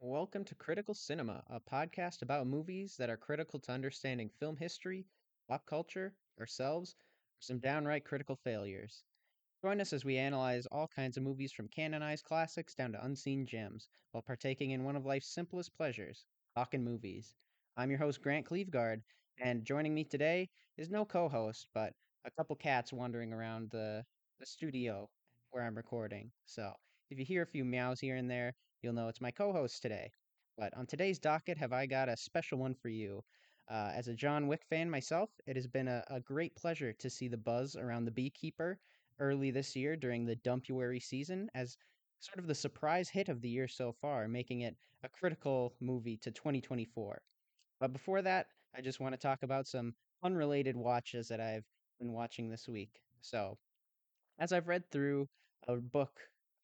Welcome 0.00 0.44
to 0.46 0.56
Critical 0.56 0.92
Cinema, 0.94 1.44
a 1.48 1.60
podcast 1.60 2.22
about 2.22 2.48
movies 2.48 2.96
that 2.96 3.10
are 3.10 3.16
critical 3.16 3.60
to 3.60 3.70
understanding 3.72 4.28
film 4.28 4.56
history, 4.56 5.06
pop 5.48 5.66
culture, 5.66 6.14
ourselves, 6.40 6.94
or 6.94 7.42
some 7.42 7.60
downright 7.60 8.04
critical 8.04 8.34
failures. 8.34 9.04
Join 9.62 9.80
us 9.80 9.92
as 9.92 10.04
we 10.04 10.16
analyze 10.18 10.66
all 10.66 10.88
kinds 10.88 11.16
of 11.16 11.22
movies 11.24 11.52
from 11.52 11.68
canonized 11.68 12.24
classics 12.24 12.74
down 12.74 12.92
to 12.92 13.04
unseen 13.04 13.46
gems, 13.46 13.88
while 14.12 14.22
partaking 14.22 14.72
in 14.72 14.84
one 14.84 14.96
of 14.96 15.06
life's 15.06 15.28
simplest 15.28 15.74
pleasures, 15.76 16.24
talking 16.56 16.84
movies. 16.84 17.34
I'm 17.76 17.90
your 17.90 17.98
host, 18.00 18.22
Grant 18.22 18.46
Cleveguard, 18.46 19.02
and 19.40 19.64
joining 19.64 19.94
me 19.94 20.04
today 20.04 20.50
is 20.76 20.90
no 20.90 21.04
co 21.04 21.28
host, 21.28 21.68
but 21.74 21.94
a 22.24 22.30
couple 22.32 22.56
cats 22.56 22.92
wandering 22.92 23.32
around 23.32 23.70
the, 23.70 24.04
the 24.40 24.46
studio 24.46 25.08
where 25.50 25.64
I'm 25.64 25.76
recording. 25.76 26.32
So 26.46 26.74
if 27.10 27.18
you 27.18 27.24
hear 27.24 27.42
a 27.42 27.46
few 27.46 27.64
meows 27.64 28.00
here 28.00 28.16
and 28.16 28.30
there, 28.30 28.54
you'll 28.82 28.94
know 28.94 29.08
it's 29.08 29.20
my 29.20 29.30
co 29.30 29.52
host 29.52 29.82
today. 29.82 30.10
But 30.56 30.76
on 30.76 30.86
today's 30.86 31.18
docket, 31.18 31.58
have 31.58 31.72
I 31.72 31.86
got 31.86 32.08
a 32.08 32.16
special 32.16 32.58
one 32.58 32.74
for 32.74 32.88
you. 32.88 33.22
Uh, 33.68 33.92
as 33.94 34.08
a 34.08 34.14
John 34.14 34.48
Wick 34.48 34.64
fan 34.68 34.88
myself, 34.88 35.30
it 35.46 35.56
has 35.56 35.66
been 35.66 35.88
a, 35.88 36.02
a 36.08 36.20
great 36.20 36.56
pleasure 36.56 36.92
to 36.94 37.10
see 37.10 37.28
the 37.28 37.36
buzz 37.36 37.76
around 37.76 38.06
the 38.06 38.10
Beekeeper 38.10 38.80
early 39.20 39.50
this 39.50 39.76
year 39.76 39.94
during 39.94 40.24
the 40.24 40.36
Dumpuary 40.36 41.02
season 41.02 41.50
as 41.54 41.76
sort 42.20 42.38
of 42.38 42.46
the 42.46 42.54
surprise 42.54 43.08
hit 43.08 43.28
of 43.28 43.40
the 43.40 43.48
year 43.48 43.68
so 43.68 43.92
far, 43.92 44.26
making 44.26 44.62
it 44.62 44.76
a 45.04 45.08
critical 45.08 45.74
movie 45.80 46.16
to 46.18 46.30
2024. 46.30 47.22
But 47.78 47.92
before 47.92 48.22
that, 48.22 48.46
I 48.74 48.80
just 48.80 49.00
want 49.00 49.12
to 49.12 49.20
talk 49.20 49.42
about 49.42 49.66
some 49.66 49.94
unrelated 50.22 50.76
watches 50.76 51.28
that 51.28 51.40
I've 51.40 51.64
been 51.98 52.12
watching 52.12 52.48
this 52.48 52.68
week. 52.68 53.00
So, 53.20 53.58
as 54.38 54.52
I've 54.52 54.68
read 54.68 54.90
through 54.90 55.28
a 55.66 55.76
book 55.76 56.18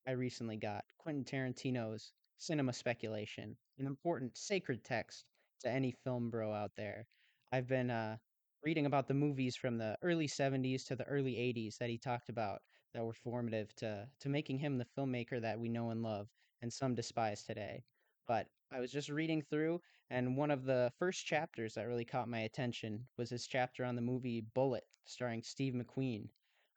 I 0.06 0.10
recently 0.10 0.58
got, 0.58 0.84
Quentin 0.98 1.24
Tarantino's 1.24 2.12
Cinema 2.36 2.74
Speculation, 2.74 3.56
an 3.78 3.86
important 3.86 4.36
sacred 4.36 4.84
text 4.84 5.24
to 5.60 5.70
any 5.70 5.92
film 5.92 6.28
bro 6.28 6.52
out 6.52 6.72
there. 6.76 7.06
I've 7.52 7.66
been 7.66 7.90
uh, 7.90 8.18
reading 8.62 8.84
about 8.84 9.08
the 9.08 9.14
movies 9.14 9.56
from 9.56 9.78
the 9.78 9.96
early 10.02 10.28
70s 10.28 10.84
to 10.88 10.96
the 10.96 11.06
early 11.06 11.36
80s 11.36 11.78
that 11.78 11.88
he 11.88 11.96
talked 11.96 12.28
about 12.28 12.60
that 12.92 13.02
were 13.02 13.14
formative 13.14 13.74
to, 13.76 14.06
to 14.20 14.28
making 14.28 14.58
him 14.58 14.76
the 14.76 14.84
filmmaker 14.84 15.40
that 15.40 15.58
we 15.58 15.70
know 15.70 15.88
and 15.88 16.02
love 16.02 16.28
and 16.60 16.70
some 16.70 16.94
despise 16.94 17.42
today. 17.42 17.82
But 18.28 18.46
I 18.70 18.80
was 18.80 18.92
just 18.92 19.08
reading 19.08 19.40
through, 19.40 19.80
and 20.10 20.36
one 20.36 20.50
of 20.50 20.66
the 20.66 20.92
first 20.98 21.24
chapters 21.24 21.74
that 21.74 21.88
really 21.88 22.04
caught 22.04 22.28
my 22.28 22.40
attention 22.40 23.06
was 23.16 23.30
his 23.30 23.46
chapter 23.46 23.86
on 23.86 23.96
the 23.96 24.02
movie 24.02 24.44
Bullitt, 24.54 24.86
starring 25.06 25.42
Steve 25.42 25.72
McQueen. 25.72 26.28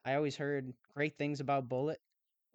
I 0.06 0.16
always 0.16 0.38
heard 0.38 0.74
great 0.94 1.18
things 1.18 1.42
about 1.42 1.68
Bullitt, 1.68 2.00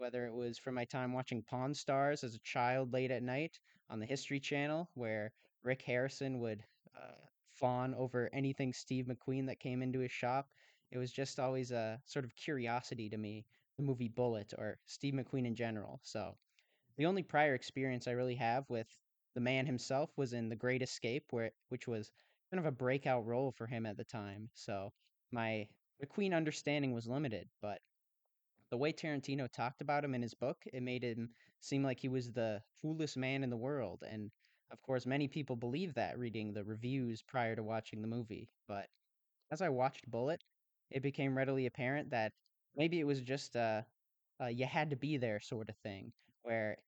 whether 0.02 0.26
it 0.26 0.34
was 0.34 0.58
from 0.58 0.74
my 0.74 0.84
time 0.84 1.12
watching 1.12 1.44
Pawn 1.44 1.72
Stars 1.72 2.24
as 2.24 2.34
a 2.34 2.40
child 2.40 2.92
late 2.92 3.12
at 3.12 3.22
night 3.22 3.60
on 3.88 4.00
the 4.00 4.04
History 4.04 4.40
Channel, 4.40 4.90
where 4.94 5.32
Rick 5.62 5.82
Harrison 5.82 6.40
would 6.40 6.64
uh, 6.96 7.14
fawn 7.50 7.94
over 7.94 8.28
anything 8.32 8.72
Steve 8.72 9.06
McQueen 9.06 9.46
that 9.46 9.60
came 9.60 9.80
into 9.80 10.00
his 10.00 10.10
shop. 10.10 10.48
It 10.90 10.98
was 10.98 11.12
just 11.12 11.38
always 11.38 11.70
a 11.70 12.00
sort 12.04 12.24
of 12.24 12.34
curiosity 12.34 13.10
to 13.10 13.16
me, 13.16 13.46
the 13.76 13.84
movie 13.84 14.08
Bullitt 14.08 14.52
or 14.58 14.76
Steve 14.86 15.14
McQueen 15.14 15.46
in 15.46 15.54
general. 15.54 16.00
So 16.02 16.34
the 16.96 17.06
only 17.06 17.22
prior 17.22 17.54
experience 17.54 18.08
I 18.08 18.12
really 18.12 18.34
have 18.34 18.68
with 18.68 18.88
the 19.36 19.40
man 19.40 19.66
himself 19.66 20.10
was 20.16 20.32
in 20.32 20.48
The 20.48 20.56
Great 20.56 20.82
Escape, 20.82 21.26
where 21.30 21.52
which 21.68 21.86
was 21.86 22.10
kind 22.50 22.58
of 22.58 22.66
a 22.66 22.76
breakout 22.76 23.24
role 23.24 23.52
for 23.52 23.68
him 23.68 23.86
at 23.86 23.96
the 23.96 24.04
time. 24.04 24.50
So 24.54 24.92
my 25.30 25.68
McQueen 26.04 26.34
understanding 26.34 26.92
was 26.92 27.06
limited, 27.06 27.48
but 27.60 27.78
the 28.72 28.78
way 28.78 28.90
Tarantino 28.90 29.52
talked 29.52 29.82
about 29.82 30.02
him 30.02 30.14
in 30.14 30.22
his 30.22 30.32
book, 30.32 30.56
it 30.72 30.82
made 30.82 31.04
him 31.04 31.28
seem 31.60 31.84
like 31.84 32.00
he 32.00 32.08
was 32.08 32.32
the 32.32 32.62
coolest 32.80 33.18
man 33.18 33.44
in 33.44 33.50
the 33.50 33.56
world. 33.56 34.02
And 34.10 34.30
of 34.72 34.80
course, 34.80 35.04
many 35.04 35.28
people 35.28 35.56
believe 35.56 35.92
that 35.94 36.18
reading 36.18 36.54
the 36.54 36.64
reviews 36.64 37.22
prior 37.22 37.54
to 37.54 37.62
watching 37.62 38.00
the 38.00 38.08
movie. 38.08 38.48
But 38.66 38.88
as 39.50 39.60
I 39.60 39.68
watched 39.68 40.10
Bullitt, 40.10 40.42
it 40.90 41.02
became 41.02 41.36
readily 41.36 41.66
apparent 41.66 42.10
that 42.12 42.32
maybe 42.74 42.98
it 42.98 43.06
was 43.06 43.20
just 43.20 43.56
a, 43.56 43.84
a 44.40 44.50
you 44.50 44.64
had 44.64 44.88
to 44.88 44.96
be 44.96 45.18
there 45.18 45.38
sort 45.38 45.68
of 45.68 45.76
thing, 45.82 46.10
where 46.42 46.78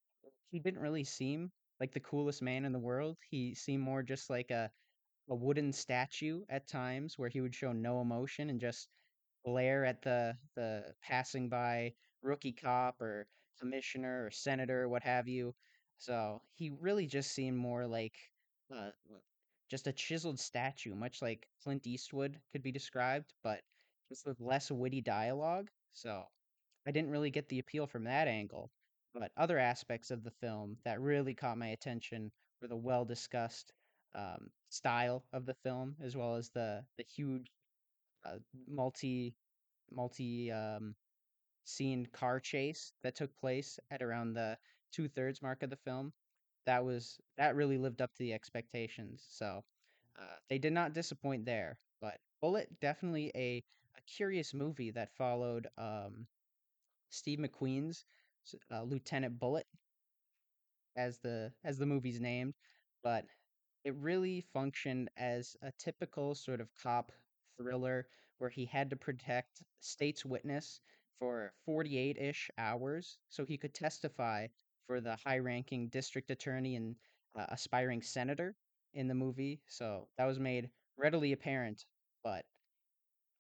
he 0.51 0.61
didn't 0.61 0.81
really 0.81 1.05
seem 1.05 1.53
like 1.81 1.93
the 1.93 2.01
coolest 2.01 2.41
man 2.41 2.65
in 2.65 2.73
the 2.73 2.79
world. 2.79 3.19
He 3.29 3.55
seemed 3.55 3.83
more 3.83 4.03
just 4.03 4.31
like 4.31 4.51
a, 4.51 4.71
a 5.29 5.35
wooden 5.35 5.71
statue 5.71 6.45
at 6.49 6.67
times 6.67 7.19
where 7.19 7.29
he 7.29 7.43
would 7.43 7.55
show 7.55 7.73
no 7.73 8.01
emotion 8.01 8.49
and 8.49 8.61
just 8.61 8.89
glare 9.45 9.85
at 9.85 10.03
the 10.03 10.37
the 10.57 10.85
passing 11.03 11.49
by 11.49 11.93
rookie 12.23 12.53
cop 12.53 13.01
or 13.01 13.27
commissioner 13.61 14.27
or 14.27 14.31
senator, 14.31 14.89
what 14.89 15.03
have 15.03 15.29
you. 15.29 15.55
So 15.99 16.43
he 16.55 16.71
really 16.81 17.07
just 17.07 17.33
seemed 17.33 17.57
more 17.57 17.87
like 17.87 18.15
uh, 18.75 18.91
just 19.71 19.87
a 19.87 19.93
chiseled 19.93 20.39
statue, 20.39 20.95
much 20.95 21.23
like 21.23 21.49
Clint 21.63 21.87
Eastwood 21.87 22.41
could 22.53 22.63
be 22.63 22.73
described, 22.73 23.33
but 23.43 23.63
just 24.09 24.27
with 24.27 24.41
less 24.41 24.71
witty 24.71 25.01
dialogue. 25.01 25.71
So 25.93 26.25
I 26.87 26.91
didn't 26.93 27.11
really 27.11 27.31
get 27.31 27.49
the 27.49 27.59
appeal 27.59 27.87
from 27.87 28.05
that 28.05 28.29
angle. 28.29 28.71
But 29.15 29.33
other 29.37 29.59
aspects 29.59 30.11
of 30.11 30.25
the 30.25 30.31
film 30.31 30.77
that 30.85 31.01
really 31.01 31.35
caught 31.35 31.59
my 31.59 31.69
attention 31.69 32.33
were 32.61 32.69
the 32.69 32.77
well 32.77 33.05
discussed 33.05 33.73
um, 34.15 34.51
style 34.71 35.25
of 35.33 35.47
the 35.47 35.55
film, 35.55 35.97
as 36.03 36.17
well 36.17 36.37
as 36.37 36.51
the 36.51 36.85
the 36.99 37.05
huge 37.05 37.51
uh, 38.25 38.39
multi 38.69 39.35
multi 39.91 40.51
um, 40.53 40.95
scene 41.65 42.07
car 42.13 42.41
chase 42.41 42.93
that 43.03 43.15
took 43.17 43.37
place 43.37 43.79
at 43.91 44.03
around 44.03 44.35
the 44.35 44.57
two 44.93 45.09
thirds 45.09 45.43
mark 45.43 45.63
of 45.63 45.71
the 45.71 45.77
film. 45.77 46.13
That 46.67 46.85
was 46.85 47.19
that 47.37 47.57
really 47.57 47.79
lived 47.79 48.01
up 48.01 48.13
to 48.15 48.23
the 48.23 48.33
expectations. 48.33 49.25
So 49.29 49.65
uh, 50.19 50.37
they 50.49 50.59
did 50.59 50.73
not 50.73 50.95
disappoint 50.95 51.45
there. 51.45 51.79
But 52.01 52.19
Bullitt 52.41 52.81
definitely 52.81 53.31
a 53.35 53.65
a 53.97 54.01
curious 54.03 54.55
movie 54.55 54.91
that 54.93 55.15
followed 55.17 55.69
um, 55.79 56.27
Steve 57.11 57.39
McQueen's 57.39 58.05
uh, 58.71 58.83
Lieutenant 58.83 59.39
Bullitt 59.39 59.67
as 60.97 61.19
the 61.19 61.53
as 61.65 61.79
the 61.79 61.87
movie's 61.87 62.21
named, 62.21 62.55
but 63.03 63.25
it 63.85 63.95
really 63.97 64.41
functioned 64.53 65.11
as 65.17 65.57
a 65.63 65.73
typical 65.79 66.35
sort 66.35 66.61
of 66.61 66.69
cop 66.83 67.13
thriller 67.57 68.07
where 68.39 68.51
he 68.51 68.65
had 68.65 68.91
to 68.91 68.97
protect 68.97 69.63
state's 69.81 70.25
witness 70.25 70.81
for 71.19 71.53
48-ish 71.69 72.51
hours 72.59 73.19
so 73.29 73.45
he 73.45 73.57
could 73.57 73.75
testify 73.75 74.47
for 74.87 75.01
the 75.01 75.17
high-ranking 75.25 75.89
district 75.89 76.31
attorney 76.31 76.77
and 76.77 76.97
uh, 77.39 77.47
aspiring 77.49 78.03
senator 78.03 78.55
in 78.93 79.09
the 79.09 79.15
movie. 79.15 79.61
So 79.67 80.09
that 80.19 80.27
was 80.27 80.39
made 80.39 80.71
readily 80.97 81.33
apparent, 81.33 81.85
but 82.23 82.45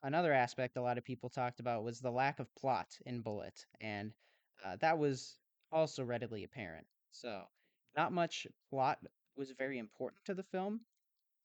another 0.03 0.33
aspect 0.33 0.77
a 0.77 0.83
lot 0.83 0.99
of 0.99 1.05
people 1.05 1.29
talked 1.29 1.61
about 1.61 1.85
was 1.85 2.01
the 2.01 2.11
lack 2.11 2.41
of 2.41 2.55
plot 2.55 2.97
in 3.07 3.21
Bullitt. 3.21 3.67
and 3.81 4.13
uh, 4.65 4.77
that 4.81 4.99
was 4.99 5.37
also 5.73 6.05
readily 6.05 6.45
apparent. 6.45 6.87
So, 7.11 7.43
not 7.97 8.13
much 8.13 8.47
plot 8.71 8.99
was 9.37 9.51
very 9.51 9.79
important 9.79 10.25
to 10.27 10.35
the 10.35 10.43
film. 10.43 10.81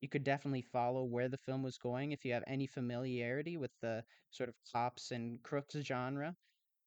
You 0.01 0.09
could 0.09 0.23
definitely 0.23 0.61
follow 0.61 1.03
where 1.05 1.29
the 1.29 1.37
film 1.37 1.63
was 1.63 1.77
going 1.77 2.11
if 2.11 2.25
you 2.25 2.33
have 2.33 2.43
any 2.47 2.67
familiarity 2.67 3.55
with 3.57 3.71
the 3.79 4.03
sort 4.29 4.49
of 4.49 4.55
cops 4.71 5.11
and 5.11 5.41
crooks 5.43 5.75
genre, 5.75 6.35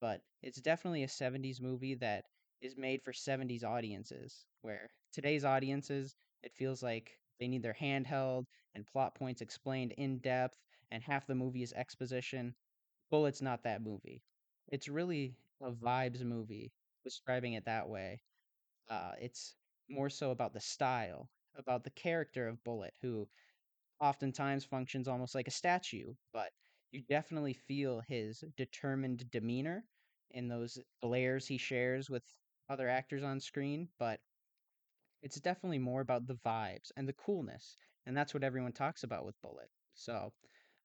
but 0.00 0.22
it's 0.42 0.60
definitely 0.60 1.02
a 1.04 1.08
70s 1.08 1.60
movie 1.60 1.94
that 1.94 2.26
is 2.60 2.76
made 2.76 3.02
for 3.02 3.12
70s 3.12 3.64
audiences, 3.64 4.44
where 4.60 4.90
today's 5.12 5.44
audiences, 5.44 6.14
it 6.42 6.54
feels 6.54 6.82
like 6.82 7.18
they 7.40 7.48
need 7.48 7.62
their 7.62 7.72
handheld 7.74 8.46
and 8.74 8.86
plot 8.86 9.14
points 9.14 9.40
explained 9.40 9.92
in 9.92 10.18
depth 10.18 10.58
and 10.90 11.02
half 11.02 11.26
the 11.26 11.34
movie 11.34 11.62
is 11.62 11.72
exposition. 11.72 12.54
Bullitt's 13.10 13.42
not 13.42 13.62
that 13.64 13.82
movie. 13.82 14.22
It's 14.68 14.88
really 14.88 15.36
a 15.60 15.70
vibes 15.72 16.22
movie, 16.24 16.72
describing 17.04 17.54
it 17.54 17.64
that 17.66 17.88
way. 17.88 18.22
Uh, 18.88 19.12
it's 19.20 19.56
more 19.88 20.10
so 20.10 20.30
about 20.30 20.52
the 20.52 20.60
style, 20.60 21.28
about 21.56 21.84
the 21.84 21.90
character 21.90 22.48
of 22.48 22.62
Bullitt, 22.64 22.94
who 23.02 23.28
oftentimes 24.00 24.64
functions 24.64 25.08
almost 25.08 25.34
like 25.34 25.48
a 25.48 25.52
statue, 25.52 26.14
but 26.32 26.50
you 26.90 27.02
definitely 27.08 27.54
feel 27.54 28.02
his 28.08 28.44
determined 28.56 29.30
demeanor 29.30 29.84
in 30.30 30.48
those 30.48 30.78
glares 31.02 31.46
he 31.46 31.58
shares 31.58 32.10
with 32.10 32.24
other 32.68 32.88
actors 32.88 33.22
on 33.22 33.40
screen. 33.40 33.88
But 33.98 34.20
it's 35.22 35.40
definitely 35.40 35.78
more 35.78 36.00
about 36.00 36.26
the 36.26 36.34
vibes 36.44 36.90
and 36.96 37.08
the 37.08 37.12
coolness, 37.12 37.76
and 38.06 38.16
that's 38.16 38.34
what 38.34 38.44
everyone 38.44 38.72
talks 38.72 39.04
about 39.04 39.24
with 39.24 39.40
Bullitt. 39.40 39.70
So 39.94 40.32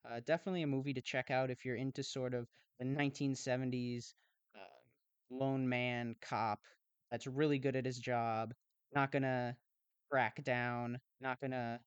uh, 0.08 0.20
definitely 0.26 0.62
a 0.62 0.66
movie 0.66 0.94
to 0.94 1.00
check 1.00 1.30
out 1.30 1.50
if 1.50 1.64
you're 1.64 1.76
into 1.76 2.02
sort 2.02 2.34
of 2.34 2.46
the 2.78 2.84
1970s 2.84 4.14
uh, 4.54 5.34
lone 5.34 5.68
man 5.68 6.14
cop 6.20 6.60
that's 7.10 7.26
really 7.26 7.58
good 7.58 7.74
at 7.76 7.86
his 7.86 7.98
job, 7.98 8.54
not 8.94 9.10
gonna 9.10 9.56
crack 10.10 10.42
down, 10.44 11.00
not 11.20 11.40
gonna 11.40 11.80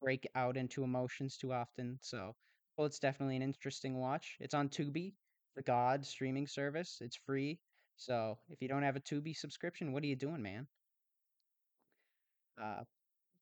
break 0.00 0.26
out 0.34 0.56
into 0.56 0.84
emotions 0.84 1.36
too 1.36 1.52
often. 1.52 1.98
So, 2.02 2.34
well, 2.76 2.86
it's 2.86 2.98
definitely 2.98 3.36
an 3.36 3.42
interesting 3.42 3.96
watch. 3.98 4.36
It's 4.40 4.54
on 4.54 4.68
Tubi, 4.68 5.14
the 5.56 5.62
God 5.62 6.06
streaming 6.06 6.46
service. 6.46 6.98
It's 7.00 7.16
free. 7.16 7.60
So 7.96 8.38
if 8.48 8.62
you 8.62 8.68
don't 8.68 8.82
have 8.84 8.96
a 8.96 9.00
Tubi 9.00 9.36
subscription, 9.36 9.92
what 9.92 10.02
are 10.02 10.06
you 10.06 10.16
doing, 10.16 10.42
man? 10.42 10.68
Uh, 12.60 12.82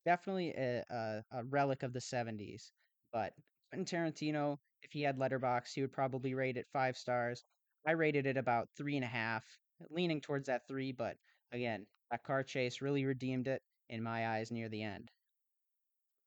definitely 0.05 0.51
a, 0.51 0.83
a, 0.89 1.23
a 1.31 1.43
relic 1.45 1.83
of 1.83 1.93
the 1.93 2.01
70s. 2.01 2.71
But 3.13 3.33
Quentin 3.71 3.85
Tarantino, 3.85 4.59
if 4.83 4.91
he 4.91 5.01
had 5.01 5.17
Letterboxd, 5.17 5.73
he 5.73 5.81
would 5.81 5.93
probably 5.93 6.33
rate 6.33 6.57
it 6.57 6.67
five 6.73 6.97
stars. 6.97 7.43
I 7.87 7.91
rated 7.91 8.25
it 8.25 8.37
about 8.37 8.69
three 8.77 8.95
and 8.97 9.05
a 9.05 9.09
half, 9.09 9.45
leaning 9.89 10.21
towards 10.21 10.47
that 10.47 10.67
three. 10.67 10.91
But 10.91 11.17
again, 11.51 11.87
that 12.11 12.23
car 12.23 12.43
chase 12.43 12.81
really 12.81 13.05
redeemed 13.05 13.47
it 13.47 13.61
in 13.89 14.03
my 14.03 14.27
eyes 14.27 14.51
near 14.51 14.69
the 14.69 14.83
end. 14.83 15.09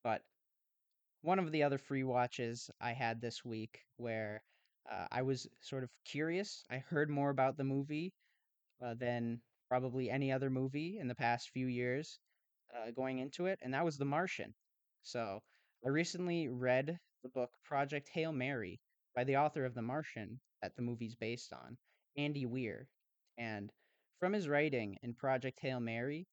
But 0.03 0.23
one 1.23 1.39
of 1.39 1.53
the 1.53 1.63
other 1.63 1.79
free 1.79 2.05
watches 2.05 2.71
I 2.81 2.93
had 2.93 3.21
this 3.21 3.45
week 3.45 3.81
where 3.97 4.43
uh, 4.91 5.07
I 5.11 5.23
was 5.23 5.47
sort 5.61 5.85
of 5.85 5.91
curious. 6.05 6.65
I 6.71 6.79
heard 6.79 7.11
more 7.11 7.31
about 7.31 7.57
the 7.57 7.65
movie 7.65 8.13
uh, 8.85 8.95
than 8.95 9.41
probably 9.69 10.11
any 10.11 10.33
other 10.33 10.51
movie 10.51 10.99
in 10.99 11.09
the 11.09 11.15
past 11.15 11.51
few 11.51 11.67
years 11.67 12.19
uh, 12.75 12.91
going 12.91 13.19
into 13.19 13.47
it, 13.47 13.59
and 13.63 13.75
that 13.75 13.85
was 13.85 13.99
The 13.99 14.05
Martian. 14.05 14.55
So 15.03 15.41
I 15.85 15.89
recently 15.89 16.49
read 16.49 16.99
the 17.23 17.29
book 17.29 17.51
Project 17.65 18.09
Hail 18.13 18.33
Mary 18.33 18.81
by 19.15 19.25
the 19.25 19.37
author 19.37 19.65
of 19.65 19.75
The 19.75 19.83
Martian 19.83 20.41
that 20.63 20.75
the 20.77 20.83
movie's 20.83 21.15
based 21.15 21.53
on, 21.53 21.77
Andy 22.17 22.47
Weir. 22.47 22.89
And 23.39 23.71
from 24.19 24.33
his 24.33 24.49
writing 24.49 24.99
in 25.03 25.15
Project 25.15 25.59
Hail 25.61 25.81
Mary, 25.81 26.27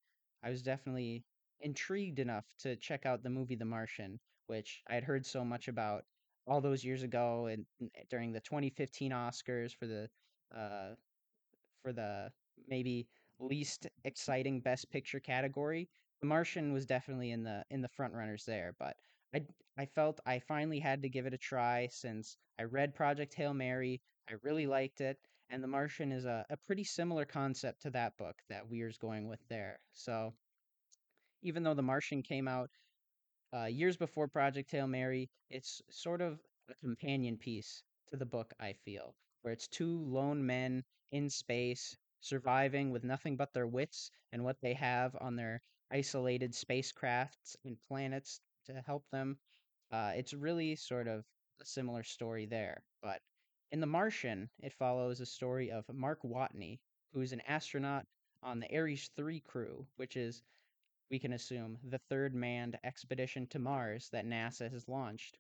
I 0.44 0.50
was 0.50 0.62
definitely 0.62 1.24
intrigued 1.60 2.20
enough 2.20 2.46
to 2.60 2.76
check 2.76 3.06
out 3.06 3.24
the 3.24 3.30
movie 3.30 3.56
The 3.56 3.66
Martian, 3.66 4.20
which 4.48 4.84
I 4.88 4.94
had 4.96 5.04
heard 5.04 5.26
so 5.26 5.44
much 5.44 5.68
about 5.68 6.06
all 6.46 6.62
those 6.62 6.84
years 6.84 7.04
ago 7.04 7.48
and 7.48 7.66
during 8.10 8.32
the 8.32 8.40
2015 8.40 9.12
Oscars 9.12 9.76
for 9.76 9.86
the 9.88 10.10
uh, 10.56 10.96
for 11.82 11.94
the 11.94 12.32
maybe 12.68 13.08
least 13.40 13.88
exciting 14.04 14.62
best 14.62 14.90
picture 14.90 15.20
category. 15.20 15.90
The 16.22 16.28
Martian 16.28 16.74
was 16.74 16.86
definitely 16.86 17.32
in 17.32 17.44
the 17.44 17.64
in 17.70 17.82
the 17.82 17.90
front 17.90 18.14
runners 18.14 18.46
there, 18.46 18.76
but 18.80 18.98
I 19.34 19.46
I 19.78 19.86
felt 19.86 20.20
I 20.26 20.40
finally 20.40 20.80
had 20.80 21.02
to 21.04 21.10
give 21.10 21.26
it 21.26 21.34
a 21.34 21.38
try 21.38 21.88
since 21.88 22.38
I 22.60 22.64
read 22.64 22.96
Project 22.96 23.34
Hail 23.34 23.54
Mary. 23.54 24.02
I 24.30 24.34
really 24.42 24.68
liked 24.68 25.02
it, 25.02 25.18
and 25.50 25.64
The 25.64 25.68
Martian 25.68 26.12
is 26.12 26.26
a, 26.26 26.46
a 26.50 26.58
pretty 26.58 26.84
similar 26.84 27.26
concept 27.26 27.82
to 27.84 27.90
that 27.92 28.18
book 28.18 28.36
that 28.50 28.70
Weir's 28.70 28.98
going 28.98 29.28
with 29.28 29.40
there. 29.50 29.80
So 29.94 30.34
even 31.42 31.64
though 31.64 31.74
The 31.74 31.82
Martian 31.82 32.22
came 32.22 32.48
out 32.48 32.70
uh, 33.54 33.66
years 33.66 33.98
before 33.98 34.28
Project 34.28 34.72
Hail 34.72 34.88
Mary, 34.88 35.30
it's 35.50 35.82
sort 35.90 36.22
of 36.22 36.40
a 36.70 36.74
companion 36.76 37.38
piece 37.38 37.84
to 38.10 38.18
the 38.18 38.26
book, 38.26 38.54
I 38.60 38.74
feel, 38.74 39.16
where 39.42 39.54
it's 39.54 39.68
two 39.68 40.04
lone 40.06 40.46
men 40.46 40.84
in 41.12 41.30
space 41.30 41.96
surviving 42.20 42.92
with 42.92 43.04
nothing 43.04 43.38
but 43.38 43.54
their 43.54 43.68
wits 43.68 44.12
and 44.32 44.44
what 44.44 44.58
they 44.62 44.74
have 44.74 45.16
on 45.22 45.36
their 45.36 45.62
isolated 45.92 46.52
spacecrafts 46.52 47.56
and 47.64 47.78
planets 47.88 48.42
to 48.66 48.74
help 48.86 49.06
them. 49.12 49.38
Uh, 49.92 50.12
it's 50.16 50.34
really 50.34 50.76
sort 50.76 51.08
of 51.08 51.24
a 51.62 51.66
similar 51.66 52.04
story 52.04 52.46
there. 52.46 52.84
But 53.02 53.22
in 53.72 53.80
The 53.82 53.86
Martian, 53.86 54.50
it 54.62 54.74
follows 54.74 55.20
a 55.20 55.26
story 55.26 55.72
of 55.72 55.84
Mark 55.94 56.22
Watney, 56.24 56.80
who's 57.12 57.34
an 57.34 57.42
astronaut 57.48 58.06
on 58.42 58.60
the 58.60 58.78
Ares 58.78 59.10
3 59.16 59.42
crew, 59.42 59.86
which 59.98 60.16
is 60.16 60.42
we 61.10 61.20
can 61.20 61.34
assume, 61.34 61.78
the 61.84 61.98
third 61.98 62.34
manned 62.34 62.78
expedition 62.84 63.48
to 63.48 63.60
Mars 63.60 64.10
that 64.10 64.26
NASA 64.26 64.72
has 64.72 64.88
launched. 64.88 65.38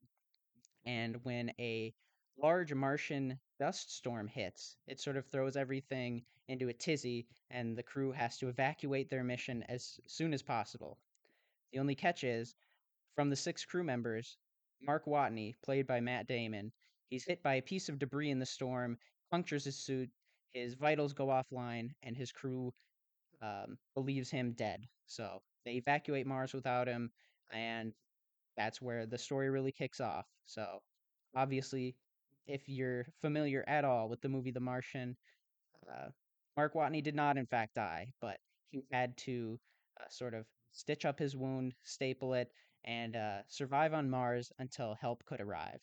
And 0.85 1.23
when 1.23 1.51
a 1.59 1.93
large 2.37 2.73
Martian 2.73 3.39
dust 3.59 3.95
storm 3.95 4.27
hits, 4.27 4.77
it 4.87 4.99
sort 4.99 5.17
of 5.17 5.25
throws 5.25 5.57
everything 5.57 6.23
into 6.47 6.69
a 6.69 6.73
tizzy, 6.73 7.27
and 7.49 7.75
the 7.77 7.83
crew 7.83 8.11
has 8.11 8.37
to 8.37 8.47
evacuate 8.47 9.09
their 9.09 9.23
mission 9.23 9.63
as 9.63 9.99
soon 10.07 10.33
as 10.33 10.41
possible. 10.41 10.97
The 11.71 11.79
only 11.79 11.95
catch 11.95 12.23
is, 12.23 12.55
from 13.15 13.29
the 13.29 13.35
six 13.35 13.65
crew 13.65 13.83
members, 13.83 14.37
Mark 14.81 15.05
Watney, 15.05 15.55
played 15.61 15.87
by 15.87 15.99
Matt 15.99 16.27
Damon, 16.27 16.71
he's 17.09 17.25
hit 17.25 17.43
by 17.43 17.55
a 17.55 17.61
piece 17.61 17.89
of 17.89 17.99
debris 17.99 18.31
in 18.31 18.39
the 18.39 18.45
storm, 18.45 18.97
punctures 19.31 19.65
his 19.65 19.77
suit, 19.77 20.09
his 20.53 20.75
vitals 20.75 21.13
go 21.13 21.27
offline, 21.27 21.89
and 22.03 22.15
his 22.15 22.31
crew 22.31 22.73
um, 23.41 23.77
believes 23.95 24.29
him 24.29 24.53
dead. 24.53 24.87
So 25.07 25.41
they 25.65 25.73
evacuate 25.73 26.27
Mars 26.27 26.53
without 26.53 26.87
him, 26.87 27.11
and 27.51 27.93
that's 28.57 28.81
where 28.81 29.05
the 29.05 29.17
story 29.17 29.49
really 29.49 29.71
kicks 29.71 30.01
off. 30.01 30.25
So 30.45 30.81
obviously, 31.35 31.95
if 32.47 32.67
you're 32.69 33.07
familiar 33.21 33.63
at 33.67 33.85
all 33.85 34.09
with 34.09 34.21
the 34.21 34.29
movie 34.29 34.51
The 34.51 34.59
Martian, 34.59 35.17
uh, 35.89 36.09
Mark 36.55 36.73
Watney 36.73 37.03
did 37.03 37.15
not, 37.15 37.37
in 37.37 37.45
fact, 37.45 37.75
die, 37.75 38.13
but 38.21 38.39
he 38.71 38.83
had 38.91 39.17
to 39.19 39.59
uh, 39.99 40.05
sort 40.09 40.33
of 40.33 40.45
stitch 40.71 41.05
up 41.05 41.19
his 41.19 41.35
wound, 41.35 41.73
staple 41.83 42.33
it, 42.33 42.51
and 42.85 43.15
uh, 43.15 43.39
survive 43.47 43.93
on 43.93 44.09
Mars 44.09 44.51
until 44.59 44.95
help 44.95 45.23
could 45.25 45.41
arrive. 45.41 45.81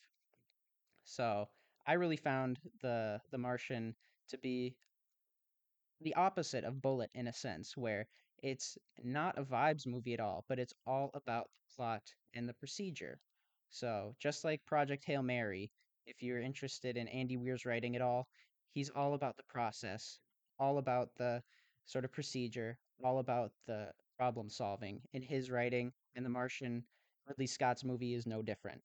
So 1.05 1.47
I 1.87 1.93
really 1.93 2.17
found 2.17 2.59
the 2.81 3.21
the 3.31 3.37
Martian 3.37 3.95
to 4.29 4.37
be 4.37 4.75
the 6.01 6.15
opposite 6.15 6.63
of 6.63 6.81
Bullitt 6.81 7.11
in 7.13 7.27
a 7.27 7.33
sense, 7.33 7.75
where 7.77 8.07
it's 8.43 8.77
not 9.03 9.37
a 9.37 9.43
vibes 9.43 9.87
movie 9.87 10.13
at 10.13 10.19
all, 10.19 10.45
but 10.47 10.59
it's 10.59 10.73
all 10.85 11.11
about 11.13 11.49
the 11.53 11.75
plot 11.75 12.03
and 12.33 12.47
the 12.47 12.53
procedure. 12.53 13.19
So, 13.69 14.15
just 14.19 14.43
like 14.43 14.65
Project 14.65 15.03
Hail 15.05 15.23
Mary, 15.23 15.71
if 16.05 16.21
you're 16.21 16.41
interested 16.41 16.97
in 16.97 17.07
Andy 17.07 17.37
Weir's 17.37 17.65
writing 17.65 17.95
at 17.95 18.01
all, 18.01 18.27
he's 18.71 18.89
all 18.89 19.13
about 19.13 19.37
the 19.37 19.43
process, 19.43 20.19
all 20.59 20.77
about 20.77 21.09
the 21.15 21.43
sort 21.85 22.05
of 22.05 22.11
procedure, 22.11 22.77
all 23.03 23.19
about 23.19 23.51
the 23.65 23.91
problem 24.17 24.49
solving 24.49 25.01
in 25.13 25.21
his 25.21 25.51
writing, 25.51 25.91
and 26.15 26.25
The 26.25 26.29
Martian, 26.29 26.83
Ridley 27.27 27.47
Scott's 27.47 27.83
movie, 27.83 28.13
is 28.13 28.25
no 28.25 28.41
different. 28.41 28.81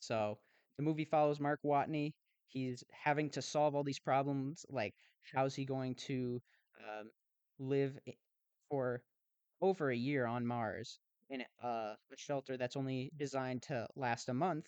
So, 0.00 0.38
the 0.76 0.82
movie 0.82 1.04
follows 1.04 1.40
Mark 1.40 1.60
Watney. 1.64 2.12
He's 2.48 2.84
having 2.90 3.30
to 3.30 3.42
solve 3.42 3.74
all 3.74 3.84
these 3.84 3.98
problems, 3.98 4.66
like 4.68 4.94
how's 5.34 5.54
he 5.54 5.64
going 5.64 5.94
to 5.94 6.40
um, 6.78 7.10
live 7.58 7.98
for 8.68 9.02
over 9.60 9.90
a 9.90 9.96
year 9.96 10.26
on 10.26 10.46
Mars 10.46 10.98
in 11.32 11.42
a, 11.62 11.66
a 11.66 11.96
shelter 12.16 12.56
that's 12.56 12.76
only 12.76 13.10
designed 13.16 13.62
to 13.62 13.86
last 13.96 14.28
a 14.28 14.34
month, 14.34 14.66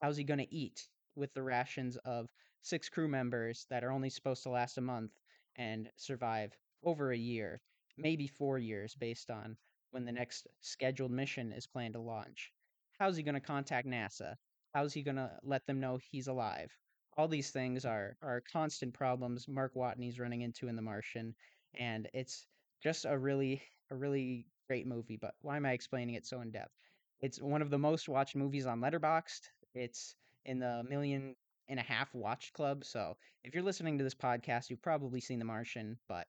how's 0.00 0.16
he 0.16 0.24
going 0.24 0.38
to 0.38 0.54
eat 0.54 0.88
with 1.14 1.32
the 1.34 1.42
rations 1.42 1.96
of 2.04 2.28
six 2.62 2.88
crew 2.88 3.08
members 3.08 3.66
that 3.70 3.84
are 3.84 3.92
only 3.92 4.10
supposed 4.10 4.42
to 4.42 4.50
last 4.50 4.78
a 4.78 4.80
month 4.80 5.10
and 5.56 5.90
survive 5.96 6.52
over 6.84 7.12
a 7.12 7.16
year, 7.16 7.60
maybe 7.98 8.26
four 8.26 8.58
years, 8.58 8.94
based 8.94 9.30
on 9.30 9.56
when 9.90 10.04
the 10.04 10.12
next 10.12 10.46
scheduled 10.60 11.10
mission 11.10 11.52
is 11.52 11.66
planned 11.66 11.94
to 11.94 12.00
launch? 12.00 12.50
How's 12.98 13.16
he 13.16 13.22
going 13.22 13.34
to 13.34 13.40
contact 13.40 13.86
NASA? 13.86 14.34
How's 14.76 14.92
he 14.92 15.02
going 15.02 15.16
to 15.16 15.30
let 15.42 15.66
them 15.66 15.80
know 15.80 15.98
he's 16.10 16.26
alive? 16.26 16.70
All 17.16 17.28
these 17.28 17.50
things 17.50 17.86
are 17.86 18.14
are 18.20 18.42
constant 18.52 18.92
problems 18.92 19.48
Mark 19.48 19.72
Watney's 19.74 20.20
running 20.20 20.42
into 20.42 20.68
in 20.68 20.76
The 20.76 20.82
Martian, 20.82 21.34
and 21.78 22.06
it's 22.12 22.46
just 22.82 23.06
a 23.06 23.16
really 23.16 23.62
a 23.90 23.96
really 23.96 24.44
great 24.68 24.86
movie. 24.86 25.16
But 25.16 25.34
why 25.40 25.56
am 25.56 25.64
I 25.64 25.72
explaining 25.72 26.16
it 26.16 26.26
so 26.26 26.42
in 26.42 26.50
depth? 26.50 26.74
It's 27.22 27.40
one 27.40 27.62
of 27.62 27.70
the 27.70 27.78
most 27.78 28.06
watched 28.06 28.36
movies 28.36 28.66
on 28.66 28.82
Letterboxd. 28.82 29.48
It's 29.74 30.14
in 30.44 30.58
the 30.58 30.84
million 30.86 31.36
and 31.68 31.80
a 31.80 31.82
half 31.82 32.14
watched 32.14 32.52
club. 32.52 32.84
So 32.84 33.16
if 33.44 33.54
you're 33.54 33.64
listening 33.64 33.96
to 33.96 34.04
this 34.04 34.14
podcast, 34.14 34.68
you've 34.68 34.82
probably 34.82 35.22
seen 35.22 35.38
The 35.38 35.46
Martian. 35.46 35.96
But 36.06 36.26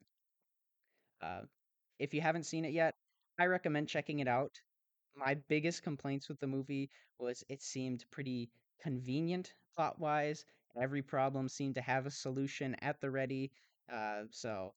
uh, 1.21 1.41
if 1.99 2.13
you 2.13 2.21
haven't 2.21 2.45
seen 2.45 2.63
it 2.63 2.71
yet, 2.71 2.95
I 3.37 3.47
recommend 3.47 3.89
checking 3.89 4.19
it 4.19 4.29
out. 4.29 4.57
My 5.17 5.33
biggest 5.33 5.83
complaints 5.83 6.29
with 6.29 6.39
the 6.39 6.47
movie 6.47 6.89
was 7.19 7.43
it 7.49 7.61
seemed 7.61 8.05
pretty 8.09 8.49
convenient 8.79 9.53
plot 9.75 9.99
wise. 9.99 10.45
Every 10.79 11.01
problem 11.01 11.49
seemed 11.49 11.75
to 11.75 11.81
have 11.81 12.05
a 12.05 12.11
solution 12.11 12.75
at 12.75 13.01
the 13.01 13.11
ready. 13.11 13.51
Uh, 13.91 14.25
so 14.31 14.73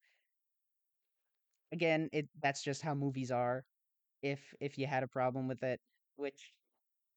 again, 1.73 2.09
it 2.12 2.28
that's 2.40 2.62
just 2.62 2.82
how 2.82 2.94
movies 2.94 3.30
are. 3.30 3.64
If 4.23 4.54
if 4.61 4.78
you 4.78 4.87
had 4.87 5.02
a 5.02 5.09
problem 5.09 5.49
with 5.49 5.62
it, 5.62 5.80
which 6.16 6.52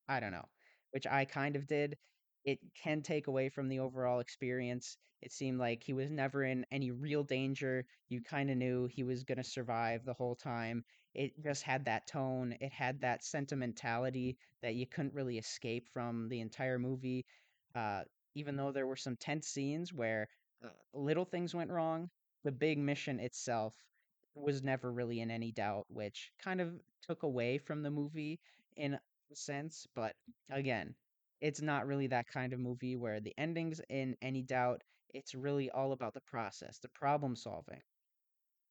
I 0.10 0.20
don't 0.20 0.32
know, 0.32 0.48
which 0.92 1.08
I 1.08 1.26
kind 1.26 1.56
of 1.56 1.68
did, 1.68 1.98
it 2.46 2.60
can 2.76 3.02
take 3.02 3.28
away 3.28 3.50
from 3.50 3.70
the 3.70 3.80
overall 3.80 4.20
experience. 4.20 4.98
It 5.22 5.32
seemed 5.32 5.60
like 5.60 5.84
he 5.84 5.94
was 5.94 6.10
never 6.12 6.44
in 6.44 6.66
any 6.72 6.92
real 6.92 7.24
danger. 7.24 7.86
You 8.10 8.22
kind 8.22 8.50
of 8.50 8.58
knew 8.58 8.88
he 8.88 9.04
was 9.04 9.24
going 9.24 9.38
to 9.38 9.44
survive 9.44 10.04
the 10.06 10.14
whole 10.14 10.36
time. 10.36 10.84
It 11.14 11.42
just 11.44 11.64
had 11.64 11.86
that 11.86 12.08
tone, 12.08 12.56
it 12.60 12.72
had 12.74 13.02
that 13.02 13.24
sentimentality 13.24 14.38
that 14.62 14.76
you 14.76 14.86
couldn't 14.88 15.14
really 15.14 15.38
escape 15.38 15.88
from 15.90 16.28
the 16.30 16.42
entire 16.42 16.80
movie. 16.80 17.26
Uh, 17.76 18.04
even 18.36 18.56
though 18.56 18.72
there 18.72 18.88
were 18.88 18.96
some 18.96 19.16
tense 19.16 19.48
scenes 19.48 19.94
where 19.94 20.28
uh, 20.64 20.70
little 20.94 21.26
things 21.26 21.54
went 21.54 21.72
wrong, 21.72 22.10
the 22.44 22.52
big 22.52 22.78
mission 22.78 23.20
itself 23.20 23.76
was 24.36 24.64
never 24.64 24.92
really 24.92 25.22
in 25.22 25.32
any 25.32 25.52
doubt, 25.52 25.86
which 25.90 26.32
kind 26.40 26.60
of 26.62 26.74
took 27.02 27.24
away 27.24 27.58
from 27.58 27.84
the 27.84 27.92
movie 27.92 28.40
in 28.76 28.94
a 28.96 29.00
sense. 29.36 29.88
But 29.96 30.16
again, 30.50 30.96
it's 31.44 31.62
not 31.62 31.88
really 31.88 32.08
that 32.10 32.28
kind 32.28 32.54
of 32.54 32.60
movie 32.62 32.98
where 32.98 33.22
the 33.22 33.36
ending's 33.38 33.82
in 33.90 34.18
any 34.24 34.44
doubt. 34.44 34.84
It's 35.14 35.36
really 35.36 35.72
all 35.72 35.94
about 35.94 36.16
the 36.16 36.22
process, 36.22 36.80
the 36.80 36.90
problem 36.90 37.38
solving. 37.38 37.84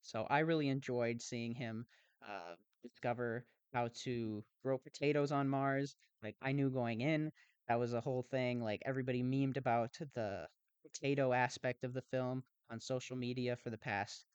So 0.03 0.27
I 0.29 0.41
really 0.41 0.69
enjoyed 0.69 1.23
seeing 1.23 1.55
him 1.55 1.87
uh, 2.27 2.57
discover 2.83 3.47
how 3.73 3.89
to 4.05 4.45
grow 4.63 4.79
potatoes 4.79 5.33
on 5.33 5.49
Mars. 5.49 5.97
Like 6.23 6.37
I 6.43 6.53
knew 6.53 6.71
going 6.71 7.01
in, 7.01 7.33
that 7.69 7.79
was 7.79 7.95
a 7.95 8.01
whole 8.01 8.23
thing. 8.23 8.63
Like 8.63 8.83
everybody 8.85 9.23
memed 9.23 9.57
about 9.57 9.97
the 10.15 10.49
potato 10.83 11.33
aspect 11.33 11.85
of 11.85 11.95
the 11.95 12.03
film 12.03 12.45
on 12.71 12.81
social 12.81 13.17
media 13.17 13.57
for 13.57 13.71
the 13.71 13.79
past 13.79 14.27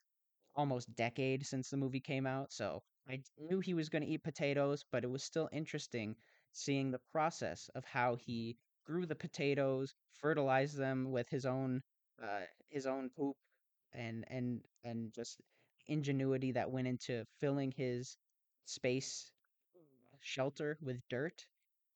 almost 0.55 0.93
decade 0.95 1.45
since 1.45 1.69
the 1.69 1.77
movie 1.77 1.99
came 2.01 2.25
out. 2.25 2.51
So 2.51 2.83
I 3.07 3.21
knew 3.37 3.59
he 3.59 3.73
was 3.73 3.89
going 3.89 4.03
to 4.03 4.09
eat 4.09 4.23
potatoes, 4.23 4.83
but 4.91 5.03
it 5.03 5.09
was 5.09 5.23
still 5.23 5.49
interesting 5.53 6.15
seeing 6.57 6.91
the 6.91 7.01
process 7.11 7.69
of 7.75 7.85
how 7.85 8.15
he 8.15 8.57
grew 8.85 9.05
the 9.05 9.15
potatoes, 9.15 9.93
fertilized 10.13 10.77
them 10.77 11.11
with 11.11 11.29
his 11.29 11.45
own 11.45 11.81
uh, 12.21 12.41
his 12.69 12.85
own 12.87 13.09
poop, 13.15 13.35
and 13.93 14.25
and 14.29 14.61
and 14.83 15.13
just 15.13 15.39
ingenuity 15.87 16.51
that 16.51 16.71
went 16.71 16.87
into 16.87 17.25
filling 17.39 17.71
his 17.71 18.17
space 18.65 19.31
shelter 20.21 20.77
with 20.81 21.01
dirt 21.09 21.45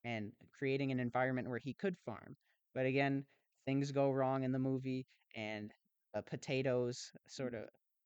and 0.03 0.32
creating 0.58 0.91
an 0.91 1.00
environment 1.00 1.50
where 1.50 1.60
he 1.60 1.74
could 1.74 1.98
farm. 2.06 2.36
But 2.74 2.86
again, 2.86 3.25
things 3.65 3.91
go 3.91 4.12
wrong 4.12 4.44
in 4.44 4.51
the 4.51 4.60
movie, 4.60 5.06
and 5.36 5.74
the 6.13 6.22
potatoes 6.22 7.12
sort 7.27 7.53
of, 7.53 7.65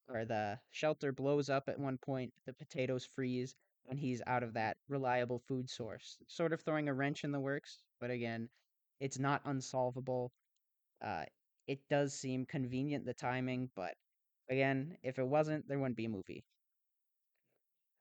or 0.10 0.26
the 0.26 0.60
shelter 0.72 1.12
blows 1.12 1.50
up 1.50 1.70
at 1.70 1.80
one 1.80 1.98
point. 1.98 2.34
The 2.46 2.54
potatoes 2.54 3.06
freeze, 3.06 3.56
and 3.88 4.00
he's 4.00 4.22
out 4.28 4.44
of 4.44 4.54
that 4.54 4.78
reliable 4.88 5.40
food 5.40 5.70
source, 5.70 6.18
sort 6.28 6.54
of 6.54 6.62
throwing 6.62 6.90
a 6.90 6.94
wrench 6.94 7.24
in 7.24 7.32
the 7.32 7.40
works. 7.40 7.84
But 8.00 8.12
again, 8.12 8.50
it's 9.00 9.20
not 9.20 9.42
unsolvable. 9.46 10.34
Uh, 11.02 11.26
it 11.68 11.88
does 11.90 12.14
seem 12.14 12.46
convenient, 12.46 13.06
the 13.06 13.14
timing, 13.14 13.72
but 13.76 13.98
again, 14.50 14.98
if 15.04 15.20
it 15.20 15.28
wasn't, 15.28 15.68
there 15.68 15.80
wouldn't 15.80 15.98
be 15.98 16.06
a 16.06 16.10
movie. 16.10 16.46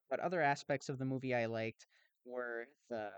But 0.08 0.20
other 0.20 0.40
aspects 0.40 0.88
of 0.88 0.96
the 0.96 1.04
movie 1.04 1.34
I 1.34 1.44
liked 1.44 1.86
were 2.24 2.68
the 2.88 3.12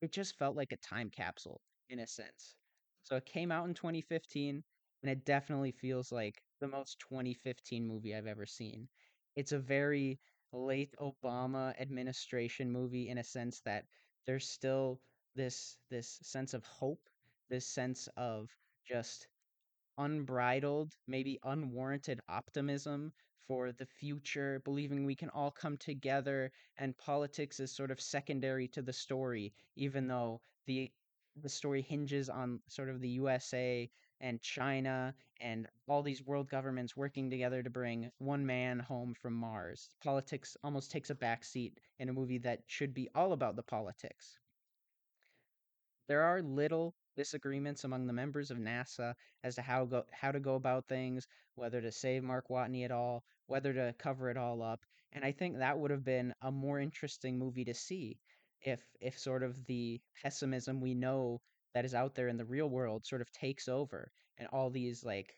it 0.00 0.10
just 0.12 0.36
felt 0.36 0.56
like 0.56 0.72
a 0.72 0.76
time 0.76 1.08
capsule 1.10 1.62
in 1.88 2.00
a 2.00 2.06
sense. 2.06 2.56
So 3.02 3.16
it 3.16 3.26
came 3.26 3.52
out 3.52 3.68
in 3.68 3.74
2015 3.74 4.64
and 5.02 5.10
it 5.10 5.24
definitely 5.24 5.70
feels 5.72 6.10
like 6.10 6.42
the 6.60 6.66
most 6.68 6.98
2015 6.98 7.86
movie 7.86 8.14
I've 8.14 8.26
ever 8.26 8.46
seen. 8.46 8.88
It's 9.36 9.52
a 9.52 9.58
very 9.58 10.20
late 10.52 10.94
Obama 11.00 11.78
administration 11.80 12.70
movie 12.70 13.08
in 13.08 13.18
a 13.18 13.24
sense 13.24 13.60
that 13.60 13.84
there's 14.26 14.48
still 14.48 15.00
this 15.34 15.76
this 15.90 16.18
sense 16.22 16.54
of 16.54 16.64
hope, 16.64 17.08
this 17.50 17.66
sense 17.66 18.08
of 18.16 18.50
just 18.86 19.28
unbridled, 19.98 20.94
maybe 21.06 21.38
unwarranted 21.44 22.20
optimism 22.28 23.12
for 23.46 23.72
the 23.72 23.86
future, 23.86 24.60
believing 24.64 25.04
we 25.04 25.14
can 25.14 25.30
all 25.30 25.50
come 25.50 25.76
together 25.76 26.52
and 26.78 26.96
politics 26.98 27.60
is 27.60 27.74
sort 27.74 27.90
of 27.90 28.00
secondary 28.00 28.68
to 28.68 28.82
the 28.82 28.92
story, 28.92 29.52
even 29.76 30.06
though 30.08 30.40
the 30.66 30.90
the 31.36 31.48
story 31.48 31.82
hinges 31.82 32.28
on 32.28 32.60
sort 32.68 32.88
of 32.88 33.00
the 33.00 33.08
USA 33.10 33.88
and 34.20 34.40
China 34.40 35.14
and 35.40 35.68
all 35.88 36.02
these 36.02 36.22
world 36.22 36.48
governments 36.48 36.96
working 36.96 37.30
together 37.30 37.62
to 37.62 37.70
bring 37.70 38.10
one 38.18 38.44
man 38.44 38.78
home 38.78 39.14
from 39.14 39.34
Mars. 39.34 39.88
Politics 40.02 40.56
almost 40.64 40.90
takes 40.90 41.10
a 41.10 41.14
backseat 41.14 41.72
in 41.98 42.08
a 42.08 42.12
movie 42.12 42.38
that 42.38 42.62
should 42.66 42.94
be 42.94 43.08
all 43.14 43.32
about 43.32 43.56
the 43.56 43.62
politics. 43.62 44.38
There 46.08 46.22
are 46.22 46.42
little 46.42 46.94
disagreements 47.16 47.84
among 47.84 48.06
the 48.06 48.12
members 48.12 48.50
of 48.50 48.58
NASA 48.58 49.14
as 49.44 49.54
to 49.56 49.62
how 49.62 49.84
go 49.84 50.04
how 50.10 50.32
to 50.32 50.40
go 50.40 50.54
about 50.54 50.88
things, 50.88 51.28
whether 51.54 51.80
to 51.80 51.92
save 51.92 52.22
Mark 52.24 52.48
Watney 52.48 52.84
at 52.84 52.90
all, 52.90 53.24
whether 53.46 53.72
to 53.74 53.94
cover 53.98 54.30
it 54.30 54.36
all 54.36 54.62
up. 54.62 54.84
And 55.12 55.24
I 55.24 55.32
think 55.32 55.58
that 55.58 55.78
would 55.78 55.90
have 55.90 56.04
been 56.04 56.34
a 56.42 56.50
more 56.50 56.80
interesting 56.80 57.38
movie 57.38 57.64
to 57.64 57.74
see 57.74 58.18
if 58.62 58.84
if 59.00 59.18
sort 59.18 59.42
of 59.42 59.66
the 59.66 60.00
pessimism 60.22 60.80
we 60.80 60.94
know 60.94 61.40
that 61.74 61.84
is 61.84 61.94
out 61.94 62.14
there 62.14 62.28
in 62.28 62.36
the 62.36 62.44
real 62.44 62.68
world 62.68 63.06
sort 63.06 63.20
of 63.20 63.30
takes 63.32 63.68
over 63.68 64.10
and 64.38 64.48
all 64.52 64.70
these 64.70 65.04
like 65.04 65.34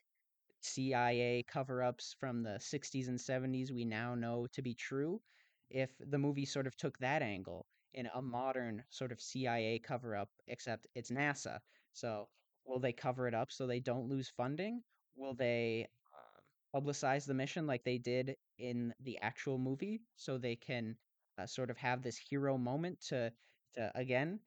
CIA 0.63 1.43
cover 1.49 1.83
ups 1.83 2.15
from 2.19 2.43
the 2.43 2.59
60s 2.59 3.09
and 3.09 3.19
70s 3.19 3.71
we 3.71 3.85
now 3.85 4.15
know 4.15 4.47
to 4.53 4.63
be 4.63 4.75
true, 4.75 5.21
if 5.71 5.91
the 5.99 6.19
movie 6.19 6.45
sort 6.45 6.67
of 6.67 6.77
took 6.77 6.99
that 6.99 7.23
angle 7.23 7.67
in 7.95 8.09
a 8.15 8.23
modern 8.23 8.85
sort 8.91 9.13
of 9.13 9.21
CIA 9.21 9.79
cover 9.79 10.15
up, 10.15 10.29
except 10.47 10.87
it's 10.95 11.11
NASA. 11.11 11.59
So, 11.93 12.29
will 12.65 12.79
they 12.79 12.93
cover 12.93 13.27
it 13.27 13.35
up 13.35 13.51
so 13.51 13.67
they 13.67 13.81
don't 13.81 14.09
lose 14.09 14.29
funding? 14.29 14.83
Will 15.17 15.35
they 15.35 15.89
um, 16.15 16.83
publicize 16.83 17.25
the 17.27 17.35
mission 17.35 17.67
like 17.67 17.85
they 17.85 17.99
did 17.99 18.37
in 18.59 18.95
the 19.01 19.19
actual 19.19 19.59
movie 19.59 20.03
so 20.17 20.39
they 20.39 20.57
can 20.57 20.97
uh, 21.39 21.47
sort 21.47 21.71
of 21.71 21.77
have 21.79 22.03
this 22.03 22.17
hero 22.17 22.59
moment 22.59 23.01
to, 23.09 23.33
to, 23.75 23.91
again, 23.95 24.41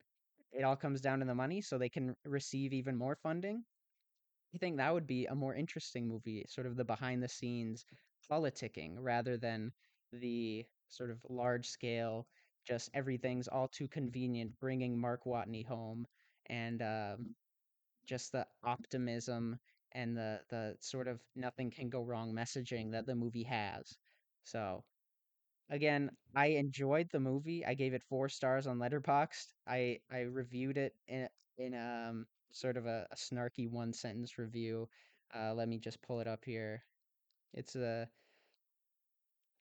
it 0.54 0.62
all 0.64 0.76
comes 0.76 1.00
down 1.00 1.20
to 1.20 1.26
the 1.26 1.34
money 1.34 1.60
so 1.60 1.78
they 1.78 1.88
can 1.90 2.16
receive 2.24 2.72
even 2.72 2.96
more 2.96 3.16
funding? 3.16 3.64
I 4.54 4.58
think 4.58 4.76
that 4.78 4.92
would 4.94 5.06
be 5.06 5.26
a 5.26 5.34
more 5.34 5.54
interesting 5.54 6.08
movie, 6.08 6.44
sort 6.48 6.66
of 6.66 6.76
the 6.76 6.84
behind 6.84 7.22
the 7.22 7.28
scenes 7.28 7.84
politicking 8.30 8.96
rather 8.98 9.36
than 9.36 9.72
the 10.12 10.66
sort 10.88 11.10
of 11.10 11.18
large 11.28 11.68
scale, 11.68 12.26
just 12.66 12.90
everything's 12.94 13.48
all 13.48 13.68
too 13.68 13.88
convenient, 13.88 14.58
bringing 14.60 14.98
Mark 14.98 15.24
Watney 15.24 15.66
home 15.66 16.06
and 16.46 16.80
um, 16.82 17.34
just 18.06 18.32
the 18.32 18.46
optimism 18.64 19.58
and 19.92 20.16
the 20.16 20.40
the 20.50 20.76
sort 20.80 21.08
of 21.08 21.20
nothing 21.36 21.70
can 21.70 21.88
go 21.90 22.02
wrong 22.02 22.32
messaging 22.32 22.92
that 22.92 23.06
the 23.06 23.14
movie 23.14 23.44
has. 23.44 23.96
So 24.44 24.84
again, 25.70 26.10
I 26.34 26.46
enjoyed 26.46 27.08
the 27.10 27.20
movie. 27.20 27.64
I 27.64 27.74
gave 27.74 27.94
it 27.94 28.02
four 28.02 28.28
stars 28.28 28.66
on 28.66 28.78
Letterboxd. 28.78 29.52
I 29.66 30.00
I 30.10 30.20
reviewed 30.20 30.76
it 30.78 30.94
in 31.08 31.28
in 31.58 31.74
um 31.74 32.26
sort 32.52 32.76
of 32.76 32.86
a, 32.86 33.06
a 33.10 33.16
snarky 33.16 33.68
one 33.68 33.92
sentence 33.92 34.38
review. 34.38 34.88
Uh, 35.34 35.54
let 35.54 35.68
me 35.68 35.78
just 35.78 36.00
pull 36.02 36.20
it 36.20 36.28
up 36.28 36.44
here. 36.44 36.84
It's 37.54 37.76
a 37.76 38.08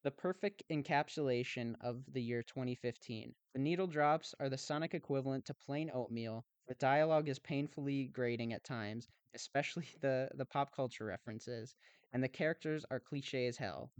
the 0.03 0.11
perfect 0.11 0.61
encapsulation 0.69 1.75
of 1.81 2.03
the 2.13 2.21
year 2.21 2.43
2015. 2.43 3.33
The 3.53 3.59
needle 3.59 3.87
drops 3.87 4.35
are 4.39 4.47
the 4.49 4.57
sonic 4.57 4.93
equivalent 4.93 5.45
to 5.45 5.55
plain 5.55 5.89
oatmeal. 5.93 6.45
The 6.67 6.75
dialogue 6.75 7.27
is 7.27 7.39
painfully 7.39 8.05
grating 8.07 8.53
at 8.53 8.63
times, 8.63 9.09
especially 9.33 9.87
the, 10.01 10.29
the 10.35 10.45
pop 10.45 10.75
culture 10.75 11.05
references, 11.05 11.75
and 12.11 12.23
the 12.23 12.29
characters 12.29 12.85
are 12.91 12.99
cliche 12.99 13.47
as 13.47 13.57
hell. 13.57 13.91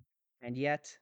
And 0.41 0.55
yet, 0.57 0.95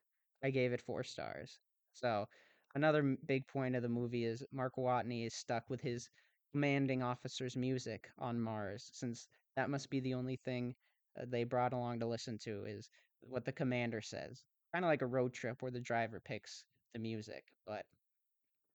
I 0.43 0.49
gave 0.51 0.73
it 0.73 0.81
four 0.81 1.03
stars. 1.03 1.59
So, 1.93 2.27
another 2.75 3.17
big 3.25 3.47
point 3.47 3.75
of 3.75 3.81
the 3.83 3.89
movie 3.89 4.25
is 4.25 4.43
Mark 4.51 4.75
Watney 4.77 5.25
is 5.25 5.33
stuck 5.33 5.69
with 5.69 5.81
his 5.81 6.09
commanding 6.51 7.01
officer's 7.01 7.55
music 7.57 8.09
on 8.19 8.39
Mars, 8.39 8.89
since 8.93 9.27
that 9.55 9.69
must 9.69 9.89
be 9.89 9.99
the 9.99 10.13
only 10.13 10.37
thing 10.37 10.75
uh, 11.19 11.25
they 11.27 11.43
brought 11.43 11.73
along 11.73 11.99
to 11.99 12.07
listen 12.07 12.37
to 12.39 12.65
is 12.65 12.89
what 13.21 13.45
the 13.45 13.51
commander 13.51 14.01
says. 14.01 14.43
Kind 14.73 14.85
of 14.85 14.89
like 14.89 15.01
a 15.01 15.07
road 15.07 15.33
trip 15.33 15.61
where 15.61 15.71
the 15.71 15.79
driver 15.81 16.19
picks 16.19 16.63
the 16.93 16.99
music, 16.99 17.45
but 17.65 17.85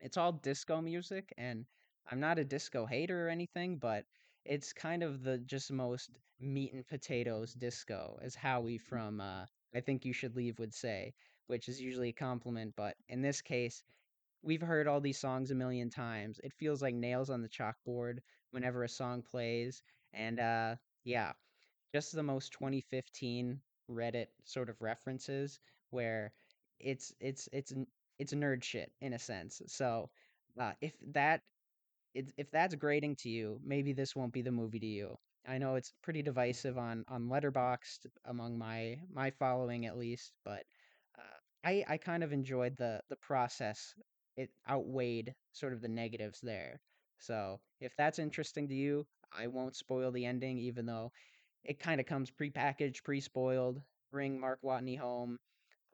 it's 0.00 0.16
all 0.16 0.32
disco 0.32 0.80
music, 0.80 1.32
and 1.36 1.66
I'm 2.10 2.20
not 2.20 2.38
a 2.38 2.44
disco 2.44 2.86
hater 2.86 3.26
or 3.26 3.30
anything, 3.30 3.76
but 3.78 4.04
it's 4.44 4.72
kind 4.72 5.02
of 5.02 5.22
the 5.22 5.38
just 5.38 5.70
most 5.70 6.10
meat 6.40 6.72
and 6.72 6.86
potatoes 6.86 7.52
disco, 7.54 8.18
as 8.22 8.34
Howie 8.34 8.78
from 8.78 9.20
uh, 9.20 9.46
I 9.74 9.80
Think 9.80 10.04
You 10.04 10.12
Should 10.12 10.36
Leave 10.36 10.58
would 10.58 10.74
say, 10.74 11.14
which 11.46 11.68
is 11.68 11.80
usually 11.80 12.10
a 12.10 12.12
compliment, 12.14 12.74
but 12.76 12.96
in 13.08 13.22
this 13.22 13.40
case, 13.40 13.82
we've 14.42 14.62
heard 14.62 14.86
all 14.86 15.00
these 15.00 15.18
songs 15.18 15.50
a 15.50 15.54
million 15.54 15.90
times. 15.90 16.40
It 16.44 16.52
feels 16.52 16.82
like 16.82 16.94
nails 16.94 17.30
on 17.30 17.42
the 17.42 17.48
chalkboard 17.48 18.18
whenever 18.50 18.84
a 18.84 18.88
song 18.88 19.22
plays, 19.22 19.82
and 20.12 20.40
uh, 20.40 20.76
yeah, 21.04 21.32
just 21.94 22.14
the 22.14 22.22
most 22.22 22.52
2015 22.52 23.60
Reddit 23.90 24.26
sort 24.44 24.68
of 24.68 24.80
references 24.80 25.60
where 25.90 26.32
it's 26.80 27.12
it's 27.20 27.48
it's 27.52 27.72
it's 28.18 28.34
nerd 28.34 28.62
shit 28.64 28.92
in 29.00 29.12
a 29.12 29.18
sense. 29.18 29.62
So 29.66 30.10
uh, 30.58 30.72
if 30.80 30.92
that 31.12 31.42
if 32.14 32.50
that's 32.50 32.74
grading 32.74 33.16
to 33.16 33.28
you, 33.28 33.60
maybe 33.64 33.92
this 33.92 34.16
won't 34.16 34.32
be 34.32 34.42
the 34.42 34.50
movie 34.50 34.80
to 34.80 34.86
you. 34.86 35.18
I 35.46 35.58
know 35.58 35.76
it's 35.76 35.92
pretty 36.02 36.22
divisive 36.22 36.78
on 36.78 37.04
on 37.08 37.28
Letterboxd 37.28 38.06
among 38.24 38.58
my 38.58 38.98
my 39.12 39.30
following 39.30 39.86
at 39.86 39.98
least, 39.98 40.32
but 40.44 40.64
I 41.64 41.84
I 41.86 41.98
kind 41.98 42.22
of 42.24 42.32
enjoyed 42.32 42.76
the 42.76 43.02
the 43.08 43.16
process. 43.16 43.94
It 44.36 44.50
outweighed 44.68 45.34
sort 45.52 45.72
of 45.72 45.80
the 45.80 45.88
negatives 45.88 46.40
there. 46.40 46.80
So 47.18 47.60
if 47.80 47.94
that's 47.96 48.18
interesting 48.18 48.68
to 48.68 48.74
you, 48.74 49.06
I 49.32 49.46
won't 49.48 49.76
spoil 49.76 50.10
the 50.12 50.26
ending, 50.26 50.58
even 50.58 50.86
though 50.86 51.12
it 51.64 51.78
kind 51.80 52.00
of 52.00 52.06
comes 52.06 52.30
prepackaged, 52.30 53.04
pre-spoiled. 53.04 53.82
Bring 54.12 54.40
Mark 54.40 54.60
Watney 54.62 54.98
home. 54.98 55.38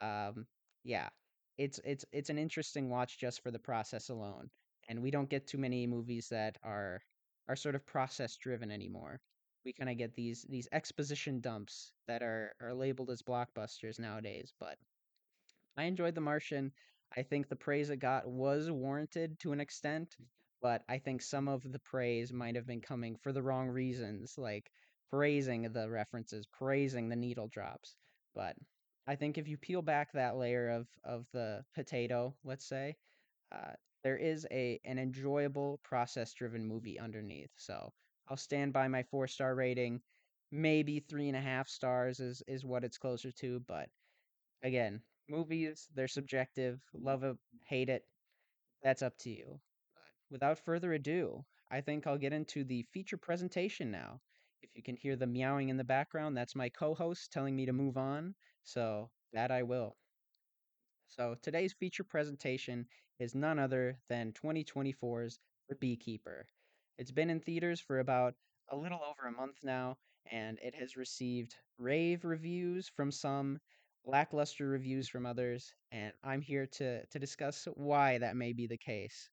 Um, 0.00 0.46
yeah, 0.84 1.10
it's 1.58 1.80
it's 1.84 2.04
it's 2.12 2.30
an 2.30 2.38
interesting 2.38 2.90
watch 2.90 3.18
just 3.18 3.42
for 3.42 3.50
the 3.50 3.58
process 3.58 4.08
alone. 4.10 4.50
And 4.88 5.02
we 5.02 5.10
don't 5.10 5.30
get 5.30 5.46
too 5.46 5.58
many 5.58 5.86
movies 5.86 6.28
that 6.30 6.58
are 6.62 7.02
are 7.48 7.56
sort 7.56 7.74
of 7.74 7.86
process 7.86 8.36
driven 8.36 8.70
anymore. 8.70 9.20
We 9.64 9.72
kind 9.72 9.90
of 9.90 9.98
get 9.98 10.14
these 10.14 10.42
these 10.48 10.68
exposition 10.72 11.40
dumps 11.40 11.92
that 12.06 12.22
are 12.22 12.54
are 12.60 12.74
labeled 12.74 13.10
as 13.10 13.22
blockbusters 13.22 13.98
nowadays. 13.98 14.52
But 14.58 14.78
I 15.76 15.84
enjoyed 15.84 16.14
The 16.14 16.20
Martian. 16.22 16.72
I 17.14 17.22
think 17.22 17.48
the 17.48 17.56
praise 17.56 17.90
it 17.90 17.98
got 17.98 18.26
was 18.26 18.70
warranted 18.70 19.38
to 19.40 19.52
an 19.52 19.60
extent, 19.60 20.16
but 20.62 20.82
I 20.88 20.98
think 20.98 21.20
some 21.20 21.46
of 21.46 21.62
the 21.70 21.78
praise 21.78 22.32
might 22.32 22.54
have 22.56 22.66
been 22.66 22.80
coming 22.80 23.16
for 23.16 23.32
the 23.32 23.42
wrong 23.42 23.68
reasons, 23.68 24.38
like 24.38 24.70
praising 25.10 25.70
the 25.72 25.90
references, 25.90 26.46
praising 26.46 27.08
the 27.10 27.16
needle 27.16 27.48
drops. 27.48 27.96
But 28.34 28.56
I 29.06 29.16
think 29.16 29.36
if 29.36 29.46
you 29.46 29.58
peel 29.58 29.82
back 29.82 30.12
that 30.12 30.36
layer 30.36 30.70
of 30.70 30.88
of 31.04 31.26
the 31.32 31.64
potato, 31.74 32.34
let's 32.44 32.64
say, 32.66 32.96
uh, 33.52 33.74
there 34.04 34.16
is 34.18 34.46
a 34.50 34.80
an 34.84 34.98
enjoyable 34.98 35.78
process 35.84 36.32
driven 36.34 36.64
movie 36.66 36.98
underneath. 36.98 37.50
So 37.56 37.92
I'll 38.28 38.36
stand 38.36 38.72
by 38.72 38.88
my 38.88 39.02
four 39.04 39.26
star 39.28 39.54
rating. 39.54 40.02
Maybe 40.50 41.00
three 41.00 41.28
and 41.28 41.36
a 41.36 41.40
half 41.40 41.68
stars 41.68 42.20
is 42.20 42.42
is 42.46 42.64
what 42.64 42.84
it's 42.84 42.98
closer 42.98 43.32
to, 43.32 43.60
but 43.60 43.90
again, 44.62 45.02
movies, 45.28 45.88
they're 45.94 46.08
subjective. 46.08 46.80
Love 46.94 47.24
it, 47.24 47.32
mm-hmm. 47.32 47.58
hate 47.66 47.88
it, 47.88 48.04
that's 48.82 49.02
up 49.02 49.16
to 49.18 49.30
you. 49.30 49.60
Without 50.30 50.58
further 50.58 50.92
ado, 50.92 51.44
I 51.70 51.80
think 51.80 52.06
I'll 52.06 52.18
get 52.18 52.32
into 52.32 52.64
the 52.64 52.82
feature 52.92 53.16
presentation 53.16 53.90
now. 53.90 54.20
If 54.62 54.70
you 54.74 54.82
can 54.82 54.96
hear 54.96 55.16
the 55.16 55.26
meowing 55.26 55.68
in 55.68 55.76
the 55.76 55.84
background, 55.84 56.36
that's 56.36 56.54
my 56.54 56.68
co 56.68 56.94
host 56.94 57.32
telling 57.32 57.54
me 57.56 57.66
to 57.66 57.72
move 57.72 57.96
on. 57.96 58.34
So 58.64 59.10
that 59.32 59.50
I 59.50 59.62
will. 59.62 59.96
So 61.06 61.36
today's 61.42 61.72
feature 61.72 62.04
presentation 62.04 62.86
is 63.18 63.34
none 63.34 63.58
other 63.58 63.98
than 64.08 64.32
2024's 64.32 65.38
The 65.68 65.74
Beekeeper. 65.76 66.46
It's 66.98 67.10
been 67.10 67.30
in 67.30 67.40
theaters 67.40 67.80
for 67.80 67.98
about 67.98 68.34
a 68.70 68.76
little 68.76 69.00
over 69.02 69.28
a 69.28 69.32
month 69.32 69.58
now, 69.62 69.96
and 70.30 70.58
it 70.62 70.74
has 70.74 70.96
received 70.96 71.54
rave 71.78 72.24
reviews 72.24 72.88
from 72.88 73.10
some, 73.10 73.58
lackluster 74.04 74.68
reviews 74.68 75.08
from 75.08 75.26
others, 75.26 75.74
and 75.90 76.12
I'm 76.22 76.40
here 76.42 76.66
to 76.66 77.06
to 77.06 77.18
discuss 77.18 77.66
why 77.74 78.18
that 78.18 78.36
may 78.36 78.52
be 78.52 78.66
the 78.66 78.78
case. 78.78 79.30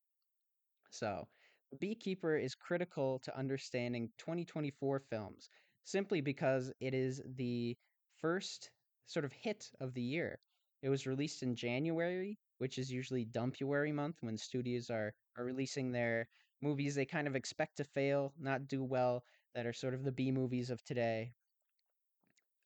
So, 0.91 1.27
The 1.71 1.77
Beekeeper 1.77 2.37
is 2.37 2.53
critical 2.53 3.19
to 3.19 3.35
understanding 3.35 4.11
2024 4.19 4.99
films 4.99 5.49
simply 5.83 6.21
because 6.21 6.71
it 6.79 6.93
is 6.93 7.21
the 7.25 7.75
first 8.17 8.71
sort 9.07 9.25
of 9.25 9.33
hit 9.33 9.71
of 9.79 9.93
the 9.93 10.01
year. 10.01 10.39
It 10.83 10.89
was 10.89 11.07
released 11.07 11.41
in 11.43 11.55
January, 11.55 12.37
which 12.59 12.77
is 12.77 12.91
usually 12.91 13.25
Dumpuary 13.25 13.91
month 13.93 14.17
when 14.21 14.37
studios 14.37 14.89
are, 14.91 15.13
are 15.37 15.43
releasing 15.45 15.91
their 15.91 16.27
movies 16.61 16.93
they 16.93 17.05
kind 17.05 17.27
of 17.27 17.35
expect 17.35 17.77
to 17.77 17.83
fail, 17.85 18.33
not 18.37 18.67
do 18.67 18.83
well, 18.83 19.23
that 19.55 19.65
are 19.65 19.73
sort 19.73 19.93
of 19.95 20.03
the 20.03 20.11
B 20.11 20.31
movies 20.31 20.69
of 20.69 20.83
today, 20.83 21.33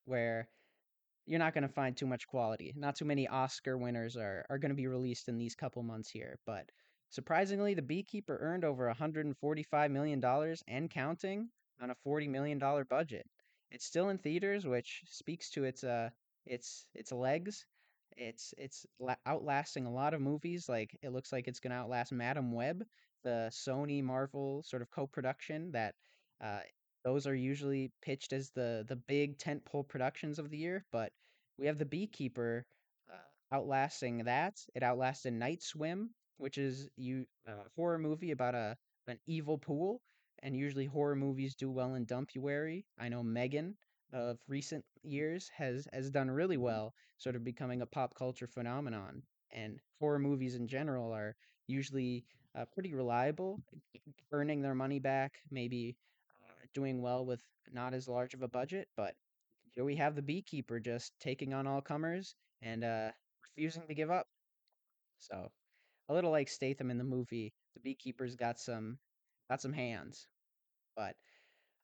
where 0.05 0.47
you're 1.25 1.39
not 1.39 1.53
going 1.53 1.67
to 1.67 1.73
find 1.73 1.95
too 1.95 2.05
much 2.07 2.27
quality. 2.27 2.73
Not 2.75 2.95
too 2.95 3.05
many 3.05 3.27
Oscar 3.27 3.77
winners 3.77 4.17
are 4.17 4.45
are 4.49 4.57
going 4.57 4.71
to 4.71 4.75
be 4.75 4.87
released 4.87 5.29
in 5.29 5.37
these 5.37 5.55
couple 5.55 5.83
months 5.83 6.09
here, 6.09 6.39
but 6.45 6.69
surprisingly, 7.09 7.73
The 7.73 7.81
Beekeeper 7.81 8.37
earned 8.41 8.65
over 8.65 8.87
145 8.87 9.91
million 9.91 10.19
dollars 10.19 10.63
and 10.67 10.89
counting 10.89 11.49
on 11.81 11.89
a 11.91 11.95
40 11.95 12.27
million 12.27 12.57
dollar 12.57 12.85
budget. 12.85 13.27
It's 13.71 13.85
still 13.85 14.09
in 14.09 14.17
theaters, 14.17 14.65
which 14.65 15.03
speaks 15.05 15.49
to 15.51 15.63
its 15.63 15.83
uh 15.83 16.09
its 16.45 16.85
its 16.93 17.11
legs. 17.11 17.65
It's 18.17 18.53
it's 18.57 18.85
outlasting 19.25 19.85
a 19.85 19.93
lot 19.93 20.13
of 20.13 20.21
movies. 20.21 20.69
Like 20.69 20.97
it 21.01 21.09
looks 21.09 21.31
like 21.31 21.47
it's 21.47 21.59
going 21.59 21.71
to 21.71 21.77
outlast 21.77 22.11
Madame 22.11 22.51
Web, 22.51 22.83
the 23.23 23.49
Sony 23.51 24.03
Marvel 24.03 24.63
sort 24.63 24.81
of 24.81 24.91
co-production 24.91 25.71
that 25.71 25.95
uh, 26.41 26.59
those 27.03 27.27
are 27.27 27.35
usually 27.35 27.91
pitched 28.01 28.33
as 28.33 28.49
the 28.51 28.85
the 28.87 28.95
big 28.95 29.37
tentpole 29.37 29.87
productions 29.87 30.39
of 30.39 30.49
the 30.49 30.57
year, 30.57 30.85
but 30.91 31.11
we 31.57 31.67
have 31.67 31.77
The 31.77 31.85
Beekeeper 31.85 32.65
uh, 33.11 33.55
outlasting 33.55 34.23
that. 34.25 34.55
It 34.75 34.83
outlasted 34.83 35.33
Night 35.33 35.61
Swim, 35.63 36.11
which 36.37 36.57
is 36.57 36.89
you 36.97 37.25
a 37.47 37.55
horror 37.75 37.97
movie 37.99 38.31
about 38.31 38.55
a 38.55 38.77
an 39.07 39.19
evil 39.27 39.57
pool, 39.57 40.01
and 40.41 40.55
usually 40.55 40.85
horror 40.85 41.15
movies 41.15 41.55
do 41.55 41.71
well 41.71 41.95
in 41.95 42.05
Dumpuary. 42.05 42.85
I 42.97 43.09
know 43.09 43.23
Megan 43.23 43.75
of 44.11 44.39
recent 44.47 44.85
years 45.03 45.49
has 45.55 45.87
has 45.93 46.09
done 46.11 46.29
really 46.29 46.57
well, 46.57 46.93
sort 47.17 47.35
of 47.35 47.43
becoming 47.43 47.81
a 47.81 47.85
pop 47.85 48.15
culture 48.15 48.47
phenomenon. 48.47 49.23
And 49.51 49.79
horror 49.99 50.19
movies 50.19 50.55
in 50.55 50.67
general 50.67 51.11
are 51.11 51.35
usually 51.67 52.25
uh, 52.55 52.65
pretty 52.73 52.93
reliable, 52.93 53.61
earning 54.31 54.61
their 54.61 54.75
money 54.75 54.99
back, 54.99 55.39
maybe 55.51 55.95
uh, 55.95 56.12
doing 56.73 57.01
well 57.01 57.25
with 57.25 57.41
not 57.71 57.93
as 57.93 58.07
large 58.07 58.33
of 58.33 58.41
a 58.41 58.47
budget. 58.47 58.87
But 58.95 59.15
here 59.71 59.83
we 59.83 59.95
have 59.97 60.15
the 60.15 60.21
beekeeper 60.21 60.79
just 60.79 61.13
taking 61.19 61.53
on 61.53 61.67
all 61.67 61.81
comers 61.81 62.35
and 62.61 62.83
uh, 62.83 63.11
refusing 63.55 63.87
to 63.87 63.95
give 63.95 64.11
up. 64.11 64.27
So 65.19 65.51
a 66.09 66.13
little 66.13 66.31
like 66.31 66.49
Statham 66.49 66.91
in 66.91 66.97
the 66.97 67.03
movie, 67.03 67.53
the 67.75 67.81
beekeeper's 67.81 68.35
got 68.35 68.59
some 68.59 68.97
got 69.49 69.61
some 69.61 69.73
hands, 69.73 70.27
but 70.95 71.15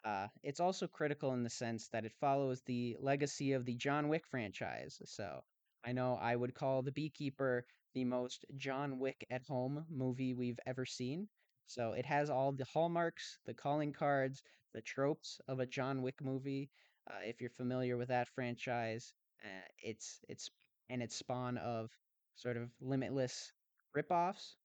uh, 0.05 0.27
it's 0.43 0.59
also 0.59 0.87
critical 0.87 1.33
in 1.33 1.43
the 1.43 1.49
sense 1.49 1.89
that 1.89 2.05
it 2.05 2.13
follows 2.21 2.61
the 2.65 2.95
legacy 2.99 3.53
of 3.53 3.65
the 3.65 3.75
John 3.75 4.07
Wick 4.07 4.25
franchise. 4.27 5.01
So 5.05 5.41
I 5.83 5.91
know 5.91 6.17
I 6.21 6.35
would 6.35 6.53
call 6.53 6.81
The 6.81 6.91
Beekeeper 6.91 7.65
the 7.93 8.05
most 8.05 8.45
John 8.55 8.99
Wick 8.99 9.25
at 9.29 9.43
home 9.43 9.85
movie 9.89 10.33
we've 10.33 10.59
ever 10.65 10.85
seen. 10.85 11.27
So 11.69 11.93
it 11.93 12.05
has 12.07 12.31
all 12.31 12.51
the 12.51 12.65
hallmarks, 12.65 13.37
the 13.45 13.53
calling 13.53 13.93
cards, 13.93 14.41
the 14.73 14.81
tropes 14.81 15.39
of 15.47 15.59
a 15.59 15.67
John 15.67 16.01
Wick 16.01 16.19
movie. 16.19 16.71
Uh, 17.07 17.19
if 17.23 17.39
you're 17.39 17.51
familiar 17.51 17.95
with 17.95 18.07
that 18.07 18.27
franchise, 18.27 19.13
uh, 19.45 19.67
it's 19.77 20.19
it's 20.27 20.49
and 20.89 21.03
its 21.03 21.15
spawn 21.15 21.59
of 21.59 21.91
sort 22.35 22.57
of 22.57 22.71
limitless 22.81 23.53
ripoffs. 23.95 24.55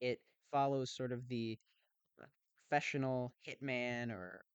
It 0.00 0.22
follows 0.50 0.90
sort 0.90 1.12
of 1.12 1.28
the 1.28 1.58
uh, 2.22 2.26
professional 2.70 3.34
hitman 3.46 4.10
or 4.12 4.46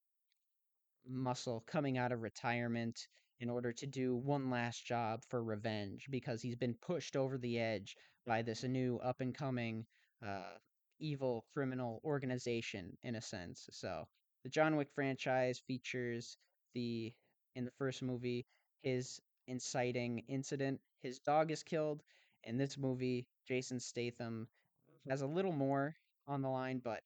Muscle 1.07 1.63
coming 1.67 1.99
out 1.99 2.11
of 2.11 2.23
retirement 2.23 3.07
in 3.39 3.49
order 3.49 3.71
to 3.73 3.85
do 3.85 4.15
one 4.15 4.49
last 4.49 4.85
job 4.85 5.23
for 5.29 5.43
revenge 5.43 6.07
because 6.09 6.41
he's 6.41 6.55
been 6.55 6.73
pushed 6.73 7.15
over 7.15 7.37
the 7.37 7.59
edge 7.59 7.95
by 8.25 8.41
this 8.41 8.63
new 8.63 8.97
up 9.03 9.21
and 9.21 9.35
coming 9.35 9.85
uh, 10.25 10.57
evil 10.99 11.45
criminal 11.53 12.01
organization 12.03 12.97
in 13.03 13.15
a 13.15 13.21
sense. 13.21 13.69
So 13.71 14.07
the 14.43 14.49
John 14.49 14.75
Wick 14.75 14.89
franchise 14.93 15.61
features 15.67 16.37
the 16.73 17.13
in 17.55 17.65
the 17.65 17.71
first 17.71 18.01
movie 18.01 18.45
his 18.83 19.19
inciting 19.47 20.23
incident. 20.27 20.79
His 21.01 21.19
dog 21.19 21.51
is 21.51 21.63
killed. 21.63 22.03
In 22.43 22.57
this 22.57 22.77
movie, 22.77 23.27
Jason 23.47 23.79
Statham 23.79 24.47
mm-hmm. 24.89 25.09
has 25.09 25.21
a 25.21 25.27
little 25.27 25.51
more 25.51 25.95
on 26.27 26.41
the 26.41 26.49
line, 26.49 26.79
but 26.83 27.01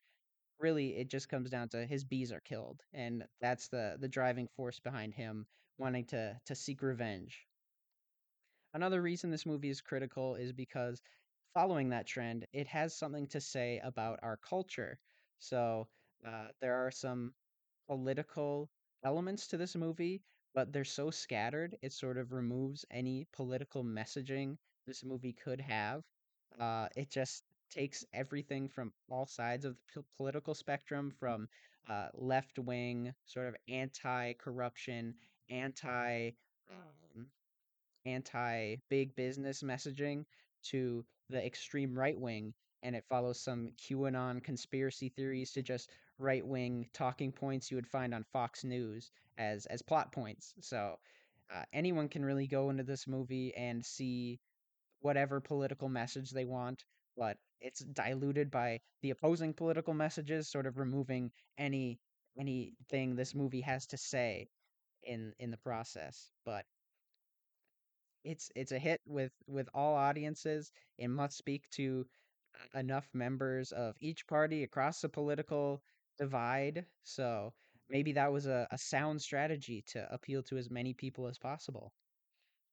really 0.61 0.89
it 0.95 1.09
just 1.09 1.29
comes 1.29 1.49
down 1.49 1.69
to 1.69 1.85
his 1.85 2.03
bees 2.03 2.31
are 2.31 2.39
killed 2.41 2.81
and 2.93 3.23
that's 3.41 3.67
the 3.69 3.97
the 3.99 4.07
driving 4.07 4.47
force 4.55 4.79
behind 4.79 5.13
him 5.13 5.45
wanting 5.77 6.05
to 6.05 6.39
to 6.45 6.55
seek 6.55 6.81
revenge 6.81 7.47
another 8.73 9.01
reason 9.01 9.31
this 9.31 9.45
movie 9.45 9.69
is 9.69 9.81
critical 9.81 10.35
is 10.35 10.53
because 10.53 11.01
following 11.53 11.89
that 11.89 12.07
trend 12.07 12.45
it 12.53 12.67
has 12.67 12.95
something 12.95 13.27
to 13.27 13.39
say 13.41 13.79
about 13.83 14.19
our 14.23 14.37
culture 14.37 14.99
so 15.39 15.87
uh, 16.27 16.47
there 16.61 16.75
are 16.75 16.91
some 16.91 17.33
political 17.87 18.69
elements 19.03 19.47
to 19.47 19.57
this 19.57 19.75
movie, 19.75 20.21
but 20.53 20.71
they're 20.71 20.83
so 20.83 21.09
scattered, 21.11 21.75
it 21.81 21.91
sort 21.93 22.17
of 22.17 22.31
removes 22.31 22.85
any 22.91 23.27
political 23.33 23.83
messaging 23.83 24.57
this 24.87 25.03
movie 25.03 25.33
could 25.33 25.59
have. 25.61 26.03
Uh, 26.59 26.87
it 26.95 27.09
just 27.09 27.43
takes 27.69 28.05
everything 28.13 28.67
from 28.67 28.91
all 29.09 29.25
sides 29.25 29.65
of 29.65 29.75
the 29.75 30.01
p- 30.01 30.07
political 30.17 30.53
spectrum, 30.53 31.11
from 31.11 31.47
uh, 31.89 32.07
left 32.13 32.59
wing, 32.59 33.13
sort 33.25 33.47
of 33.47 33.55
anti 33.67 34.33
corruption, 34.33 35.13
anti 35.49 36.31
um, 36.69 37.27
anti 38.05 38.75
big 38.89 39.15
business 39.15 39.61
messaging 39.63 40.25
to 40.63 41.05
the 41.31 41.45
extreme 41.45 41.97
right 41.97 42.19
wing, 42.19 42.53
and 42.83 42.95
it 42.95 43.05
follows 43.09 43.39
some 43.39 43.71
QAnon 43.77 44.43
conspiracy 44.43 45.09
theories 45.09 45.51
to 45.53 45.61
just 45.61 45.89
right 46.17 46.45
wing 46.45 46.87
talking 46.93 47.31
points 47.31 47.71
you 47.71 47.77
would 47.77 47.87
find 47.87 48.13
on 48.13 48.23
Fox 48.31 48.63
News 48.63 49.11
as 49.37 49.65
as 49.65 49.81
plot 49.81 50.11
points. 50.11 50.53
So 50.61 50.97
uh, 51.53 51.63
anyone 51.73 52.09
can 52.09 52.23
really 52.23 52.47
go 52.47 52.69
into 52.69 52.83
this 52.83 53.07
movie 53.07 53.53
and 53.55 53.85
see 53.85 54.39
whatever 54.99 55.39
political 55.41 55.89
message 55.89 56.31
they 56.31 56.45
want, 56.45 56.85
but 57.17 57.37
it's 57.59 57.79
diluted 57.79 58.51
by 58.51 58.79
the 59.01 59.11
opposing 59.11 59.53
political 59.53 59.93
messages, 59.93 60.47
sort 60.47 60.65
of 60.65 60.77
removing 60.77 61.31
any 61.57 61.99
anything 62.37 63.15
this 63.15 63.35
movie 63.35 63.61
has 63.61 63.87
to 63.87 63.97
say 63.97 64.47
in 65.03 65.33
in 65.39 65.51
the 65.51 65.57
process. 65.57 66.31
But 66.45 66.65
it's 68.23 68.51
it's 68.55 68.71
a 68.71 68.79
hit 68.79 69.01
with 69.05 69.31
with 69.47 69.69
all 69.73 69.95
audiences. 69.95 70.71
It 70.97 71.09
must 71.09 71.37
speak 71.37 71.69
to 71.71 72.05
enough 72.75 73.07
members 73.13 73.71
of 73.71 73.95
each 73.99 74.27
party 74.27 74.63
across 74.63 75.01
the 75.01 75.09
political 75.09 75.81
divide. 76.17 76.85
So 77.03 77.53
maybe 77.89 78.13
that 78.13 78.31
was 78.31 78.45
a, 78.45 78.67
a 78.71 78.77
sound 78.77 79.21
strategy 79.21 79.83
to 79.87 80.07
appeal 80.13 80.43
to 80.43 80.57
as 80.57 80.69
many 80.69 80.93
people 80.93 81.27
as 81.27 81.37
possible. 81.37 81.93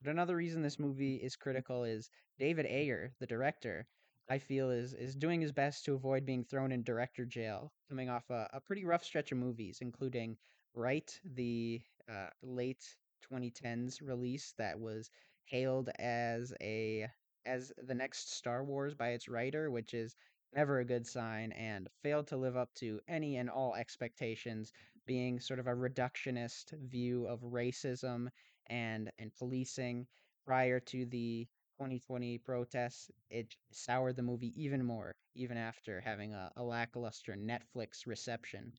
But 0.02 0.10
another 0.10 0.36
reason 0.36 0.62
this 0.62 0.78
movie 0.78 1.16
is 1.16 1.36
critical 1.36 1.84
is 1.84 2.10
David 2.38 2.66
Ayer, 2.66 3.12
the 3.18 3.26
director, 3.26 3.86
I 4.30 4.38
feel 4.38 4.70
is 4.70 4.92
is 4.92 5.16
doing 5.16 5.40
his 5.40 5.52
best 5.52 5.84
to 5.86 5.94
avoid 5.94 6.26
being 6.26 6.44
thrown 6.44 6.70
in 6.70 6.82
director 6.82 7.24
jail, 7.24 7.72
coming 7.88 8.10
off 8.10 8.28
a, 8.28 8.48
a 8.52 8.60
pretty 8.60 8.84
rough 8.84 9.02
stretch 9.04 9.32
of 9.32 9.38
movies, 9.38 9.78
including 9.80 10.36
Bright, 10.74 11.18
the 11.24 11.80
uh, 12.08 12.28
late 12.42 12.84
2010s 13.32 14.02
release 14.02 14.52
that 14.58 14.78
was 14.78 15.10
hailed 15.48 15.88
as 15.98 16.52
a 16.60 17.08
as 17.46 17.72
the 17.78 17.94
next 17.94 18.32
Star 18.32 18.62
Wars 18.64 18.94
by 18.94 19.10
its 19.10 19.28
writer, 19.28 19.70
which 19.70 19.94
is 19.94 20.16
never 20.54 20.80
a 20.80 20.84
good 20.84 21.06
sign, 21.06 21.52
and 21.52 21.88
failed 22.02 22.26
to 22.28 22.36
live 22.36 22.56
up 22.56 22.72
to 22.74 23.00
any 23.08 23.36
and 23.36 23.48
all 23.50 23.74
expectations, 23.74 24.72
being 25.06 25.40
sort 25.40 25.58
of 25.58 25.66
a 25.66 25.74
reductionist 25.74 26.72
view 26.72 27.26
of 27.26 27.40
racism 27.40 28.28
and 28.66 29.10
and 29.18 29.34
policing 29.34 30.06
prior 30.44 30.80
to 30.80 31.06
the 31.06 31.46
2020 31.78 32.38
protests. 32.38 33.10
It 33.30 33.56
soured 33.72 34.16
the 34.16 34.22
movie 34.22 34.52
even 34.62 34.84
more, 34.84 35.14
even 35.34 35.56
after 35.56 36.00
having 36.00 36.34
a, 36.34 36.52
a 36.56 36.62
lackluster 36.62 37.34
Netflix 37.34 38.06
reception 38.06 38.72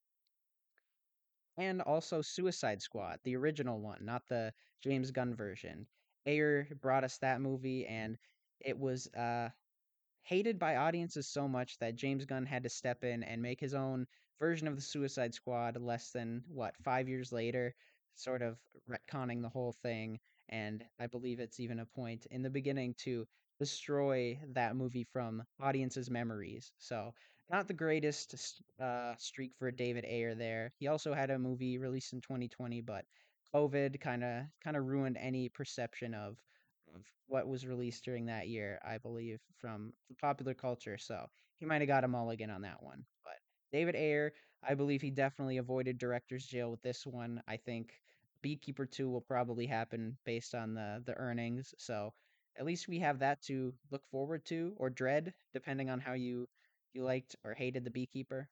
and 1.58 1.82
also 1.82 2.22
Suicide 2.22 2.82
Squad, 2.82 3.20
the 3.24 3.36
original 3.36 3.80
one, 3.80 4.06
not 4.06 4.26
the 4.30 4.54
James 4.82 5.12
Gunn 5.12 5.36
version. 5.36 5.86
Ayer 6.26 6.68
brought 6.82 7.04
us 7.04 7.18
that 7.20 7.42
movie, 7.42 7.86
and 7.88 8.18
it 8.60 8.78
was 8.78 9.08
uh, 9.14 9.50
hated 10.24 10.60
by 10.60 10.76
audiences 10.78 11.28
so 11.28 11.48
much 11.48 11.78
that 11.80 11.96
James 11.96 12.26
Gunn 12.26 12.46
had 12.46 12.64
to 12.64 12.70
step 12.70 13.04
in 13.04 13.24
and 13.24 13.42
make 13.42 13.60
his 13.60 13.74
own 13.74 14.08
version 14.40 14.68
of 14.68 14.76
the 14.76 14.82
Suicide 14.82 15.34
Squad 15.34 15.78
less 15.78 16.12
than, 16.12 16.44
what, 16.48 16.76
five 16.84 17.10
years 17.10 17.32
later, 17.32 17.76
sort 18.16 18.42
of 18.42 18.58
retconning 18.90 19.42
the 19.42 19.50
whole 19.50 19.74
thing. 19.74 20.20
And 20.50 20.84
I 21.00 21.08
believe 21.08 21.40
it's 21.40 21.60
even 21.60 21.80
a 21.80 21.86
point 21.86 22.26
in 22.32 22.42
the 22.42 22.50
beginning 22.50 22.94
to 23.00 23.28
destroy 23.60 24.40
that 24.54 24.76
movie 24.76 25.04
from 25.12 25.44
audiences' 25.60 26.10
memories. 26.10 26.72
So, 26.78 27.14
not 27.50 27.68
the 27.68 27.74
greatest 27.74 28.62
uh, 28.80 29.16
streak 29.18 29.54
for 29.58 29.72
David 29.72 30.06
Ayer 30.06 30.36
there. 30.36 30.72
He 30.80 30.88
also 30.88 31.14
had 31.14 31.32
a 31.32 31.40
movie 31.40 31.78
released 31.78 32.14
in 32.14 32.22
2020, 32.22 32.82
but 32.82 33.06
COVID 33.54 34.00
kind 34.00 34.24
of 34.24 34.44
kind 34.64 34.78
of 34.78 34.86
ruined 34.86 35.18
any 35.18 35.50
perception 35.50 36.14
of 36.14 36.38
mm. 36.90 36.96
of 36.96 37.06
what 37.28 37.48
was 37.48 37.66
released 37.68 38.04
during 38.04 38.26
that 38.28 38.48
year, 38.48 38.80
I 38.86 38.98
believe, 38.98 39.40
from 39.58 39.94
popular 40.20 40.54
culture. 40.54 40.98
So 40.98 41.28
he 41.60 41.66
might 41.66 41.82
have 41.82 41.88
got 41.88 42.04
a 42.04 42.08
mulligan 42.08 42.50
on 42.50 42.62
that 42.62 42.82
one. 42.82 43.06
But 43.24 43.38
David 43.72 43.96
Ayer, 43.96 44.34
I 44.68 44.74
believe 44.74 45.02
he 45.02 45.12
definitely 45.12 45.58
avoided 45.58 45.98
director's 45.98 46.46
jail 46.46 46.72
with 46.72 46.82
this 46.82 47.06
one. 47.06 47.42
I 47.48 47.58
think 47.58 47.94
Beekeeper 48.42 48.86
2 48.86 49.10
will 49.10 49.22
probably 49.22 49.66
happen 49.66 50.18
based 50.26 50.56
on 50.56 50.74
the 50.74 51.02
the 51.06 51.16
earnings. 51.16 51.74
So 51.78 52.14
at 52.58 52.66
least 52.66 52.88
we 52.88 53.00
have 53.00 53.20
that 53.20 53.42
to 53.44 53.74
look 53.92 54.06
forward 54.12 54.46
to 54.46 54.74
or 54.78 54.90
dread, 54.90 55.34
depending 55.54 55.90
on 55.90 56.00
how 56.00 56.14
you 56.14 56.48
you 56.94 57.04
liked 57.04 57.36
or 57.44 57.54
hated 57.54 57.84
the 57.84 57.92
Beekeeper. 57.92 58.50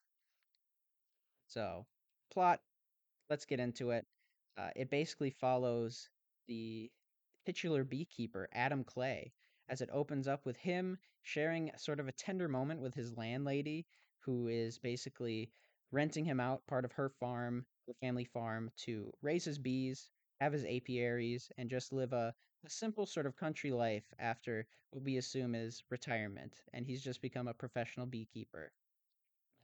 So 1.46 1.86
plot, 2.30 2.60
let's 3.30 3.46
get 3.46 3.60
into 3.60 3.90
it. 3.90 4.06
Uh, 4.58 4.70
it 4.76 4.90
basically 4.90 5.30
follows 5.30 6.10
the 6.48 6.92
titular 7.46 7.84
beekeeper, 7.84 8.48
Adam 8.52 8.84
Clay, 8.84 9.32
as 9.70 9.80
it 9.80 9.88
opens 9.92 10.28
up 10.28 10.44
with 10.44 10.58
him 10.58 10.98
sharing 11.22 11.70
sort 11.78 12.00
of 12.00 12.08
a 12.08 12.12
tender 12.12 12.48
moment 12.48 12.80
with 12.82 12.94
his 12.94 13.16
landlady, 13.16 13.86
who 14.20 14.48
is 14.48 14.78
basically 14.78 15.50
renting 15.92 16.26
him 16.26 16.40
out 16.40 16.66
part 16.66 16.84
of 16.84 16.92
her 16.92 17.08
farm, 17.08 17.66
her 17.86 17.94
family 17.94 18.24
farm, 18.24 18.70
to 18.76 19.12
raise 19.22 19.44
his 19.46 19.58
bees, 19.58 20.10
have 20.40 20.52
his 20.52 20.64
apiaries, 20.66 21.50
and 21.56 21.70
just 21.70 21.92
live 21.92 22.12
a, 22.12 22.34
a 22.66 22.70
simple 22.70 23.06
sort 23.06 23.26
of 23.26 23.36
country 23.36 23.70
life 23.72 24.12
after 24.18 24.66
what 24.90 25.04
we 25.04 25.16
assume 25.16 25.54
is 25.54 25.84
retirement. 25.90 26.62
And 26.74 26.86
he's 26.86 27.02
just 27.02 27.22
become 27.22 27.48
a 27.48 27.54
professional 27.54 28.06
beekeeper. 28.06 28.72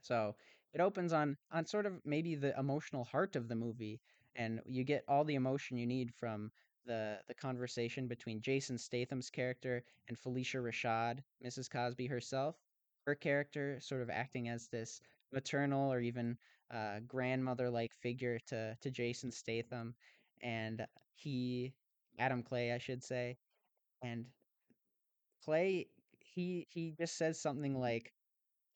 So 0.03 0.37
it 0.73 0.81
opens 0.81 1.13
on 1.13 1.37
on 1.51 1.67
sort 1.67 1.87
of 1.87 2.01
maybe 2.05 2.37
the 2.37 2.57
emotional 2.59 3.05
heart 3.05 3.35
of 3.37 3.49
the 3.49 3.57
movie, 3.57 4.01
and 4.37 4.61
you 4.67 4.85
get 4.85 5.05
all 5.09 5.25
the 5.25 5.35
emotion 5.35 5.77
you 5.79 5.87
need 5.87 6.13
from 6.15 6.51
the 6.87 7.19
the 7.29 7.35
conversation 7.35 8.07
between 8.09 8.41
Jason 8.41 8.79
Statham's 8.79 9.31
character 9.31 9.85
and 10.09 10.19
Phylicia 10.19 10.63
Rashad, 10.63 11.23
Mrs. 11.43 11.69
Cosby 11.69 12.07
herself. 12.07 12.57
Her 13.07 13.15
character 13.15 13.79
sort 13.81 14.03
of 14.03 14.11
acting 14.11 14.49
as 14.49 14.69
this 14.69 15.01
maternal 15.33 15.93
or 15.93 16.01
even 16.01 16.39
uh, 16.71 17.01
grandmother 17.07 17.71
like 17.71 17.95
figure 17.95 18.39
to 18.49 18.77
to 18.81 18.91
Jason 18.91 19.31
Statham, 19.31 19.95
and 20.43 20.87
he 21.15 21.73
Adam 22.19 22.43
Clay, 22.43 22.73
I 22.73 22.79
should 22.79 23.03
say, 23.03 23.37
and 24.03 24.27
Clay 25.45 25.89
he 26.21 26.67
he 26.71 26.93
just 26.99 27.17
says 27.17 27.41
something 27.41 27.79
like 27.79 28.13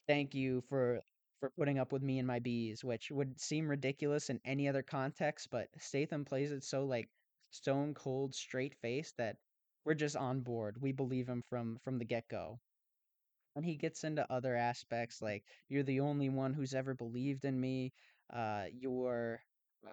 thank 0.06 0.34
you 0.34 0.62
for 0.62 1.02
for 1.40 1.50
putting 1.50 1.78
up 1.78 1.92
with 1.92 2.02
me 2.02 2.18
and 2.18 2.26
my 2.26 2.38
bees, 2.40 2.84
which 2.84 3.10
would 3.10 3.40
seem 3.40 3.68
ridiculous 3.68 4.30
in 4.30 4.40
any 4.44 4.68
other 4.68 4.82
context, 4.82 5.50
but 5.50 5.68
Statham 5.78 6.24
plays 6.24 6.52
it 6.52 6.64
so 6.64 6.84
like 6.84 7.08
stone 7.50 7.94
cold, 7.94 8.34
straight 8.34 8.74
face 8.76 9.12
that 9.18 9.36
we're 9.84 9.94
just 9.94 10.16
on 10.16 10.40
board. 10.40 10.80
We 10.80 10.92
believe 10.92 11.28
him 11.28 11.42
from 11.48 11.78
from 11.84 11.98
the 11.98 12.04
get 12.04 12.28
go. 12.28 12.60
And 13.56 13.64
he 13.64 13.76
gets 13.76 14.04
into 14.04 14.30
other 14.32 14.54
aspects 14.56 15.20
like 15.20 15.44
you're 15.68 15.82
the 15.82 16.00
only 16.00 16.28
one 16.28 16.54
who's 16.54 16.74
ever 16.74 16.94
believed 16.94 17.44
in 17.44 17.60
me. 17.60 17.92
Uh, 18.32 18.66
your 18.72 19.42
uh, 19.86 19.90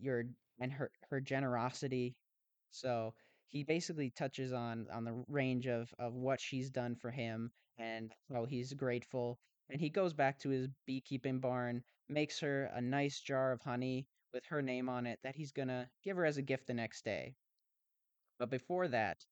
your 0.00 0.24
and 0.60 0.72
her 0.72 0.90
her 1.10 1.20
generosity. 1.20 2.16
So 2.70 3.14
he 3.48 3.64
basically 3.64 4.10
touches 4.10 4.52
on 4.52 4.88
on 4.92 5.04
the 5.04 5.24
range 5.28 5.66
of 5.66 5.94
of 5.98 6.14
what 6.14 6.40
she's 6.40 6.70
done 6.70 6.96
for 6.96 7.10
him 7.10 7.52
and 7.78 8.12
how 8.32 8.44
he's 8.46 8.72
grateful. 8.74 9.38
And 9.70 9.80
he 9.80 9.88
goes 9.88 10.12
back 10.12 10.38
to 10.40 10.50
his 10.50 10.68
beekeeping 10.84 11.40
barn, 11.40 11.82
makes 12.10 12.40
her 12.40 12.64
a 12.66 12.82
nice 12.82 13.20
jar 13.20 13.52
of 13.52 13.62
honey 13.62 14.06
with 14.34 14.44
her 14.46 14.60
name 14.60 14.90
on 14.90 15.06
it 15.06 15.18
that 15.22 15.36
he's 15.36 15.52
gonna 15.52 15.90
give 16.02 16.18
her 16.18 16.26
as 16.26 16.36
a 16.36 16.42
gift 16.42 16.66
the 16.66 16.74
next 16.74 17.06
day. 17.06 17.36
But 18.38 18.50
before 18.50 18.88
that, 18.88 19.24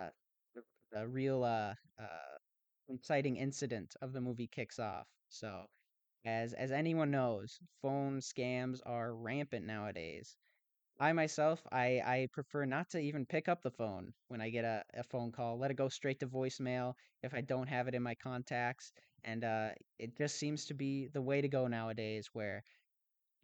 uh, 0.00 0.10
the, 0.54 0.64
the 0.92 1.08
real 1.08 1.44
uh, 1.44 1.74
uh, 1.98 2.38
inciting 2.88 3.36
incident 3.36 3.96
of 4.02 4.12
the 4.12 4.20
movie 4.20 4.48
kicks 4.48 4.78
off. 4.78 5.08
So 5.30 5.68
as 6.24 6.54
as 6.54 6.72
anyone 6.72 7.10
knows, 7.10 7.60
phone 7.82 8.20
scams 8.20 8.80
are 8.86 9.14
rampant 9.14 9.66
nowadays. 9.66 10.36
I 11.00 11.12
myself, 11.12 11.66
I 11.72 12.00
I 12.04 12.28
prefer 12.32 12.66
not 12.66 12.90
to 12.90 13.00
even 13.00 13.26
pick 13.26 13.48
up 13.48 13.62
the 13.62 13.70
phone 13.72 14.14
when 14.28 14.40
I 14.40 14.50
get 14.50 14.64
a, 14.64 14.84
a 14.94 15.04
phone 15.04 15.32
call. 15.32 15.58
Let 15.58 15.70
it 15.70 15.74
go 15.76 15.88
straight 15.88 16.20
to 16.20 16.28
voicemail 16.28 16.94
if 17.22 17.34
I 17.34 17.40
don't 17.42 17.68
have 17.68 17.88
it 17.88 17.94
in 17.94 18.02
my 18.02 18.14
contacts. 18.16 18.92
And 19.26 19.44
uh, 19.44 19.70
it 19.98 20.16
just 20.16 20.36
seems 20.36 20.64
to 20.66 20.74
be 20.74 21.08
the 21.08 21.20
way 21.22 21.42
to 21.42 21.48
go 21.48 21.68
nowadays, 21.68 22.30
where 22.32 22.64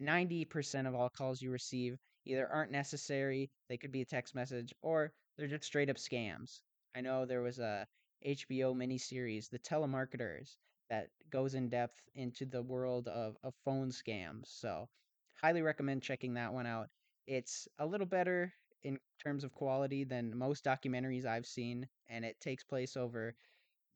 90% 0.00 0.86
of 0.88 0.94
all 0.94 1.10
calls 1.10 1.42
you 1.42 1.50
receive 1.50 1.98
either 2.24 2.48
aren't 2.48 2.72
necessary, 2.72 3.50
they 3.68 3.76
could 3.76 3.92
be 3.92 4.00
a 4.02 4.06
text 4.06 4.34
message, 4.34 4.72
or 4.82 5.12
they're 5.36 5.48
just 5.48 5.64
straight 5.64 5.90
up 5.90 5.96
scams. 5.98 6.62
I 6.94 7.02
know 7.02 7.26
there 7.26 7.42
was 7.42 7.58
a 7.58 7.86
HBO 8.22 8.72
miniseries, 8.74 9.50
The 9.50 9.58
Telemarketers, 9.58 10.56
that 10.88 11.10
goes 11.30 11.54
in 11.54 11.68
depth 11.68 12.00
into 12.14 12.46
the 12.46 12.62
world 12.62 13.08
of, 13.08 13.36
of 13.42 13.54
phone 13.64 13.90
scams. 13.90 14.46
So, 14.46 14.88
highly 15.34 15.62
recommend 15.62 16.02
checking 16.02 16.34
that 16.34 16.52
one 16.52 16.66
out. 16.66 16.88
It's 17.26 17.68
a 17.78 17.86
little 17.86 18.06
better 18.06 18.52
in 18.82 18.98
terms 19.22 19.44
of 19.44 19.52
quality 19.52 20.04
than 20.04 20.36
most 20.36 20.64
documentaries 20.64 21.26
I've 21.26 21.46
seen, 21.46 21.88
and 22.08 22.24
it 22.24 22.40
takes 22.40 22.64
place 22.64 22.96
over 22.96 23.34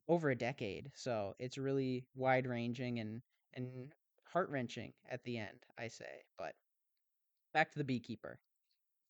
over 0.07 0.29
a 0.29 0.35
decade. 0.35 0.91
So 0.95 1.35
it's 1.39 1.57
really 1.57 2.05
wide 2.15 2.47
ranging 2.47 2.99
and 2.99 3.21
and 3.53 3.93
heart 4.25 4.49
wrenching 4.49 4.93
at 5.09 5.23
the 5.23 5.37
end, 5.37 5.65
I 5.77 5.87
say. 5.87 6.23
But 6.37 6.55
back 7.53 7.71
to 7.71 7.77
the 7.77 7.83
beekeeper. 7.83 8.39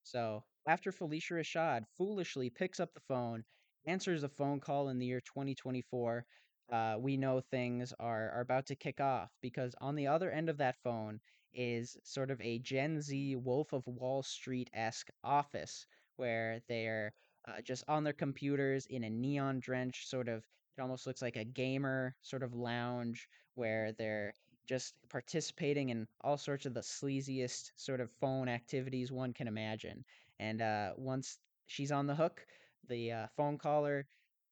So 0.03 0.43
after 0.67 0.91
Phylicia 0.91 1.33
Rashad 1.39 1.85
foolishly 1.97 2.49
picks 2.49 2.79
up 2.79 2.93
the 2.93 3.01
phone, 3.01 3.45
answers 3.85 4.23
a 4.23 4.29
phone 4.29 4.59
call 4.59 4.89
in 4.89 4.99
the 4.99 5.05
year 5.05 5.21
2024, 5.21 6.25
uh, 6.71 6.97
we 6.99 7.17
know 7.17 7.41
things 7.41 7.93
are, 7.99 8.31
are 8.31 8.41
about 8.41 8.67
to 8.67 8.75
kick 8.75 8.99
off 9.01 9.31
because 9.41 9.75
on 9.81 9.95
the 9.95 10.07
other 10.07 10.31
end 10.31 10.49
of 10.49 10.57
that 10.57 10.77
phone 10.83 11.19
is 11.53 11.97
sort 12.03 12.31
of 12.31 12.41
a 12.41 12.59
Gen 12.59 13.01
Z 13.01 13.35
Wolf 13.37 13.73
of 13.73 13.87
Wall 13.87 14.23
Street 14.23 14.69
esque 14.73 15.09
office 15.23 15.87
where 16.17 16.61
they're 16.69 17.13
uh, 17.47 17.61
just 17.61 17.83
on 17.87 18.03
their 18.03 18.13
computers 18.13 18.85
in 18.87 19.03
a 19.03 19.09
neon 19.09 19.59
drenched 19.59 20.09
sort 20.09 20.27
of, 20.29 20.45
it 20.77 20.81
almost 20.81 21.07
looks 21.07 21.21
like 21.21 21.35
a 21.37 21.43
gamer 21.43 22.15
sort 22.21 22.43
of 22.43 22.53
lounge 22.53 23.27
where 23.55 23.91
they're 23.93 24.33
just 24.67 24.93
participating 25.09 25.89
in 25.89 26.07
all 26.21 26.37
sorts 26.37 26.65
of 26.65 26.73
the 26.73 26.81
sleaziest 26.81 27.71
sort 27.75 28.01
of 28.01 28.11
phone 28.19 28.49
activities 28.49 29.11
one 29.11 29.33
can 29.33 29.47
imagine. 29.47 30.03
And 30.39 30.61
uh, 30.61 30.91
once 30.97 31.39
she's 31.67 31.91
on 31.91 32.07
the 32.07 32.15
hook, 32.15 32.45
the 32.89 33.11
uh, 33.11 33.27
phone 33.37 33.57
caller 33.57 34.05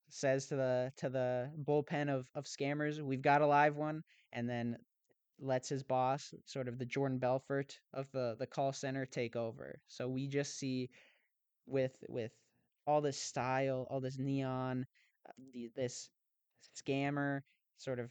says 0.10 0.48
to 0.48 0.56
the 0.56 0.92
to 0.98 1.10
the 1.10 1.52
bullpen 1.64 2.10
of 2.10 2.30
of 2.36 2.46
scammers, 2.46 3.02
"We've 3.02 3.22
got 3.22 3.42
a 3.42 3.48
live 3.48 3.76
one," 3.76 4.04
and 4.34 4.50
then 4.50 4.78
lets 5.40 5.70
his 5.70 5.84
boss, 5.84 6.34
sort 6.46 6.68
of 6.68 6.78
the 6.78 6.86
Jordan 6.86 7.20
Belfort 7.20 7.80
of 7.94 8.12
the 8.12 8.36
the 8.40 8.48
call 8.48 8.74
center, 8.74 9.06
take 9.06 9.36
over. 9.36 9.80
So 9.88 10.08
we 10.08 10.28
just 10.28 10.58
see 10.58 10.90
with 11.68 11.96
with 12.10 12.32
all 12.88 13.02
this 13.02 13.20
style, 13.20 13.88
all 13.90 14.00
this 14.00 14.18
neon, 14.20 14.86
Uh, 15.28 15.32
the, 15.54 15.70
this 15.76 16.10
scammer 16.78 17.42
sort 17.78 18.00
of 18.00 18.10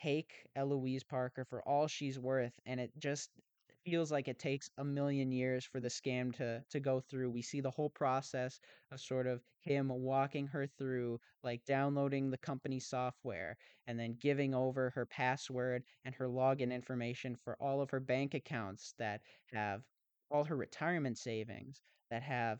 take 0.00 0.32
Eloise 0.56 1.04
Parker 1.04 1.44
for 1.44 1.66
all 1.68 1.86
she's 1.86 2.18
worth, 2.18 2.52
and 2.66 2.80
it 2.80 2.90
just 2.98 3.30
feels 3.84 4.10
like 4.10 4.28
it 4.28 4.38
takes 4.38 4.70
a 4.78 4.84
million 4.84 5.30
years 5.30 5.64
for 5.64 5.78
the 5.80 5.88
scam 5.88 6.34
to 6.36 6.62
to 6.70 6.80
go 6.80 7.00
through. 7.00 7.30
We 7.30 7.42
see 7.42 7.60
the 7.60 7.70
whole 7.70 7.90
process 7.90 8.58
of 8.90 9.00
sort 9.00 9.26
of 9.26 9.42
him 9.60 9.88
walking 9.88 10.46
her 10.48 10.66
through 10.66 11.20
like 11.42 11.64
downloading 11.66 12.30
the 12.30 12.38
company 12.38 12.80
software 12.80 13.56
and 13.86 13.98
then 13.98 14.16
giving 14.20 14.54
over 14.54 14.90
her 14.90 15.06
password 15.06 15.84
and 16.04 16.14
her 16.14 16.28
login 16.28 16.72
information 16.72 17.36
for 17.36 17.56
all 17.60 17.80
of 17.82 17.90
her 17.90 18.00
bank 18.00 18.34
accounts 18.34 18.94
that 18.98 19.20
have 19.52 19.82
all 20.30 20.44
her 20.44 20.56
retirement 20.56 21.18
savings 21.18 21.82
that 22.10 22.22
have 22.22 22.58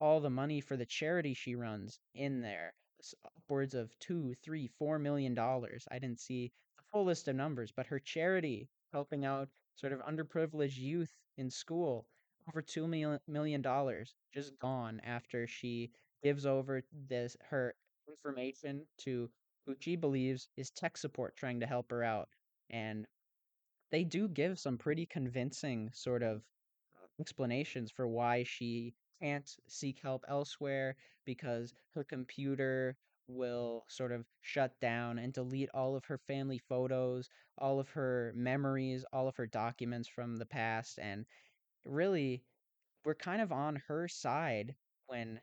all 0.00 0.20
the 0.20 0.30
money 0.30 0.60
for 0.60 0.76
the 0.76 0.86
charity 0.86 1.34
she 1.34 1.54
runs 1.54 1.98
in 2.14 2.40
there. 2.40 2.74
Upwards 3.24 3.74
of 3.74 3.90
two, 3.98 4.34
three, 4.42 4.68
four 4.78 4.98
million 4.98 5.34
dollars. 5.34 5.86
I 5.90 5.98
didn't 5.98 6.20
see 6.20 6.52
the 6.78 6.84
full 6.92 7.04
list 7.04 7.28
of 7.28 7.36
numbers, 7.36 7.72
but 7.74 7.86
her 7.86 7.98
charity 7.98 8.68
helping 8.92 9.24
out 9.24 9.48
sort 9.74 9.92
of 9.92 10.00
underprivileged 10.00 10.78
youth 10.78 11.12
in 11.36 11.50
school, 11.50 12.06
over 12.48 12.62
two 12.62 12.86
million 12.86 13.62
dollars 13.62 14.14
just 14.32 14.58
gone 14.58 15.00
after 15.04 15.46
she 15.46 15.90
gives 16.22 16.46
over 16.46 16.82
this 17.08 17.36
her 17.50 17.74
information 18.08 18.86
to 18.98 19.28
who 19.66 19.74
she 19.80 19.96
believes 19.96 20.48
is 20.56 20.70
tech 20.70 20.96
support 20.96 21.36
trying 21.36 21.60
to 21.60 21.66
help 21.66 21.90
her 21.90 22.04
out. 22.04 22.28
And 22.70 23.06
they 23.90 24.04
do 24.04 24.28
give 24.28 24.58
some 24.58 24.78
pretty 24.78 25.06
convincing 25.06 25.90
sort 25.92 26.22
of 26.22 26.42
uh, 26.96 27.06
explanations 27.20 27.90
for 27.90 28.06
why 28.06 28.42
she 28.44 28.94
can't 29.20 29.56
seek 29.68 29.98
help 30.00 30.24
elsewhere 30.28 30.96
because 31.24 31.74
her 31.94 32.04
computer 32.04 32.96
will 33.28 33.84
sort 33.88 34.12
of 34.12 34.26
shut 34.40 34.78
down 34.80 35.18
and 35.18 35.32
delete 35.32 35.70
all 35.74 35.96
of 35.96 36.04
her 36.06 36.18
family 36.18 36.58
photos, 36.58 37.28
all 37.58 37.80
of 37.80 37.88
her 37.90 38.32
memories, 38.36 39.04
all 39.12 39.28
of 39.28 39.36
her 39.36 39.46
documents 39.46 40.08
from 40.08 40.36
the 40.36 40.46
past. 40.46 40.98
And 40.98 41.26
really, 41.84 42.44
we're 43.04 43.14
kind 43.14 43.40
of 43.42 43.52
on 43.52 43.76
her 43.88 44.08
side 44.08 44.76
when 45.06 45.40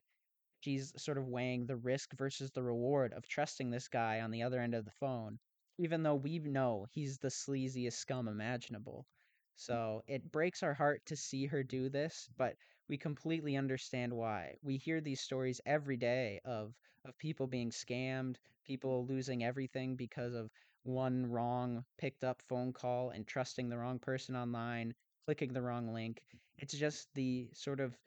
she's 0.62 0.94
sort 1.02 1.18
of 1.18 1.28
weighing 1.28 1.66
the 1.66 1.76
risk 1.78 2.14
versus 2.14 2.52
the 2.52 2.64
reward 2.64 3.14
of 3.14 3.28
trusting 3.28 3.70
this 3.70 3.88
guy 3.88 4.22
on 4.22 4.32
the 4.32 4.44
other 4.44 4.60
end 4.60 4.74
of 4.76 4.86
the 4.86 4.92
phone, 4.92 5.40
even 5.78 6.04
though 6.04 6.16
we 6.16 6.40
know 6.40 6.86
he's 6.92 7.18
the 7.20 7.30
sleaziest 7.30 7.94
scum 7.94 8.28
imaginable. 8.28 9.06
Mm. 9.08 9.12
So 9.56 10.04
it 10.08 10.32
breaks 10.32 10.64
our 10.64 10.74
heart 10.74 11.06
to 11.08 11.16
see 11.16 11.46
her 11.48 11.64
do 11.64 11.90
this, 11.90 12.30
but 12.38 12.56
we 12.92 12.98
completely 13.00 13.58
understand 13.58 14.14
why. 14.14 14.60
We 14.62 14.78
hear 14.78 15.02
these 15.02 15.22
stories 15.22 15.62
every 15.66 15.98
day 15.98 16.42
of 16.46 16.76
of 17.06 17.18
people 17.18 17.48
being 17.48 17.72
scammed, 17.72 18.38
people 18.66 19.08
losing 19.08 19.44
everything 19.44 19.96
because 19.96 20.36
of 20.36 20.52
one 20.84 21.26
wrong 21.26 21.86
picked 21.98 22.24
up 22.24 22.44
phone 22.44 22.74
call 22.74 23.10
and 23.12 23.26
trusting 23.26 23.70
the 23.70 23.80
wrong 23.80 24.00
person 24.00 24.36
online, 24.36 24.94
clicking 25.26 25.54
the 25.54 25.64
wrong 25.64 25.92
link. 25.94 26.22
It's 26.60 26.76
just 26.78 27.08
the 27.16 27.50
sort 27.56 27.80
of 27.80 27.98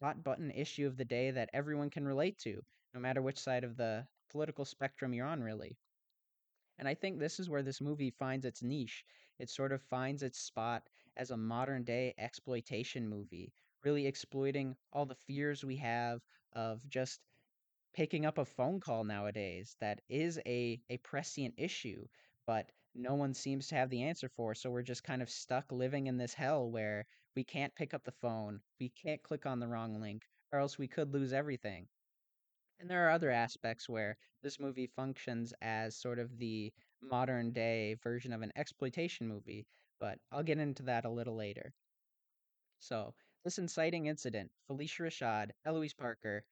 hot 0.00 0.24
button 0.24 0.50
issue 0.52 0.86
of 0.86 0.96
the 0.96 1.04
day 1.04 1.30
that 1.32 1.50
everyone 1.52 1.90
can 1.90 2.06
relate 2.06 2.38
to, 2.38 2.64
no 2.94 3.00
matter 3.00 3.20
which 3.20 3.38
side 3.38 3.64
of 3.64 3.76
the 3.76 4.06
political 4.30 4.64
spectrum 4.64 5.12
you're 5.12 5.26
on, 5.26 5.42
really. 5.42 5.76
And 6.78 6.88
I 6.88 6.94
think 6.94 7.18
this 7.18 7.38
is 7.38 7.50
where 7.50 7.62
this 7.62 7.80
movie 7.80 8.10
finds 8.10 8.46
its 8.46 8.62
niche. 8.62 9.04
It 9.38 9.50
sort 9.50 9.72
of 9.72 9.82
finds 9.82 10.22
its 10.22 10.38
spot 10.38 10.88
as 11.16 11.30
a 11.30 11.36
modern 11.36 11.84
day 11.84 12.14
exploitation 12.18 13.08
movie, 13.08 13.52
really 13.84 14.06
exploiting 14.06 14.76
all 14.92 15.06
the 15.06 15.14
fears 15.26 15.64
we 15.64 15.76
have 15.76 16.20
of 16.52 16.86
just 16.88 17.20
picking 17.94 18.26
up 18.26 18.38
a 18.38 18.44
phone 18.44 18.80
call 18.80 19.04
nowadays 19.04 19.76
that 19.80 20.00
is 20.08 20.38
a, 20.46 20.80
a 20.90 20.96
prescient 20.98 21.54
issue, 21.58 22.06
but 22.46 22.70
no 22.94 23.14
one 23.14 23.34
seems 23.34 23.68
to 23.68 23.74
have 23.74 23.90
the 23.90 24.02
answer 24.02 24.28
for. 24.28 24.54
So 24.54 24.70
we're 24.70 24.82
just 24.82 25.04
kind 25.04 25.22
of 25.22 25.30
stuck 25.30 25.70
living 25.72 26.06
in 26.06 26.16
this 26.16 26.34
hell 26.34 26.70
where 26.70 27.06
we 27.34 27.44
can't 27.44 27.74
pick 27.74 27.94
up 27.94 28.04
the 28.04 28.12
phone, 28.12 28.60
we 28.80 28.90
can't 28.90 29.22
click 29.22 29.46
on 29.46 29.60
the 29.60 29.68
wrong 29.68 30.00
link, 30.00 30.26
or 30.52 30.58
else 30.58 30.78
we 30.78 30.88
could 30.88 31.12
lose 31.12 31.32
everything. 31.32 31.88
And 32.80 32.90
there 32.90 33.06
are 33.06 33.10
other 33.10 33.30
aspects 33.30 33.88
where 33.88 34.16
this 34.42 34.58
movie 34.60 34.86
functions 34.86 35.52
as 35.60 35.96
sort 35.96 36.18
of 36.18 36.36
the 36.38 36.72
modern 37.00 37.52
day 37.52 37.94
version 37.94 38.32
of 38.32 38.42
an 38.42 38.52
exploitation 38.56 39.28
movie, 39.28 39.66
but 40.00 40.18
I'll 40.32 40.42
get 40.42 40.58
into 40.58 40.84
that 40.84 41.04
a 41.04 41.10
little 41.10 41.36
later. 41.36 41.74
So, 42.80 43.14
this 43.48 43.56
inciting 43.56 44.04
incident, 44.04 44.50
Phylicia 44.68 45.06
Rashad, 45.06 45.52
Eloise 45.64 45.94
Parker, 45.94 46.44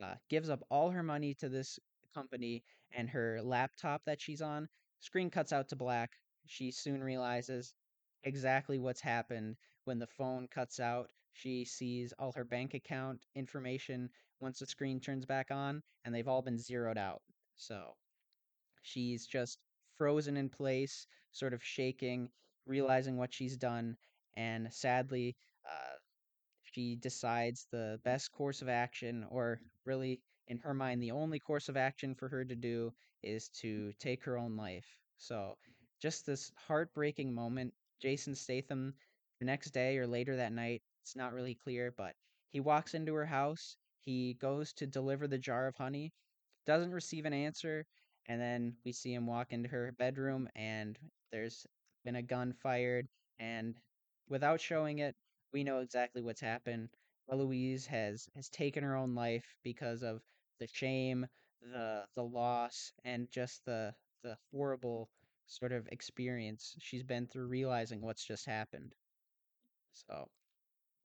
uh, 0.00 0.14
gives 0.30 0.48
up 0.48 0.62
all 0.70 0.90
her 0.90 1.02
money 1.02 1.34
to 1.34 1.48
this 1.48 1.76
company 2.14 2.62
and 2.92 3.10
her 3.10 3.40
laptop 3.42 4.04
that 4.04 4.20
she's 4.20 4.40
on. 4.40 4.68
Screen 5.00 5.28
cuts 5.28 5.52
out 5.52 5.68
to 5.68 5.74
black. 5.74 6.12
She 6.46 6.70
soon 6.70 7.02
realizes 7.02 7.74
exactly 8.22 8.78
what's 8.78 9.00
happened 9.00 9.56
when 9.86 9.98
the 9.98 10.06
phone 10.06 10.46
cuts 10.46 10.78
out. 10.78 11.10
She 11.32 11.64
sees 11.64 12.14
all 12.16 12.30
her 12.36 12.44
bank 12.44 12.74
account 12.74 13.26
information 13.34 14.08
once 14.38 14.60
the 14.60 14.66
screen 14.66 15.00
turns 15.00 15.26
back 15.26 15.50
on, 15.50 15.82
and 16.04 16.14
they've 16.14 16.28
all 16.28 16.42
been 16.42 16.60
zeroed 16.60 16.96
out. 16.96 17.22
So 17.56 17.96
she's 18.82 19.26
just 19.26 19.58
frozen 19.96 20.36
in 20.36 20.48
place, 20.48 21.08
sort 21.32 21.54
of 21.54 21.64
shaking, 21.64 22.30
realizing 22.66 23.16
what 23.16 23.34
she's 23.34 23.56
done, 23.56 23.96
and 24.36 24.72
sadly, 24.72 25.34
uh, 25.68 25.95
she 26.76 26.96
decides 26.96 27.66
the 27.70 27.98
best 28.04 28.30
course 28.32 28.62
of 28.62 28.68
action, 28.68 29.26
or 29.30 29.60
really, 29.86 30.20
in 30.48 30.58
her 30.58 30.74
mind, 30.74 31.02
the 31.02 31.10
only 31.12 31.38
course 31.40 31.68
of 31.68 31.76
action 31.76 32.14
for 32.14 32.28
her 32.28 32.44
to 32.44 32.54
do 32.54 32.92
is 33.22 33.48
to 33.48 33.92
take 33.98 34.22
her 34.24 34.36
own 34.38 34.56
life. 34.56 34.86
So, 35.18 35.56
just 36.00 36.26
this 36.26 36.52
heartbreaking 36.68 37.32
moment. 37.34 37.74
Jason 38.00 38.34
Statham, 38.34 38.94
the 39.40 39.46
next 39.46 39.70
day 39.70 39.96
or 39.98 40.06
later 40.06 40.36
that 40.36 40.52
night, 40.52 40.82
it's 41.02 41.16
not 41.16 41.32
really 41.32 41.54
clear, 41.54 41.92
but 41.96 42.14
he 42.52 42.60
walks 42.60 42.94
into 42.94 43.14
her 43.14 43.26
house. 43.26 43.76
He 44.00 44.34
goes 44.34 44.72
to 44.74 44.86
deliver 44.86 45.26
the 45.26 45.38
jar 45.38 45.66
of 45.66 45.76
honey, 45.76 46.12
doesn't 46.66 46.92
receive 46.92 47.24
an 47.24 47.32
answer, 47.32 47.86
and 48.26 48.40
then 48.40 48.76
we 48.84 48.92
see 48.92 49.14
him 49.14 49.26
walk 49.26 49.52
into 49.52 49.68
her 49.70 49.92
bedroom, 49.98 50.48
and 50.54 50.98
there's 51.32 51.66
been 52.04 52.16
a 52.16 52.22
gun 52.22 52.52
fired, 52.52 53.08
and 53.38 53.80
without 54.28 54.60
showing 54.60 54.98
it, 54.98 55.16
we 55.56 55.64
know 55.64 55.78
exactly 55.78 56.20
what's 56.20 56.42
happened. 56.42 56.90
Eloise 57.32 57.86
has 57.86 58.28
has 58.34 58.50
taken 58.50 58.84
her 58.84 58.94
own 58.94 59.14
life 59.14 59.56
because 59.64 60.02
of 60.02 60.20
the 60.60 60.66
shame, 60.66 61.26
the 61.62 62.04
the 62.14 62.22
loss, 62.22 62.92
and 63.06 63.30
just 63.30 63.64
the 63.64 63.94
the 64.22 64.36
horrible 64.52 65.08
sort 65.46 65.72
of 65.72 65.88
experience 65.88 66.76
she's 66.78 67.02
been 67.02 67.26
through 67.26 67.46
realizing 67.46 68.02
what's 68.02 68.22
just 68.22 68.44
happened. 68.44 68.94
So 69.94 70.28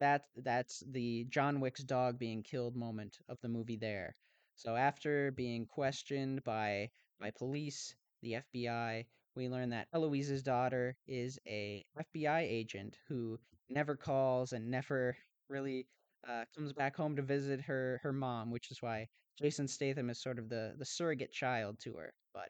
that 0.01 0.25
that's 0.35 0.83
the 0.91 1.25
John 1.29 1.61
Wick's 1.61 1.83
dog 1.85 2.19
being 2.19 2.43
killed 2.43 2.75
moment 2.75 3.19
of 3.29 3.39
the 3.41 3.47
movie 3.47 3.77
there. 3.77 4.17
So 4.57 4.75
after 4.75 5.31
being 5.31 5.65
questioned 5.65 6.43
by 6.43 6.89
by 7.21 7.31
police, 7.31 7.95
the 8.21 8.33
FBI, 8.33 9.05
we 9.33 9.47
learn 9.47 9.69
that 9.69 9.87
Eloise's 9.93 10.43
daughter 10.43 10.97
is 11.07 11.39
a 11.47 11.85
FBI 11.97 12.41
agent 12.41 12.97
who 13.07 13.39
never 13.71 13.95
calls 13.95 14.53
and 14.53 14.69
never 14.69 15.17
really 15.49 15.87
uh, 16.27 16.45
comes 16.55 16.73
back 16.73 16.95
home 16.95 17.15
to 17.15 17.21
visit 17.21 17.61
her 17.61 17.99
her 18.03 18.13
mom, 18.13 18.51
which 18.51 18.71
is 18.71 18.81
why 18.81 19.07
Jason 19.39 19.67
Statham 19.67 20.09
is 20.09 20.21
sort 20.21 20.39
of 20.39 20.49
the 20.49 20.75
the 20.77 20.85
surrogate 20.85 21.31
child 21.31 21.79
to 21.81 21.93
her. 21.95 22.13
But 22.33 22.49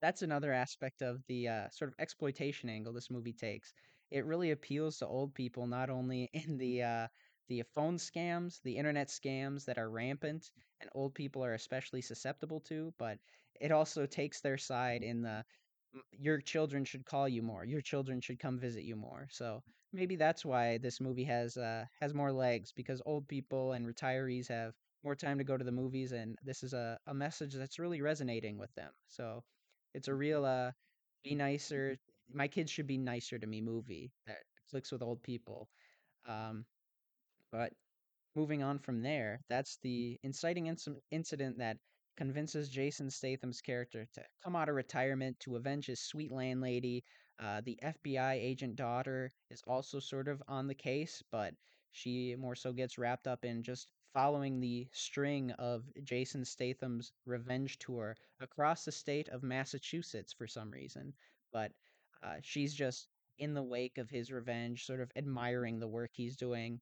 that's 0.00 0.22
another 0.22 0.52
aspect 0.52 1.02
of 1.02 1.22
the 1.28 1.48
uh, 1.48 1.68
sort 1.70 1.90
of 1.90 1.94
exploitation 1.98 2.68
angle 2.68 2.92
this 2.92 3.10
movie 3.10 3.32
takes. 3.32 3.72
It 4.10 4.24
really 4.24 4.50
appeals 4.52 4.98
to 4.98 5.06
old 5.06 5.34
people, 5.34 5.66
not 5.66 5.90
only 5.90 6.30
in 6.34 6.58
the 6.58 6.82
uh, 6.82 7.08
the 7.48 7.62
phone 7.74 7.96
scams, 7.96 8.60
the 8.62 8.76
internet 8.76 9.08
scams 9.08 9.64
that 9.64 9.78
are 9.78 9.90
rampant 9.90 10.50
and 10.80 10.90
old 10.94 11.14
people 11.14 11.44
are 11.44 11.54
especially 11.54 12.02
susceptible 12.02 12.60
to, 12.60 12.92
but 12.98 13.18
it 13.60 13.72
also 13.72 14.06
takes 14.06 14.40
their 14.40 14.58
side 14.58 15.02
in 15.02 15.22
the 15.22 15.44
your 16.12 16.40
children 16.40 16.84
should 16.84 17.04
call 17.06 17.28
you 17.28 17.42
more, 17.42 17.64
your 17.64 17.80
children 17.80 18.20
should 18.20 18.38
come 18.38 18.58
visit 18.58 18.84
you 18.84 18.96
more. 18.96 19.26
So 19.30 19.62
maybe 19.92 20.16
that's 20.16 20.44
why 20.44 20.78
this 20.78 21.00
movie 21.00 21.24
has 21.24 21.56
uh, 21.56 21.84
has 22.00 22.14
more 22.14 22.32
legs 22.32 22.72
because 22.72 23.02
old 23.06 23.28
people 23.28 23.72
and 23.72 23.86
retirees 23.86 24.48
have 24.48 24.74
more 25.04 25.14
time 25.14 25.38
to 25.38 25.44
go 25.44 25.56
to 25.56 25.64
the 25.64 25.72
movies, 25.72 26.12
and 26.12 26.38
this 26.44 26.62
is 26.62 26.74
a, 26.74 26.98
a 27.06 27.14
message 27.14 27.54
that's 27.54 27.78
really 27.78 28.00
resonating 28.02 28.58
with 28.58 28.74
them. 28.74 28.90
So 29.08 29.44
it's 29.94 30.08
a 30.08 30.14
real 30.14 30.44
uh 30.44 30.72
be 31.24 31.34
nicer. 31.34 31.98
My 32.32 32.48
kids 32.48 32.70
should 32.70 32.86
be 32.86 32.98
nicer 32.98 33.38
to 33.38 33.46
me 33.46 33.60
movie 33.60 34.12
that 34.26 34.38
clicks 34.70 34.92
with 34.92 35.02
old 35.02 35.22
people. 35.22 35.68
Um, 36.28 36.66
but 37.50 37.72
moving 38.34 38.62
on 38.62 38.78
from 38.78 39.02
there, 39.02 39.40
that's 39.48 39.78
the 39.82 40.18
inciting 40.22 40.66
inc- 40.66 41.00
incident 41.10 41.58
that 41.58 41.78
convinces 42.16 42.68
Jason 42.68 43.10
Statham's 43.10 43.60
character 43.60 44.06
to 44.14 44.24
come 44.44 44.56
out 44.56 44.68
of 44.68 44.74
retirement 44.76 45.38
to 45.40 45.56
avenge 45.56 45.86
his 45.86 46.00
sweet 46.00 46.32
landlady. 46.32 47.04
Uh, 47.40 47.60
the 47.64 47.78
FBI 47.82 48.34
agent 48.34 48.76
daughter 48.76 49.32
is 49.50 49.62
also 49.66 50.00
sort 50.00 50.28
of 50.28 50.42
on 50.48 50.66
the 50.66 50.74
case, 50.74 51.22
but 51.30 51.54
she 51.92 52.34
more 52.36 52.54
so 52.54 52.72
gets 52.72 52.98
wrapped 52.98 53.26
up 53.26 53.44
in 53.44 53.62
just 53.62 53.88
following 54.12 54.60
the 54.60 54.88
string 54.92 55.52
of 55.52 55.84
Jason 56.02 56.44
Statham's 56.44 57.12
revenge 57.26 57.78
tour 57.78 58.16
across 58.40 58.84
the 58.84 58.92
state 58.92 59.28
of 59.28 59.42
Massachusetts 59.42 60.32
for 60.32 60.46
some 60.46 60.70
reason. 60.70 61.12
But 61.52 61.72
uh, 62.22 62.36
she's 62.42 62.74
just 62.74 63.08
in 63.38 63.54
the 63.54 63.62
wake 63.62 63.98
of 63.98 64.10
his 64.10 64.32
revenge, 64.32 64.84
sort 64.84 65.00
of 65.00 65.12
admiring 65.14 65.78
the 65.78 65.86
work 65.88 66.10
he's 66.12 66.36
doing. 66.36 66.80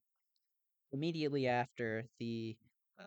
Immediately 0.93 1.49
after 1.49 2.09
the 2.19 2.57
uh, 2.99 3.03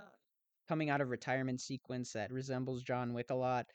coming 0.68 0.90
out 0.90 1.02
of 1.02 1.10
retirement 1.10 1.62
sequence 1.62 2.14
that 2.14 2.32
resembles 2.32 2.84
John 2.84 3.14
Wick 3.14 3.32
a 3.32 3.36
lot, 3.36 3.66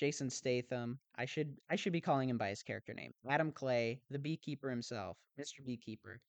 Jason 0.00 0.30
Statham. 0.30 0.98
I 1.14 1.26
should 1.26 1.58
I 1.68 1.76
should 1.76 1.92
be 1.92 2.00
calling 2.00 2.30
him 2.30 2.38
by 2.38 2.48
his 2.48 2.62
character 2.62 2.94
name. 2.94 3.12
Adam 3.28 3.52
Clay, 3.52 4.00
the 4.08 4.18
beekeeper 4.18 4.70
himself, 4.70 5.18
Mr. 5.38 5.62
Beekeeper, 5.62 6.22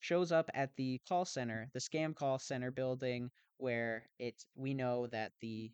shows 0.00 0.32
up 0.32 0.50
at 0.52 0.74
the 0.74 1.00
call 1.08 1.24
center, 1.24 1.70
the 1.72 1.78
scam 1.78 2.12
call 2.12 2.40
center 2.40 2.72
building 2.72 3.30
where 3.58 4.10
it's 4.18 4.46
we 4.56 4.74
know 4.74 5.06
that 5.06 5.30
the 5.40 5.70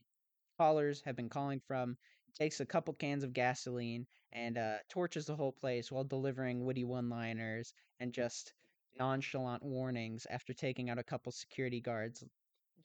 callers 0.58 1.00
have 1.00 1.16
been 1.16 1.30
calling 1.30 1.60
from, 1.66 1.96
takes 2.34 2.60
a 2.60 2.66
couple 2.66 2.92
cans 2.92 3.24
of 3.24 3.32
gasoline 3.32 4.06
and 4.32 4.58
uh, 4.58 4.76
torches 4.90 5.24
the 5.24 5.34
whole 5.34 5.52
place 5.52 5.90
while 5.90 6.04
delivering 6.04 6.66
witty 6.66 6.84
one-liners 6.84 7.72
and 8.00 8.12
just 8.12 8.52
nonchalant 8.98 9.62
warnings 9.62 10.26
after 10.28 10.52
taking 10.52 10.90
out 10.90 10.98
a 10.98 11.02
couple 11.02 11.32
security 11.32 11.80
guards 11.80 12.22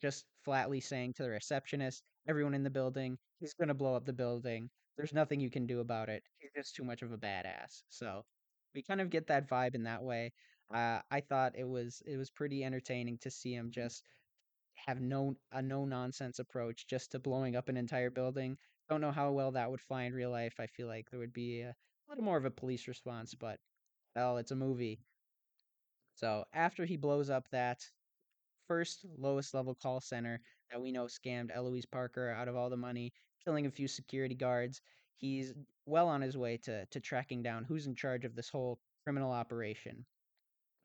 just 0.00 0.24
flatly 0.44 0.80
saying 0.80 1.14
to 1.14 1.22
the 1.22 1.30
receptionist, 1.30 2.02
everyone 2.28 2.54
in 2.54 2.64
the 2.64 2.70
building, 2.70 3.18
he's 3.38 3.54
going 3.54 3.68
to 3.68 3.74
blow 3.74 3.94
up 3.94 4.04
the 4.04 4.12
building. 4.12 4.70
There's 4.96 5.12
nothing 5.12 5.40
you 5.40 5.50
can 5.50 5.66
do 5.66 5.80
about 5.80 6.08
it. 6.08 6.22
He's 6.38 6.50
just 6.54 6.74
too 6.76 6.84
much 6.84 7.02
of 7.02 7.12
a 7.12 7.18
badass. 7.18 7.82
So 7.88 8.24
we 8.74 8.82
kind 8.82 9.00
of 9.00 9.10
get 9.10 9.26
that 9.28 9.48
vibe 9.48 9.74
in 9.74 9.84
that 9.84 10.02
way. 10.02 10.32
Uh, 10.72 11.00
I 11.10 11.20
thought 11.20 11.58
it 11.58 11.68
was 11.68 12.02
it 12.06 12.16
was 12.16 12.30
pretty 12.30 12.62
entertaining 12.64 13.18
to 13.18 13.30
see 13.30 13.52
him 13.52 13.70
just 13.70 14.04
have 14.86 15.00
no 15.00 15.36
a 15.52 15.62
no 15.62 15.84
nonsense 15.84 16.38
approach 16.38 16.86
just 16.86 17.12
to 17.12 17.18
blowing 17.18 17.56
up 17.56 17.68
an 17.68 17.76
entire 17.76 18.10
building. 18.10 18.56
Don't 18.88 19.00
know 19.00 19.12
how 19.12 19.30
well 19.32 19.52
that 19.52 19.70
would 19.70 19.80
fly 19.80 20.04
in 20.04 20.14
real 20.14 20.30
life. 20.30 20.54
I 20.58 20.66
feel 20.66 20.86
like 20.86 21.10
there 21.10 21.20
would 21.20 21.32
be 21.32 21.62
a, 21.62 21.70
a 21.70 21.74
little 22.08 22.24
more 22.24 22.36
of 22.36 22.44
a 22.44 22.50
police 22.50 22.88
response, 22.88 23.34
but 23.34 23.58
well, 24.16 24.38
it's 24.38 24.50
a 24.50 24.56
movie. 24.56 25.00
So 26.14 26.44
after 26.52 26.84
he 26.84 26.96
blows 26.96 27.30
up 27.30 27.48
that 27.50 27.84
first 28.70 29.04
lowest 29.18 29.52
level 29.52 29.74
call 29.74 30.00
center 30.00 30.40
that 30.70 30.80
we 30.80 30.92
know 30.92 31.06
scammed 31.06 31.50
Eloise 31.52 31.86
Parker 31.86 32.30
out 32.30 32.46
of 32.46 32.54
all 32.54 32.70
the 32.70 32.76
money, 32.76 33.12
killing 33.44 33.66
a 33.66 33.70
few 33.70 33.88
security 33.88 34.36
guards. 34.36 34.80
He's 35.16 35.54
well 35.86 36.06
on 36.06 36.20
his 36.20 36.36
way 36.38 36.56
to 36.58 36.86
to 36.86 37.00
tracking 37.00 37.42
down 37.42 37.64
who's 37.64 37.88
in 37.88 37.96
charge 37.96 38.24
of 38.24 38.36
this 38.36 38.48
whole 38.48 38.78
criminal 39.02 39.32
operation. 39.32 40.06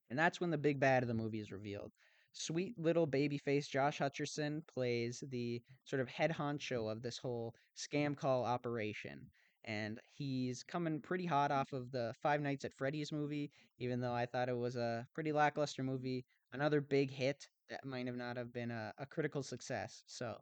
And 0.10 0.18
that's 0.18 0.42
when 0.42 0.50
the 0.50 0.58
big 0.58 0.80
bad 0.80 1.04
of 1.04 1.08
the 1.08 1.14
movie 1.14 1.40
is 1.40 1.52
revealed. 1.52 1.92
Sweet 2.34 2.78
little 2.80 3.08
babyface 3.08 3.70
Josh 3.70 4.00
Hutcherson 4.00 4.66
plays 4.68 5.24
the 5.30 5.62
sort 5.84 6.02
of 6.02 6.10
head 6.10 6.32
honcho 6.32 6.92
of 6.92 7.04
this 7.04 7.20
whole 7.20 7.54
scam 7.78 8.18
call 8.18 8.46
operation. 8.46 9.30
And 9.64 10.02
he's 10.12 10.64
coming 10.64 11.02
pretty 11.02 11.28
hot 11.28 11.52
off 11.52 11.72
of 11.72 11.92
the 11.92 12.16
Five 12.20 12.42
Nights 12.42 12.66
at 12.66 12.74
Freddy's 12.74 13.12
movie, 13.12 13.52
even 13.78 14.02
though 14.02 14.14
I 14.14 14.26
thought 14.26 14.50
it 14.50 14.58
was 14.58 14.76
a 14.76 15.08
pretty 15.14 15.32
lackluster 15.32 15.84
movie. 15.84 16.26
Another 16.52 16.82
big 16.82 17.12
hit 17.12 17.48
that 17.70 17.86
might 17.86 18.08
have 18.08 18.16
not 18.16 18.38
have 18.38 18.52
been 18.54 18.72
a, 18.72 18.94
a 18.98 19.06
critical 19.06 19.44
success. 19.44 20.04
So 20.08 20.38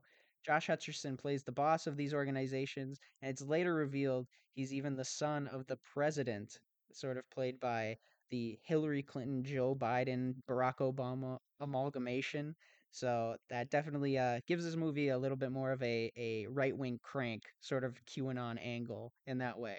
Josh 0.45 0.67
Hutcherson 0.67 1.17
plays 1.17 1.43
the 1.43 1.51
boss 1.51 1.87
of 1.87 1.97
these 1.97 2.13
organizations, 2.13 2.99
and 3.21 3.29
it's 3.29 3.41
later 3.41 3.73
revealed 3.73 4.27
he's 4.53 4.73
even 4.73 4.95
the 4.95 5.05
son 5.05 5.47
of 5.47 5.65
the 5.67 5.77
president, 5.77 6.59
sort 6.91 7.17
of 7.17 7.29
played 7.29 7.59
by 7.59 7.97
the 8.29 8.59
Hillary 8.63 9.03
Clinton, 9.03 9.43
Joe 9.43 9.75
Biden, 9.75 10.35
Barack 10.49 10.77
Obama 10.77 11.39
amalgamation. 11.59 12.55
So 12.91 13.37
that 13.49 13.69
definitely 13.71 14.17
uh, 14.17 14.41
gives 14.47 14.65
this 14.65 14.75
movie 14.75 15.09
a 15.09 15.17
little 15.17 15.37
bit 15.37 15.51
more 15.51 15.71
of 15.71 15.81
a, 15.81 16.11
a 16.15 16.47
right 16.47 16.77
wing 16.77 16.99
crank 17.01 17.43
sort 17.59 17.83
of 17.83 17.97
QAnon 18.05 18.57
angle 18.61 19.13
in 19.25 19.39
that 19.39 19.57
way. 19.57 19.77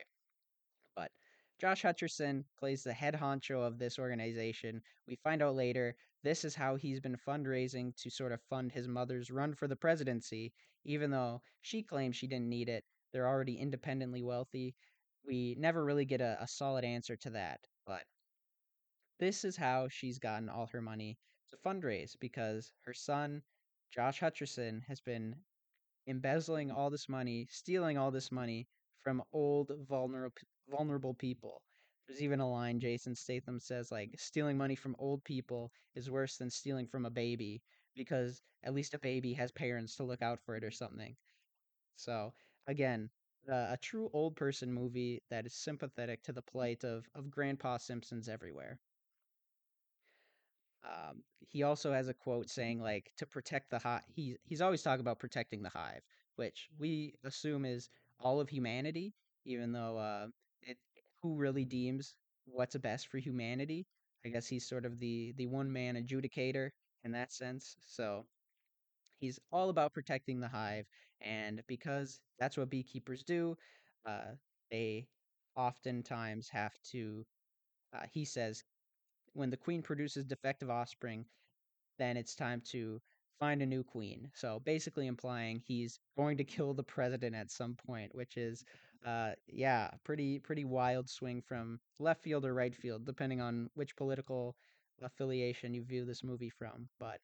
Josh 1.61 1.83
Hutcherson 1.83 2.45
plays 2.59 2.83
the 2.83 2.93
head 2.93 3.15
honcho 3.15 3.67
of 3.67 3.79
this 3.79 3.99
organization. 3.99 4.83
We 5.07 5.17
find 5.17 5.43
out 5.43 5.55
later 5.55 5.97
this 6.23 6.45
is 6.45 6.55
how 6.55 6.77
he's 6.77 7.01
been 7.01 7.17
fundraising 7.17 7.95
to 7.97 8.11
sort 8.11 8.33
of 8.33 8.43
fund 8.43 8.73
his 8.73 8.89
mother's 8.89 9.31
run 9.31 9.55
for 9.55 9.69
the 9.69 9.77
presidency, 9.77 10.53
even 10.85 11.11
though 11.11 11.43
she 11.63 11.83
claims 11.83 12.17
she 12.17 12.27
didn't 12.27 12.49
need 12.49 12.69
it. 12.69 12.85
They're 13.13 13.29
already 13.29 13.59
independently 13.59 14.23
wealthy. 14.23 14.75
We 15.25 15.55
never 15.59 15.85
really 15.85 16.05
get 16.05 16.21
a, 16.21 16.37
a 16.41 16.49
solid 16.49 16.85
answer 16.85 17.17
to 17.17 17.31
that, 17.31 17.61
but 17.87 18.05
this 19.19 19.45
is 19.45 19.57
how 19.57 19.89
she's 19.89 20.19
gotten 20.19 20.49
all 20.49 20.67
her 20.67 20.83
money 20.83 21.19
to 21.51 21.57
fundraise 21.57 22.17
because 22.19 22.73
her 22.85 22.95
son, 22.95 23.43
Josh 23.93 24.21
Hutcherson, 24.21 24.83
has 24.89 25.01
been 25.01 25.37
embezzling 26.07 26.71
all 26.71 26.91
this 26.91 27.09
money, 27.09 27.47
stealing 27.51 27.97
all 27.97 28.11
this 28.11 28.33
money 28.33 28.67
from 29.03 29.23
old 29.33 29.71
vulnerable 29.89 30.35
vulnerable 30.69 31.15
people. 31.15 31.63
There's 32.07 32.23
even 32.23 32.41
a 32.41 32.51
line 32.51 32.81
Jason 32.81 33.15
Statham 33.15 33.61
says 33.61 33.91
like 33.93 34.15
stealing 34.19 34.59
money 34.59 34.75
from 34.77 34.97
old 34.99 35.25
people 35.25 35.73
is 35.95 36.11
worse 36.11 36.37
than 36.37 36.51
stealing 36.51 36.87
from 36.87 37.07
a 37.07 37.11
baby 37.11 37.63
because 37.95 38.43
at 38.63 38.75
least 38.75 38.95
a 38.95 38.99
baby 38.99 39.33
has 39.35 39.53
parents 39.53 39.97
to 39.97 40.05
look 40.05 40.23
out 40.23 40.41
for 40.45 40.57
it 40.57 40.65
or 40.65 40.71
something. 40.71 41.17
So, 41.97 42.35
again, 42.69 43.11
uh, 43.51 43.69
a 43.71 43.79
true 43.81 44.11
old 44.13 44.37
person 44.37 44.73
movie 44.73 45.23
that 45.31 45.47
is 45.47 45.55
sympathetic 45.55 46.23
to 46.25 46.33
the 46.33 46.43
plight 46.43 46.85
of 46.85 47.09
of 47.15 47.31
Grandpa 47.31 47.79
Simpsons 47.79 48.29
everywhere. 48.29 48.81
Um, 50.85 51.25
he 51.49 51.63
also 51.63 51.93
has 51.93 52.09
a 52.09 52.15
quote 52.15 52.49
saying 52.51 52.81
like 52.81 53.11
to 53.17 53.27
protect 53.27 53.71
the 53.71 53.79
hive. 53.79 54.03
He's 54.09 54.37
he's 54.45 54.61
always 54.61 54.83
talking 54.83 55.01
about 55.01 55.19
protecting 55.19 55.63
the 55.63 55.71
hive, 55.71 56.03
which 56.37 56.69
we 56.79 57.15
assume 57.25 57.65
is 57.65 57.89
all 58.21 58.41
of 58.41 58.49
humanity, 58.51 59.15
even 59.45 59.73
though 59.73 59.97
uh, 59.99 60.27
who 61.25 61.37
really 61.37 61.67
deems 61.67 62.17
what's 62.47 62.77
best 62.77 63.09
for 63.09 63.19
humanity. 63.19 63.87
I 64.27 64.31
guess 64.31 64.47
he's 64.47 64.69
sort 64.69 64.87
of 64.87 65.01
the 65.01 65.35
the 65.39 65.47
one 65.49 65.73
man 65.73 65.97
adjudicator 65.97 66.71
in 67.05 67.13
that 67.13 67.33
sense. 67.33 67.77
So 67.87 68.27
he's 69.21 69.41
all 69.53 69.71
about 69.71 69.95
protecting 69.95 70.41
the 70.41 70.49
hive, 70.49 70.87
and 71.23 71.63
because 71.67 72.21
that's 72.39 72.59
what 72.59 72.71
beekeepers 72.71 73.25
do, 73.25 73.57
uh, 74.07 74.35
they 74.71 75.09
oftentimes 75.57 76.49
have 76.51 76.75
to. 76.93 77.27
Uh, 77.95 78.07
he 78.13 78.25
says 78.25 78.65
when 79.35 79.51
the 79.51 79.57
queen 79.57 79.83
produces 79.83 80.27
defective 80.27 80.71
offspring, 80.71 81.27
then 81.99 82.17
it's 82.17 82.35
time 82.37 82.61
to 82.73 83.01
find 83.41 83.63
a 83.63 83.67
new 83.67 83.85
queen. 83.85 84.31
So 84.35 84.61
basically 84.65 85.07
implying 85.09 85.63
he's 85.67 86.01
going 86.17 86.39
to 86.39 86.45
kill 86.45 86.75
the 86.75 86.85
president 86.85 87.35
at 87.35 87.51
some 87.51 87.77
point, 87.87 88.15
which 88.15 88.37
is 88.37 88.65
uh 89.05 89.33
yeah, 89.47 89.91
pretty 90.05 90.39
pretty 90.39 90.65
wild 90.65 91.09
swing 91.09 91.43
from 91.43 91.81
left 91.99 92.23
field 92.23 92.45
or 92.45 92.55
right 92.55 92.75
field 92.75 93.05
depending 93.05 93.41
on 93.41 93.71
which 93.75 93.97
political 93.97 94.57
affiliation 95.03 95.75
you 95.75 95.85
view 95.85 96.05
this 96.05 96.25
movie 96.25 96.51
from. 96.51 96.89
But 96.99 97.21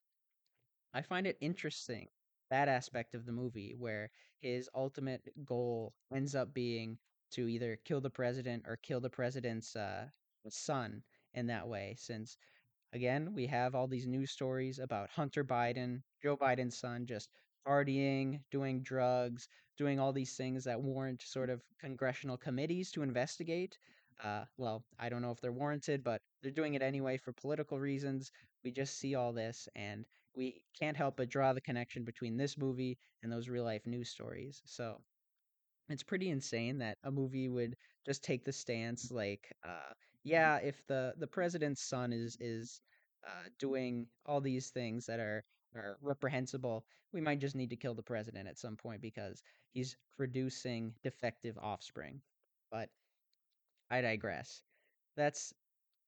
I 0.95 1.03
find 1.03 1.27
it 1.27 1.37
interesting 1.41 2.09
that 2.51 2.69
aspect 2.69 3.15
of 3.15 3.27
the 3.27 3.33
movie 3.33 3.75
where 3.75 4.11
his 4.39 4.71
ultimate 4.75 5.29
goal 5.45 5.95
ends 6.13 6.35
up 6.37 6.55
being 6.55 6.99
to 7.33 7.49
either 7.49 7.77
kill 7.85 8.01
the 8.01 8.11
president 8.11 8.65
or 8.69 8.77
kill 8.77 9.01
the 9.01 9.11
president's 9.11 9.75
uh 9.77 10.09
son 10.49 11.03
in 11.35 11.47
that 11.49 11.67
way 11.69 11.95
since 11.99 12.37
Again, 12.93 13.35
we 13.35 13.47
have 13.49 13.75
all 13.75 13.89
these 13.89 14.07
news 14.07 14.31
stories 14.31 14.79
about 14.79 15.11
Hunter 15.11 15.45
Biden, 15.45 16.03
Joe 16.23 16.37
Biden's 16.37 16.79
son, 16.79 17.07
just 17.07 17.31
partying, 17.67 18.41
doing 18.51 18.83
drugs, 18.83 19.49
doing 19.77 19.99
all 20.01 20.13
these 20.13 20.37
things 20.37 20.65
that 20.65 20.81
warrant 20.81 21.23
sort 21.23 21.51
of 21.51 21.63
congressional 21.81 22.37
committees 22.37 22.91
to 22.93 23.03
investigate. 23.03 23.79
Uh, 24.23 24.45
well, 24.57 24.85
I 24.99 25.09
don't 25.09 25.23
know 25.23 25.31
if 25.31 25.41
they're 25.41 25.53
warranted, 25.53 26.05
but 26.05 26.21
they're 26.43 26.53
doing 26.53 26.75
it 26.75 26.83
anyway 26.83 27.17
for 27.17 27.33
political 27.33 27.79
reasons. 27.79 28.31
We 28.65 28.71
just 28.71 28.99
see 28.99 29.15
all 29.15 29.33
this, 29.33 29.69
and 29.75 30.05
we 30.35 30.63
can't 30.79 30.97
help 30.97 31.17
but 31.17 31.31
draw 31.31 31.53
the 31.53 31.61
connection 31.61 32.05
between 32.05 32.37
this 32.37 32.59
movie 32.59 32.99
and 33.23 33.33
those 33.33 33.49
real 33.49 33.65
life 33.65 33.87
news 33.87 34.11
stories. 34.11 34.63
So 34.67 35.01
it's 35.89 36.03
pretty 36.03 36.31
insane 36.31 36.79
that 36.79 36.99
a 37.05 37.11
movie 37.11 37.49
would 37.49 37.77
just 38.07 38.23
take 38.25 38.45
the 38.45 38.53
stance 38.53 39.11
like, 39.11 39.53
uh, 39.65 39.93
yeah, 40.25 40.57
if 40.59 40.87
the 40.87 41.15
the 41.19 41.27
president's 41.27 41.83
son 41.83 42.13
is 42.13 42.37
is 42.41 42.81
uh, 43.27 43.49
doing 43.59 44.07
all 44.27 44.41
these 44.41 44.71
things 44.71 45.07
that 45.07 45.21
are 45.21 45.45
are 45.75 45.99
reprehensible, 46.03 46.85
we 47.13 47.21
might 47.21 47.41
just 47.41 47.57
need 47.57 47.71
to 47.71 47.77
kill 47.77 47.95
the 47.95 48.03
president 48.03 48.49
at 48.49 48.59
some 48.59 48.77
point 48.77 49.03
because 49.03 49.43
he's 49.73 49.97
producing 50.17 50.95
defective 51.03 51.59
offspring. 51.59 52.21
But 52.71 52.89
I 53.91 54.01
digress. 54.01 54.63
That's 55.17 55.53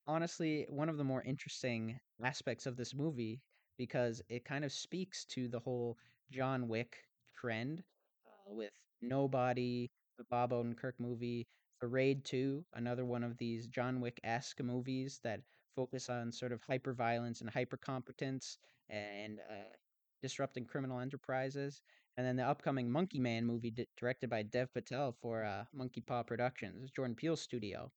honestly 0.06 0.66
one 0.68 0.88
of 0.88 0.98
the 0.98 1.04
more 1.04 1.22
interesting 1.22 1.98
aspects 2.24 2.66
of 2.66 2.76
this 2.76 2.94
movie 2.94 3.40
because 3.78 4.22
it 4.28 4.44
kind 4.44 4.64
of 4.64 4.72
speaks 4.72 5.24
to 5.26 5.48
the 5.48 5.58
whole 5.58 5.96
John 6.30 6.68
Wick 6.68 6.96
trend 7.36 7.82
uh, 8.26 8.52
with 8.54 8.72
Nobody, 9.00 9.90
the 10.18 10.24
Bob 10.24 10.52
Odenkirk 10.52 10.92
movie, 10.98 11.48
The 11.80 11.88
Raid 11.88 12.24
2, 12.24 12.64
another 12.74 13.04
one 13.04 13.24
of 13.24 13.36
these 13.36 13.66
John 13.66 14.00
Wick 14.00 14.20
esque 14.22 14.62
movies 14.62 15.18
that 15.24 15.40
focus 15.74 16.08
on 16.08 16.32
sort 16.32 16.52
of 16.52 16.62
hyper 16.62 16.92
violence 16.92 17.40
and 17.40 17.50
hyper 17.50 17.76
competence 17.76 18.58
and 18.88 19.40
uh, 19.50 19.74
disrupting 20.22 20.66
criminal 20.66 21.00
enterprises. 21.00 21.82
And 22.16 22.26
then 22.26 22.36
the 22.36 22.46
upcoming 22.46 22.90
Monkey 22.90 23.18
Man 23.20 23.46
movie, 23.46 23.70
di- 23.70 23.88
directed 23.96 24.30
by 24.30 24.42
Dev 24.42 24.72
Patel 24.74 25.12
for 25.20 25.44
uh, 25.44 25.64
Monkey 25.72 26.00
Paw 26.00 26.22
Productions, 26.22 26.90
Jordan 26.90 27.16
Peele's 27.16 27.40
studio. 27.40 27.90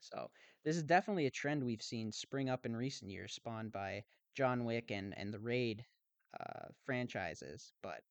So 0.00 0.30
this 0.64 0.76
is 0.76 0.82
definitely 0.82 1.26
a 1.26 1.30
trend 1.30 1.64
we've 1.64 1.82
seen 1.82 2.12
spring 2.12 2.48
up 2.48 2.64
in 2.66 2.76
recent 2.76 3.10
years, 3.10 3.32
spawned 3.34 3.72
by 3.72 4.04
John 4.34 4.64
Wick 4.64 4.90
and 4.90 5.16
and 5.18 5.32
the 5.32 5.40
Raid 5.40 5.84
uh, 6.40 6.68
franchises. 6.84 7.72
But 7.82 8.02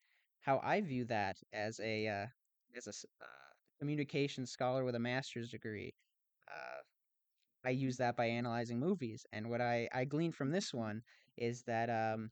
how 0.41 0.59
I 0.63 0.81
view 0.81 1.05
that 1.05 1.37
as 1.53 1.79
a 1.79 2.07
uh, 2.07 2.27
as 2.75 2.87
a 2.87 2.91
uh, 3.23 3.25
communication 3.79 4.45
scholar 4.45 4.83
with 4.83 4.95
a 4.95 4.99
master's 4.99 5.51
degree, 5.51 5.93
I 7.65 7.71
use 7.71 7.97
that 7.97 8.15
by 8.15 8.27
analyzing 8.27 8.79
movies. 8.79 9.25
And 9.33 9.49
what 9.49 9.61
I 9.61 9.89
I 9.93 10.05
glean 10.05 10.31
from 10.31 10.51
this 10.51 10.73
one 10.73 11.03
is 11.37 11.63
that 11.63 11.89
um, 11.89 12.31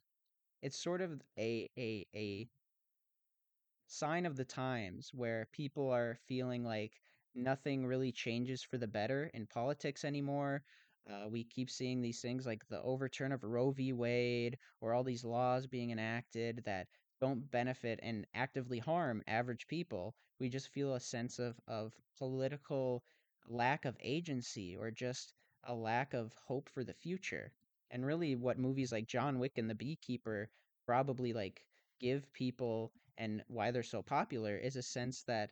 it's 0.62 0.78
sort 0.82 1.00
of 1.02 1.22
a 1.38 1.70
a 1.78 2.06
a 2.14 2.48
sign 3.86 4.26
of 4.26 4.36
the 4.36 4.44
times 4.44 5.10
where 5.14 5.48
people 5.52 5.90
are 5.90 6.16
feeling 6.26 6.64
like 6.64 7.00
nothing 7.34 7.86
really 7.86 8.12
changes 8.12 8.62
for 8.62 8.78
the 8.78 8.86
better 8.86 9.30
in 9.34 9.46
politics 9.46 10.04
anymore. 10.04 10.62
Uh, 11.08 11.28
we 11.28 11.44
keep 11.44 11.68
seeing 11.70 12.00
these 12.00 12.20
things 12.20 12.46
like 12.46 12.66
the 12.68 12.80
overturn 12.82 13.32
of 13.32 13.42
Roe 13.44 13.70
v. 13.70 13.92
Wade 13.92 14.58
or 14.80 14.94
all 14.94 15.04
these 15.04 15.24
laws 15.24 15.66
being 15.66 15.90
enacted 15.90 16.62
that 16.64 16.88
don't 17.20 17.50
benefit 17.50 18.00
and 18.02 18.26
actively 18.34 18.78
harm 18.78 19.22
average 19.26 19.66
people. 19.66 20.14
We 20.38 20.48
just 20.48 20.68
feel 20.68 20.94
a 20.94 21.00
sense 21.00 21.38
of, 21.38 21.58
of 21.68 21.94
political 22.18 23.02
lack 23.48 23.84
of 23.84 23.96
agency 24.00 24.76
or 24.76 24.90
just 24.90 25.32
a 25.64 25.74
lack 25.74 26.14
of 26.14 26.32
hope 26.46 26.68
for 26.70 26.84
the 26.84 26.94
future. 26.94 27.52
And 27.90 28.04
really, 28.04 28.36
what 28.36 28.58
movies 28.58 28.92
like 28.92 29.06
John 29.06 29.38
Wick 29.38 29.58
and 29.58 29.68
The 29.70 29.74
Beekeeper 29.74 30.50
probably 30.86 31.32
like 31.32 31.64
give 32.00 32.32
people 32.32 32.92
and 33.16 33.42
why 33.48 33.70
they're 33.70 33.82
so 33.82 34.02
popular 34.02 34.56
is 34.56 34.76
a 34.76 34.82
sense 34.82 35.22
that 35.24 35.50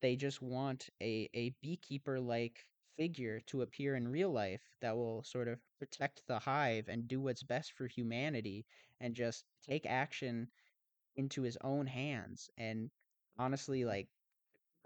they 0.00 0.16
just 0.16 0.40
want 0.42 0.88
a, 1.02 1.28
a 1.34 1.50
beekeeper 1.60 2.20
like 2.20 2.66
figure 2.96 3.40
to 3.40 3.62
appear 3.62 3.94
in 3.94 4.08
real 4.08 4.30
life 4.30 4.62
that 4.80 4.96
will 4.96 5.22
sort 5.22 5.48
of 5.48 5.58
protect 5.78 6.22
the 6.26 6.38
hive 6.38 6.88
and 6.88 7.08
do 7.08 7.20
what's 7.20 7.42
best 7.42 7.72
for 7.72 7.86
humanity 7.86 8.64
and 9.00 9.14
just 9.14 9.44
take 9.68 9.84
action 9.86 10.48
into 11.16 11.42
his 11.42 11.58
own 11.62 11.86
hands 11.86 12.50
and 12.58 12.90
honestly 13.38 13.82
mm. 13.82 13.86
like 13.86 14.08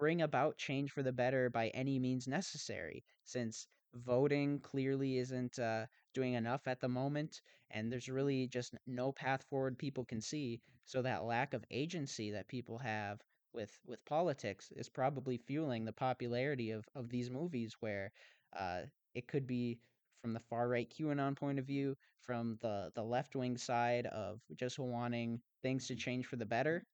bring 0.00 0.22
about 0.22 0.58
change 0.58 0.90
for 0.92 1.04
the 1.04 1.12
better 1.12 1.50
by 1.50 1.68
any 1.68 2.00
means 2.00 2.26
necessary, 2.28 3.04
since 3.24 3.68
voting 3.94 4.60
clearly 4.60 5.18
isn't 5.18 5.60
uh, 5.60 5.86
doing 6.14 6.34
enough 6.34 6.66
at 6.66 6.80
the 6.80 6.88
moment, 6.88 7.40
and 7.70 7.92
there's 7.92 8.08
really 8.08 8.48
just 8.48 8.74
no 8.88 9.12
path 9.12 9.44
forward 9.44 9.78
people 9.78 10.04
can 10.04 10.20
see. 10.20 10.60
So 10.86 11.02
that 11.02 11.24
lack 11.24 11.54
of 11.54 11.64
agency 11.70 12.32
that 12.32 12.48
people 12.48 12.78
have 12.78 13.20
with 13.52 13.78
with 13.86 14.04
politics 14.06 14.72
is 14.76 14.88
probably 14.88 15.38
fueling 15.38 15.84
the 15.84 15.92
popularity 15.92 16.72
of 16.72 16.84
of 16.96 17.08
these 17.10 17.30
movies, 17.30 17.76
where 17.80 18.12
uh, 18.58 18.82
it 19.14 19.28
could 19.28 19.46
be 19.46 19.78
from 20.22 20.32
the 20.32 20.40
far 20.40 20.68
right 20.68 20.90
QAnon 20.90 21.36
point 21.36 21.58
of 21.58 21.66
view, 21.66 21.96
from 22.22 22.58
the 22.60 22.92
the 22.94 23.02
left 23.04 23.36
wing 23.36 23.56
side 23.56 24.06
of 24.06 24.40
just 24.56 24.78
wanting 24.78 25.40
things 25.62 25.86
to 25.88 25.96
change 25.96 26.26
for 26.26 26.36
the 26.36 26.46
better 26.46 26.84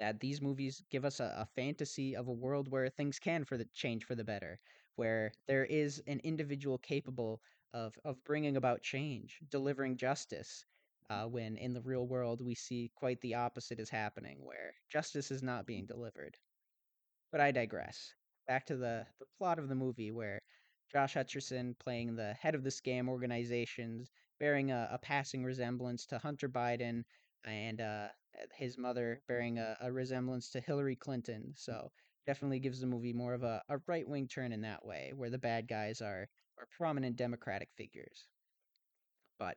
that 0.00 0.20
these 0.20 0.40
movies 0.42 0.82
give 0.90 1.04
us 1.04 1.20
a, 1.20 1.34
a 1.38 1.46
fantasy 1.54 2.16
of 2.16 2.28
a 2.28 2.32
world 2.32 2.68
where 2.68 2.88
things 2.88 3.18
can 3.18 3.44
for 3.44 3.56
the 3.56 3.66
change 3.74 4.04
for 4.04 4.14
the 4.14 4.24
better, 4.24 4.58
where 4.96 5.32
there 5.46 5.64
is 5.66 6.02
an 6.06 6.20
individual 6.24 6.78
capable 6.78 7.40
of 7.72 7.96
of 8.04 8.22
bringing 8.24 8.56
about 8.56 8.82
change, 8.82 9.38
delivering 9.50 9.96
justice. 9.96 10.64
Uh, 11.10 11.26
when 11.26 11.56
in 11.56 11.74
the 11.74 11.80
real 11.82 12.06
world 12.06 12.40
we 12.40 12.54
see 12.54 12.92
quite 12.94 13.20
the 13.20 13.34
opposite 13.34 13.80
is 13.80 13.90
happening, 13.90 14.38
where 14.44 14.74
justice 14.88 15.30
is 15.32 15.42
not 15.42 15.66
being 15.66 15.84
delivered. 15.84 16.36
But 17.32 17.40
I 17.40 17.50
digress. 17.50 18.14
Back 18.46 18.66
to 18.66 18.76
the, 18.76 19.06
the 19.18 19.26
plot 19.36 19.58
of 19.58 19.68
the 19.68 19.74
movie, 19.74 20.12
where 20.12 20.40
Josh 20.92 21.14
Hutcherson, 21.14 21.78
playing 21.78 22.14
the 22.16 22.34
head 22.34 22.54
of 22.54 22.62
the 22.64 22.70
scam 22.70 23.08
organizations, 23.08 24.10
bearing 24.38 24.70
a, 24.70 24.88
a 24.92 24.98
passing 24.98 25.44
resemblance 25.44 26.06
to 26.06 26.18
Hunter 26.18 26.48
Biden, 26.48 27.04
and 27.44 27.80
uh, 27.80 28.08
his 28.54 28.78
mother 28.78 29.22
bearing 29.28 29.58
a, 29.58 29.76
a 29.80 29.92
resemblance 29.92 30.50
to 30.50 30.60
Hillary 30.60 30.96
Clinton. 30.96 31.52
So 31.56 31.90
definitely 32.26 32.60
gives 32.60 32.80
the 32.80 32.86
movie 32.86 33.12
more 33.12 33.34
of 33.34 33.42
a, 33.42 33.62
a 33.68 33.78
right 33.86 34.08
wing 34.08 34.28
turn 34.28 34.52
in 34.52 34.60
that 34.62 34.84
way, 34.84 35.12
where 35.14 35.30
the 35.30 35.38
bad 35.38 35.68
guys 35.68 36.00
are, 36.00 36.28
are 36.58 36.68
prominent 36.76 37.16
Democratic 37.16 37.68
figures. 37.76 38.26
But 39.38 39.56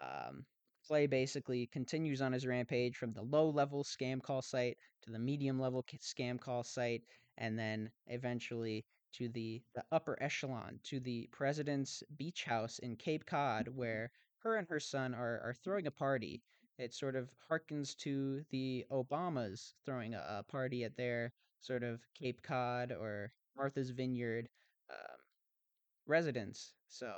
um, 0.00 0.44
Clay 0.86 1.06
basically 1.06 1.68
continues 1.72 2.22
on 2.22 2.32
his 2.32 2.46
rampage 2.46 2.96
from 2.96 3.12
the 3.12 3.22
low 3.22 3.50
level 3.50 3.84
scam 3.84 4.22
call 4.22 4.42
site 4.42 4.78
to 5.02 5.10
the 5.10 5.18
medium 5.18 5.60
level 5.60 5.84
scam 6.00 6.40
call 6.40 6.62
site, 6.64 7.02
and 7.38 7.58
then 7.58 7.90
eventually 8.06 8.84
to 9.12 9.28
the, 9.28 9.60
the 9.74 9.82
upper 9.90 10.16
echelon, 10.22 10.78
to 10.84 11.00
the 11.00 11.28
president's 11.32 12.02
beach 12.16 12.44
house 12.44 12.78
in 12.78 12.96
Cape 12.96 13.26
Cod, 13.26 13.68
where 13.68 14.10
her 14.38 14.56
and 14.56 14.68
her 14.68 14.80
son 14.80 15.14
are, 15.14 15.40
are 15.44 15.54
throwing 15.62 15.86
a 15.86 15.90
party. 15.90 16.42
It 16.80 16.94
sort 16.94 17.14
of 17.14 17.28
harkens 17.50 17.94
to 17.98 18.42
the 18.50 18.86
Obamas 18.90 19.74
throwing 19.84 20.14
a, 20.14 20.24
a 20.38 20.42
party 20.50 20.82
at 20.84 20.96
their 20.96 21.30
sort 21.60 21.82
of 21.82 22.00
Cape 22.18 22.40
Cod 22.42 22.90
or 22.90 23.32
Martha's 23.54 23.90
Vineyard 23.90 24.48
um, 24.90 25.18
residence. 26.06 26.72
So 26.88 27.12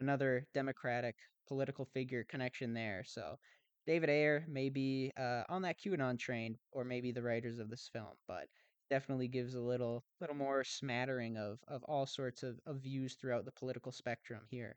another 0.00 0.48
Democratic 0.52 1.14
political 1.46 1.84
figure 1.84 2.24
connection 2.24 2.74
there. 2.74 3.04
So 3.06 3.38
David 3.86 4.10
Ayer 4.10 4.44
may 4.48 4.68
be 4.68 5.12
uh, 5.16 5.44
on 5.48 5.62
that 5.62 5.78
QAnon 5.78 6.18
train, 6.18 6.58
or 6.72 6.82
maybe 6.82 7.12
the 7.12 7.22
writers 7.22 7.60
of 7.60 7.70
this 7.70 7.88
film, 7.92 8.16
but 8.26 8.48
definitely 8.90 9.28
gives 9.28 9.54
a 9.54 9.60
little 9.60 10.02
little 10.20 10.34
more 10.36 10.64
smattering 10.64 11.36
of 11.36 11.60
of 11.68 11.84
all 11.84 12.04
sorts 12.06 12.42
of, 12.42 12.58
of 12.66 12.78
views 12.78 13.14
throughout 13.14 13.44
the 13.44 13.52
political 13.52 13.92
spectrum 13.92 14.42
here. 14.50 14.74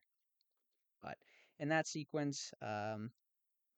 But 1.02 1.18
in 1.60 1.70
that 1.70 1.88
sequence, 1.88 2.54
um, 2.62 3.10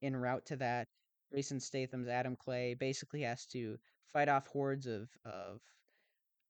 en 0.02 0.16
route 0.16 0.46
to 0.48 0.56
that, 0.58 0.88
Jason 1.34 1.60
Statham's 1.60 2.08
Adam 2.08 2.36
Clay 2.36 2.74
basically 2.74 3.22
has 3.22 3.46
to 3.48 3.78
fight 4.12 4.30
off 4.30 4.48
hordes 4.48 4.88
of 4.88 5.10
of 5.26 5.62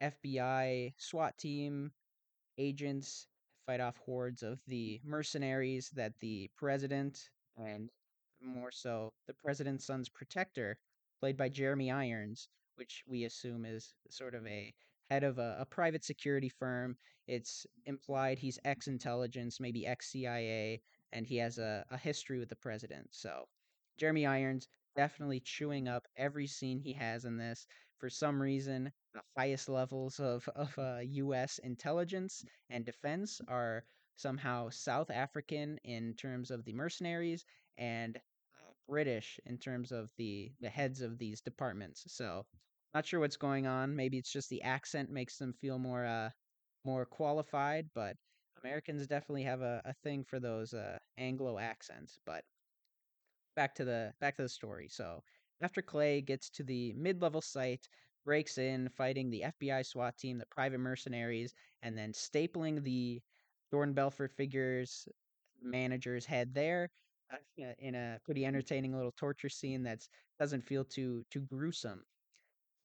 FBI 0.01 0.93
SWAT 0.97 1.37
team 1.37 1.91
agents 2.57 3.27
fight 3.65 3.79
off 3.79 3.97
hordes 3.97 4.41
of 4.41 4.59
the 4.67 4.99
mercenaries 5.03 5.89
that 5.91 6.17
the 6.19 6.49
president 6.55 7.29
and 7.57 7.89
more 8.41 8.71
so 8.71 9.13
the 9.27 9.33
president's 9.33 9.85
son's 9.85 10.09
protector, 10.09 10.77
played 11.19 11.37
by 11.37 11.49
Jeremy 11.49 11.91
Irons, 11.91 12.47
which 12.75 13.03
we 13.05 13.25
assume 13.25 13.65
is 13.65 13.93
sort 14.09 14.33
of 14.33 14.45
a 14.47 14.73
head 15.09 15.23
of 15.23 15.37
a, 15.39 15.57
a 15.59 15.65
private 15.65 16.03
security 16.03 16.49
firm. 16.49 16.95
It's 17.27 17.67
implied 17.85 18.39
he's 18.39 18.57
ex 18.63 18.87
intelligence, 18.87 19.59
maybe 19.59 19.85
ex 19.85 20.11
CIA, 20.11 20.81
and 21.13 21.25
he 21.25 21.37
has 21.37 21.57
a, 21.57 21.85
a 21.91 21.97
history 21.97 22.39
with 22.39 22.49
the 22.49 22.55
president. 22.55 23.07
So 23.11 23.45
Jeremy 23.97 24.25
Irons 24.25 24.67
definitely 24.95 25.39
chewing 25.39 25.87
up 25.87 26.07
every 26.17 26.47
scene 26.47 26.79
he 26.79 26.93
has 26.93 27.25
in 27.25 27.37
this. 27.37 27.67
For 27.99 28.09
some 28.09 28.41
reason, 28.41 28.91
the 29.13 29.21
highest 29.37 29.69
levels 29.69 30.19
of, 30.19 30.47
of 30.55 30.77
uh, 30.77 30.99
U.S. 31.01 31.59
intelligence 31.59 32.43
and 32.69 32.85
defense 32.85 33.41
are 33.47 33.83
somehow 34.15 34.69
South 34.69 35.09
African 35.09 35.77
in 35.83 36.13
terms 36.15 36.51
of 36.51 36.63
the 36.65 36.73
mercenaries 36.73 37.45
and 37.77 38.17
uh, 38.17 38.71
British 38.87 39.39
in 39.45 39.57
terms 39.57 39.91
of 39.91 40.09
the, 40.17 40.51
the 40.61 40.69
heads 40.69 41.01
of 41.01 41.17
these 41.17 41.41
departments. 41.41 42.03
So, 42.07 42.45
not 42.93 43.05
sure 43.05 43.19
what's 43.19 43.37
going 43.37 43.67
on. 43.67 43.95
Maybe 43.95 44.17
it's 44.17 44.31
just 44.31 44.49
the 44.49 44.63
accent 44.63 45.09
makes 45.09 45.37
them 45.37 45.53
feel 45.53 45.77
more 45.77 46.05
uh, 46.05 46.29
more 46.85 47.05
qualified, 47.05 47.89
but 47.93 48.15
Americans 48.63 49.07
definitely 49.07 49.43
have 49.43 49.61
a, 49.61 49.81
a 49.85 49.93
thing 49.93 50.23
for 50.23 50.39
those 50.39 50.73
uh, 50.73 50.97
Anglo 51.17 51.57
accents. 51.59 52.19
But 52.25 52.43
back 53.55 53.75
to 53.75 53.85
the 53.85 54.13
back 54.19 54.35
to 54.37 54.43
the 54.43 54.49
story. 54.49 54.87
So 54.89 55.23
after 55.61 55.81
Clay 55.81 56.21
gets 56.21 56.49
to 56.51 56.63
the 56.63 56.93
mid-level 56.93 57.41
site, 57.41 57.87
breaks 58.25 58.57
in, 58.57 58.89
fighting 58.89 59.29
the 59.29 59.43
FBI 59.43 59.83
SWAT 59.83 60.17
team, 60.17 60.37
the 60.37 60.45
private 60.45 60.79
mercenaries, 60.79 61.53
and 61.83 61.97
then 61.97 62.13
stapling 62.13 62.83
the 62.83 63.21
Jordan 63.71 63.93
Belfort 63.93 64.31
figure's 64.35 65.07
manager's 65.61 66.25
head 66.25 66.53
there 66.53 66.89
uh, 67.33 67.37
in 67.79 67.95
a 67.95 68.19
pretty 68.23 68.45
entertaining 68.45 68.95
little 68.95 69.11
torture 69.11 69.49
scene 69.49 69.83
that 69.83 70.07
doesn't 70.39 70.61
feel 70.61 70.85
too 70.85 71.23
too 71.29 71.41
gruesome. 71.41 72.03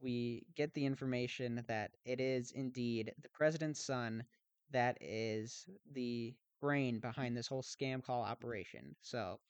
We 0.01 0.47
get 0.55 0.75
the 0.75 0.85
information 0.87 1.64
that 1.68 1.93
it 2.05 2.20
is 2.20 2.53
indeed 2.53 3.12
the 3.22 3.29
president's 3.31 3.85
son 3.85 4.25
that 4.70 4.98
is 5.00 5.68
the 5.92 6.34
brain 6.60 6.98
behind 7.00 7.36
this 7.36 7.46
whole 7.48 7.62
scam 7.62 8.02
call 8.02 8.22
operation. 8.22 8.96
So 9.02 9.40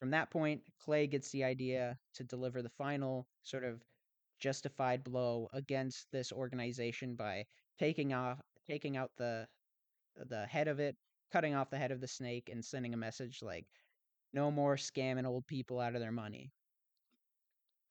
from 0.00 0.10
that 0.10 0.30
point, 0.30 0.62
Clay 0.80 1.06
gets 1.06 1.30
the 1.30 1.44
idea 1.44 1.98
to 2.14 2.24
deliver 2.24 2.62
the 2.62 2.70
final 2.70 3.28
sort 3.42 3.64
of 3.64 3.82
justified 4.38 5.04
blow 5.04 5.48
against 5.52 6.10
this 6.12 6.32
organization 6.32 7.16
by 7.16 7.46
taking 7.78 8.12
off 8.12 8.40
taking 8.66 8.96
out 8.96 9.12
the 9.16 9.48
the 10.16 10.46
head 10.46 10.68
of 10.68 10.80
it 10.80 10.96
cutting 11.32 11.54
off 11.54 11.70
the 11.70 11.78
head 11.78 11.92
of 11.92 12.00
the 12.00 12.08
snake 12.08 12.48
and 12.50 12.64
sending 12.64 12.94
a 12.94 12.98
message 12.98 13.42
like, 13.42 13.66
"No 14.32 14.50
more 14.50 14.76
scamming 14.76 15.26
old 15.26 15.46
people 15.46 15.80
out 15.80 15.94
of 15.94 16.00
their 16.00 16.12
money." 16.12 16.52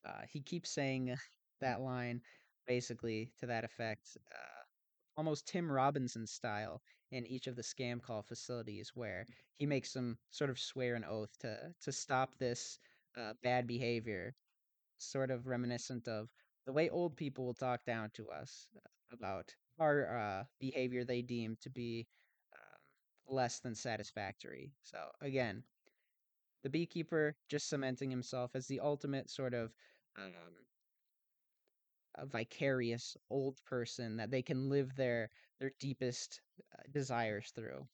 Uh, 0.06 0.22
he 0.32 0.42
keeps 0.42 0.70
saying 0.70 1.16
that 1.60 1.82
line 1.82 2.22
basically 2.68 3.32
to 3.40 3.46
that 3.48 3.64
effect, 3.64 4.18
uh, 4.34 4.57
almost 5.18 5.48
Tim 5.48 5.72
Robinson 5.72 6.28
style 6.28 6.82
in 7.12 7.26
each 7.26 7.48
of 7.48 7.56
the 7.56 7.64
scam 7.64 8.02
call 8.02 8.22
facilities, 8.22 8.92
where 8.96 9.26
he 9.58 9.66
makes 9.66 9.94
them 9.94 10.18
sort 10.32 10.50
of 10.50 10.60
swear 10.60 10.96
an 10.96 11.06
oath 11.06 11.38
to 11.40 11.74
to 11.82 11.92
stop 11.92 12.36
this 12.38 12.80
uh, 13.18 13.34
bad 13.44 13.68
behavior, 13.68 14.36
sort 14.98 15.32
of 15.32 15.48
reminiscent 15.48 16.08
of 16.08 16.30
the 16.66 16.74
way 16.74 16.90
old 16.90 17.16
people 17.18 17.46
will 17.46 17.54
talk 17.54 17.86
down 17.86 18.10
to 18.12 18.30
us 18.30 18.68
about 19.12 19.54
our 19.80 20.18
uh, 20.18 20.44
behavior 20.60 21.04
they 21.04 21.22
deem 21.22 21.58
to 21.62 21.70
be 21.70 22.08
um, 22.54 23.36
less 23.36 23.60
than 23.60 23.76
satisfactory. 23.76 24.74
So 24.84 25.00
again, 25.22 25.64
the 26.64 26.70
beekeeper 26.70 27.36
just 27.50 27.70
cementing 27.70 28.10
himself 28.12 28.56
as 28.56 28.68
the 28.68 28.80
ultimate 28.80 29.30
sort 29.30 29.54
of 29.54 29.74
um, 30.18 30.34
vicarious 32.26 33.16
old 33.30 33.64
person 33.66 34.18
that 34.18 34.32
they 34.32 34.42
can 34.42 34.70
live 34.70 34.96
their 34.96 35.30
their 35.60 35.72
deepest 35.80 36.42
uh, 36.74 36.84
desires 36.92 37.52
through. 37.56 37.88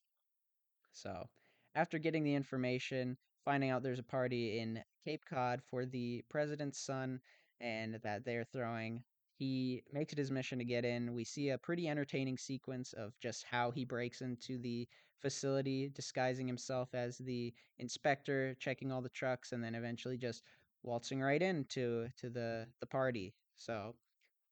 So, 0.92 1.28
after 1.76 1.98
getting 1.98 2.24
the 2.24 2.36
information, 2.36 3.18
finding 3.44 3.70
out 3.70 3.84
there's 3.84 4.00
a 4.00 4.04
party 4.04 4.60
in 4.60 4.84
Cape 5.04 5.26
Cod 5.26 5.62
for 5.64 5.86
the 5.86 6.24
president's 6.30 6.80
son 6.80 7.20
and 7.60 7.96
that 8.04 8.24
they're 8.26 8.44
throwing, 8.46 9.04
he 9.36 9.84
makes 9.92 10.14
it 10.14 10.20
his 10.20 10.32
mission 10.32 10.60
to 10.60 10.66
get 10.66 10.86
in. 10.86 11.14
We 11.14 11.24
see 11.24 11.50
a 11.50 11.58
pretty 11.58 11.88
entertaining 11.88 12.38
sequence 12.38 12.94
of 12.94 13.20
just 13.20 13.44
how 13.44 13.72
he 13.72 13.84
breaks 13.86 14.22
into 14.22 14.58
the 14.58 14.88
facility, 15.22 15.90
disguising 15.90 16.48
himself 16.48 16.94
as 16.94 17.18
the 17.18 17.54
inspector, 17.80 18.56
checking 18.60 18.92
all 18.92 19.02
the 19.02 19.10
trucks, 19.10 19.52
and 19.52 19.64
then 19.64 19.76
eventually 19.76 20.18
just 20.18 20.44
waltzing 20.84 21.22
right 21.22 21.42
into 21.42 22.10
to 22.18 22.30
the 22.30 22.68
the 22.80 22.86
party. 22.86 23.34
So 23.56 23.96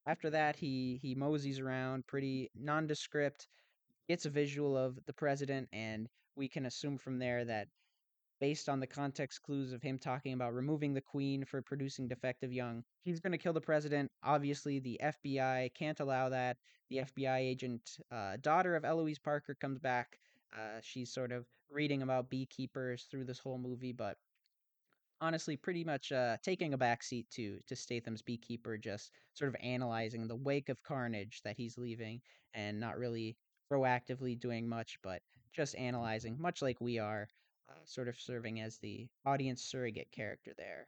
after 0.05 0.29
that, 0.31 0.55
he 0.55 0.99
he 1.01 1.15
moseys 1.15 1.59
around, 1.59 2.07
pretty 2.07 2.49
nondescript, 2.55 3.47
gets 4.07 4.25
a 4.25 4.29
visual 4.29 4.77
of 4.77 4.99
the 5.05 5.13
president, 5.13 5.69
and 5.71 6.09
we 6.35 6.47
can 6.47 6.65
assume 6.65 6.97
from 6.97 7.19
there 7.19 7.45
that 7.45 7.67
based 8.39 8.67
on 8.67 8.79
the 8.79 8.87
context 8.87 9.43
clues 9.43 9.71
of 9.71 9.83
him 9.83 9.99
talking 9.99 10.33
about 10.33 10.55
removing 10.55 10.93
the 10.93 11.01
queen 11.01 11.45
for 11.45 11.61
producing 11.61 12.07
defective 12.07 12.51
young, 12.51 12.83
he's 13.03 13.19
going 13.19 13.31
to 13.31 13.37
kill 13.37 13.53
the 13.53 13.61
president. 13.61 14.11
Obviously, 14.23 14.79
the 14.79 14.99
FBI 15.03 15.71
can't 15.75 15.99
allow 15.99 16.29
that. 16.29 16.57
The 16.89 16.97
FBI 16.97 17.37
agent, 17.37 17.97
uh, 18.11 18.37
daughter 18.41 18.75
of 18.75 18.83
Eloise 18.83 19.19
Parker, 19.19 19.55
comes 19.61 19.77
back. 19.79 20.17
Uh, 20.53 20.79
she's 20.81 21.13
sort 21.13 21.31
of 21.31 21.45
reading 21.69 22.01
about 22.01 22.29
beekeepers 22.29 23.07
through 23.09 23.25
this 23.25 23.39
whole 23.39 23.59
movie, 23.59 23.93
but 23.93 24.17
honestly 25.21 25.55
pretty 25.55 25.83
much 25.83 26.11
uh, 26.11 26.37
taking 26.43 26.73
a 26.73 26.77
backseat 26.77 27.29
to 27.31 27.59
to 27.67 27.75
Statham's 27.75 28.21
beekeeper, 28.21 28.77
just 28.77 29.11
sort 29.33 29.49
of 29.49 29.55
analyzing 29.61 30.27
the 30.27 30.35
wake 30.35 30.69
of 30.69 30.83
carnage 30.83 31.41
that 31.43 31.55
he's 31.55 31.77
leaving, 31.77 32.21
and 32.53 32.79
not 32.79 32.97
really 32.97 33.37
proactively 33.71 34.37
doing 34.37 34.67
much, 34.67 34.97
but 35.01 35.21
just 35.53 35.75
analyzing, 35.75 36.35
much 36.39 36.61
like 36.61 36.81
we 36.81 36.99
are, 36.99 37.27
uh, 37.69 37.73
sort 37.85 38.07
of 38.07 38.19
serving 38.19 38.59
as 38.59 38.77
the 38.79 39.07
audience 39.25 39.63
surrogate 39.63 40.11
character 40.11 40.51
there. 40.57 40.87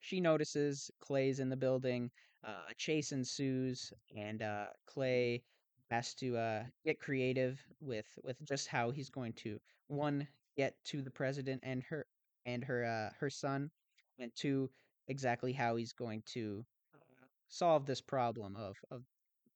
She 0.00 0.20
notices 0.20 0.90
Clay's 1.00 1.40
in 1.40 1.48
the 1.48 1.56
building. 1.56 2.10
Uh, 2.44 2.62
a 2.70 2.74
chase 2.74 3.10
ensues, 3.10 3.92
and 4.16 4.40
uh, 4.40 4.66
Clay 4.86 5.42
has 5.90 6.14
to 6.14 6.36
uh, 6.36 6.62
get 6.84 7.00
creative 7.00 7.60
with 7.80 8.06
with 8.22 8.36
just 8.44 8.68
how 8.68 8.90
he's 8.90 9.10
going 9.10 9.32
to 9.32 9.58
one 9.88 10.28
get 10.56 10.74
to 10.84 11.02
the 11.02 11.10
president 11.10 11.60
and 11.64 11.82
her 11.82 12.06
and 12.46 12.64
her 12.64 12.84
uh, 12.84 13.14
her 13.20 13.30
son, 13.30 13.70
and 14.18 14.32
to 14.36 14.70
exactly 15.08 15.52
how 15.52 15.76
he's 15.76 15.92
going 15.92 16.22
to 16.34 16.64
solve 17.48 17.86
this 17.86 18.00
problem 18.00 18.56
of 18.56 18.76
of 18.90 19.02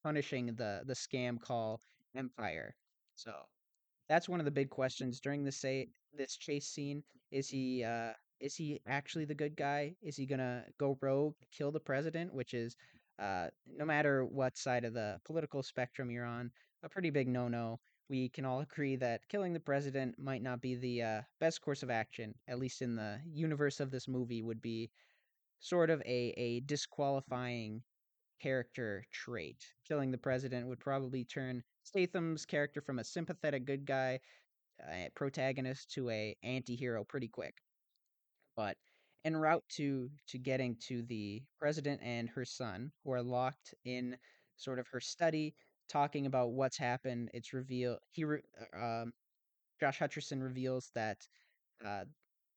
punishing 0.03 0.47
the 0.57 0.83
the 0.87 0.95
scam 0.95 1.41
call 1.41 1.81
empire. 2.17 2.75
So 3.15 3.33
that's 4.09 4.29
one 4.29 4.41
of 4.41 4.45
the 4.45 4.51
big 4.51 4.71
questions 4.71 5.21
during 5.21 5.45
this 5.45 5.61
say 5.61 5.89
this 6.17 6.37
chase 6.37 6.67
scene. 6.67 7.03
Is 7.31 7.49
he 7.49 7.85
uh 7.85 8.13
is 8.41 8.57
he 8.57 8.81
actually 8.87 9.25
the 9.27 9.35
good 9.35 9.57
guy? 9.57 9.95
Is 10.03 10.17
he 10.17 10.27
gonna 10.27 10.65
go 10.79 10.99
rogue, 11.01 11.35
kill 11.57 11.71
the 11.73 11.81
president, 11.81 12.35
which 12.35 12.55
is 12.55 12.77
uh 13.19 13.49
no 13.67 13.85
matter 13.85 14.25
what 14.25 14.57
side 14.57 14.85
of 14.85 14.95
the 14.95 15.21
political 15.25 15.63
spectrum 15.63 16.11
you're 16.11 16.25
on, 16.25 16.51
a 16.83 16.89
pretty 16.89 17.11
big 17.11 17.29
no-no. 17.29 17.79
We 18.11 18.29
can 18.29 18.45
all 18.45 18.59
agree 18.59 18.97
that 18.97 19.29
killing 19.29 19.53
the 19.53 19.61
president 19.61 20.19
might 20.19 20.43
not 20.43 20.61
be 20.61 20.75
the 20.75 21.03
uh, 21.03 21.23
best 21.39 21.61
course 21.61 21.85
of 21.85 21.91
action, 21.91 22.35
at 22.49 22.59
least 22.59 22.83
in 22.83 22.97
the 22.97 23.21
universe 23.25 23.79
of 23.79 23.93
this 23.93 24.09
movie, 24.09 24.43
would 24.43 24.61
be 24.61 24.91
sort 25.61 25.91
of 25.91 26.01
a, 26.01 26.35
a 26.37 26.59
disqualifying 26.63 27.85
character 28.43 29.07
trait. 29.13 29.65
Killing 29.87 30.11
the 30.11 30.19
president 30.19 30.67
would 30.67 30.81
probably 30.81 31.23
turn 31.25 31.63
Statham's 31.85 32.45
character 32.45 32.81
from 32.81 32.99
a 32.99 33.05
sympathetic 33.05 33.65
good 33.65 33.87
guy 33.87 34.19
uh, 34.83 35.09
protagonist 35.15 35.93
to 35.93 36.11
a 36.11 36.37
anti-hero 36.43 37.05
pretty 37.05 37.29
quick. 37.29 37.59
But 38.57 38.77
en 39.25 39.37
route 39.37 39.63
to 39.77 40.11
to 40.27 40.39
getting 40.39 40.75
to 40.89 41.03
the 41.03 41.45
president 41.61 42.01
and 42.03 42.29
her 42.31 42.45
son, 42.45 42.91
who 43.05 43.13
are 43.13 43.23
locked 43.23 43.73
in 43.85 44.17
sort 44.57 44.81
of 44.81 44.89
her 44.89 45.01
study, 45.01 45.55
talking 45.91 46.27
about 46.27 46.53
what's 46.53 46.79
happened, 46.79 47.31
it's 47.35 47.53
revealed 47.53 47.99
he 48.11 48.25
re- 48.25 48.43
uh, 48.75 49.03
um, 49.03 49.13
Josh 49.81 49.99
Hutcherson 49.99 50.43
reveals 50.43 50.91
that 50.95 51.27
uh, 51.85 52.05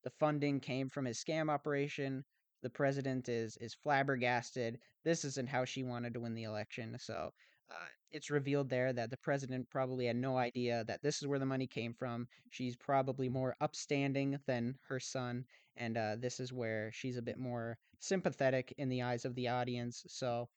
the 0.04 0.12
funding 0.20 0.60
came 0.60 0.90
from 0.90 1.06
his 1.06 1.24
scam 1.24 1.50
operation. 1.50 2.24
The 2.62 2.70
president 2.70 3.30
is 3.30 3.58
is 3.58 3.74
flabbergasted. 3.74 4.80
This 5.04 5.26
isn't 5.26 5.50
how 5.50 5.66
she 5.66 5.84
wanted 5.84 6.14
to 6.14 6.22
win 6.22 6.36
the 6.36 6.44
election. 6.44 6.98
So 7.00 7.32
uh, 7.72 7.88
it's 8.12 8.30
revealed 8.30 8.70
there 8.70 8.94
that 8.94 9.10
the 9.10 9.18
president 9.18 9.70
probably 9.70 10.06
had 10.06 10.16
no 10.16 10.38
idea 10.38 10.84
that 10.86 11.02
this 11.02 11.22
is 11.22 11.28
where 11.28 11.40
the 11.40 11.46
money 11.46 11.68
came 11.68 11.94
from. 11.94 12.28
She's 12.50 12.76
probably 12.76 13.30
more 13.30 13.56
upstanding 13.62 14.40
than 14.48 14.78
her 14.88 15.00
son, 15.00 15.46
and 15.78 15.98
uh, 15.98 16.16
this 16.20 16.40
is 16.40 16.54
where 16.54 16.92
she's 16.94 17.18
a 17.18 17.22
bit 17.22 17.38
more 17.38 17.78
sympathetic 18.00 18.74
in 18.78 18.90
the 18.90 19.02
eyes 19.02 19.26
of 19.26 19.36
the 19.36 19.48
audience. 19.48 20.04
So 20.08 20.50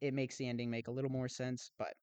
it 0.00 0.14
makes 0.14 0.36
the 0.36 0.48
ending 0.48 0.70
make 0.70 0.88
a 0.88 0.92
little 0.92 1.10
more 1.10 1.28
sense. 1.28 1.70
But 1.78 1.94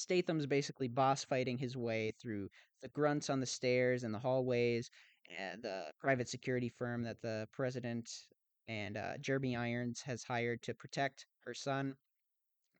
Statham's 0.00 0.46
basically 0.46 0.88
boss 0.88 1.24
fighting 1.24 1.58
his 1.58 1.76
way 1.76 2.12
through 2.20 2.48
the 2.80 2.88
grunts 2.88 3.28
on 3.28 3.38
the 3.38 3.46
stairs 3.46 4.02
and 4.02 4.14
the 4.14 4.18
hallways, 4.18 4.90
and 5.38 5.62
the 5.62 5.84
private 6.00 6.28
security 6.28 6.70
firm 6.70 7.02
that 7.02 7.20
the 7.20 7.46
president 7.52 8.10
and 8.66 8.96
uh, 8.96 9.18
Jeremy 9.20 9.56
Irons 9.56 10.00
has 10.00 10.24
hired 10.24 10.62
to 10.62 10.74
protect 10.74 11.26
her 11.44 11.52
son. 11.52 11.94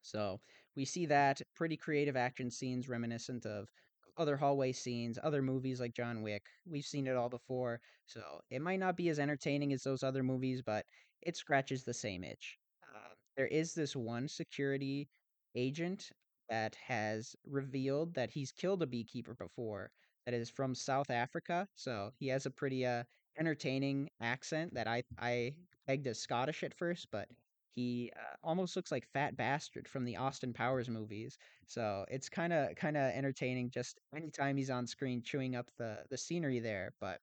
So 0.03 0.41
we 0.75 0.85
see 0.85 1.05
that 1.07 1.43
pretty 1.55 1.77
creative 1.77 2.17
action 2.17 2.51
scenes 2.51 2.89
reminiscent 2.89 3.45
of 3.45 3.69
other 4.17 4.37
hallway 4.37 4.73
scenes, 4.73 5.19
other 5.23 5.43
movies 5.43 5.81
like 5.81 5.95
John 5.95 6.23
Wick. 6.23 6.47
We've 6.67 6.85
seen 6.85 7.07
it 7.07 7.17
all 7.17 7.29
before, 7.29 7.81
so 8.07 8.23
it 8.51 8.63
might 8.63 8.81
not 8.81 8.97
be 8.97 9.11
as 9.11 9.19
entertaining 9.19 9.73
as 9.73 9.83
those 9.83 10.03
other 10.03 10.23
movies, 10.23 10.63
but 10.63 10.87
it 11.23 11.37
scratches 11.37 11.85
the 11.85 11.95
same 11.95 12.25
itch. 12.25 12.59
Uh, 12.83 13.15
there 13.37 13.47
is 13.47 13.75
this 13.75 13.95
one 13.95 14.27
security 14.27 15.09
agent 15.55 16.11
that 16.51 16.75
has 16.77 17.37
revealed 17.47 18.15
that 18.15 18.31
he's 18.31 18.53
killed 18.53 18.83
a 18.83 18.87
beekeeper 18.87 19.35
before 19.35 19.93
that 20.27 20.35
is 20.35 20.51
from 20.51 20.75
South 20.75 21.11
Africa. 21.11 21.69
So 21.75 22.13
he 22.19 22.29
has 22.29 22.47
a 22.47 22.51
pretty 22.51 22.85
uh 22.87 23.05
entertaining 23.39 24.11
accent 24.21 24.75
that 24.75 24.89
I 24.89 25.05
I 25.19 25.55
pegged 25.87 26.07
as 26.09 26.21
Scottish 26.21 26.63
at 26.65 26.75
first, 26.75 27.09
but 27.11 27.29
he 27.75 28.13
uh, 28.17 28.35
almost 28.43 28.77
looks 28.77 28.91
like 28.93 29.07
Fat 29.13 29.37
Bastard 29.37 29.89
from 29.89 30.05
the 30.05 30.17
Austin 30.17 30.53
Powers 30.53 30.89
movies. 30.89 31.39
So 31.67 32.05
it's 32.11 32.29
kind 32.29 32.53
of 32.53 32.75
kind 32.77 32.97
of 32.97 33.13
entertaining 33.13 33.71
just 33.71 34.01
anytime 34.15 34.57
he's 34.57 34.71
on 34.71 34.87
screen 34.87 35.23
chewing 35.23 35.57
up 35.57 35.71
the 35.79 36.05
the 36.11 36.19
scenery 36.19 36.61
there. 36.61 36.95
But 37.01 37.21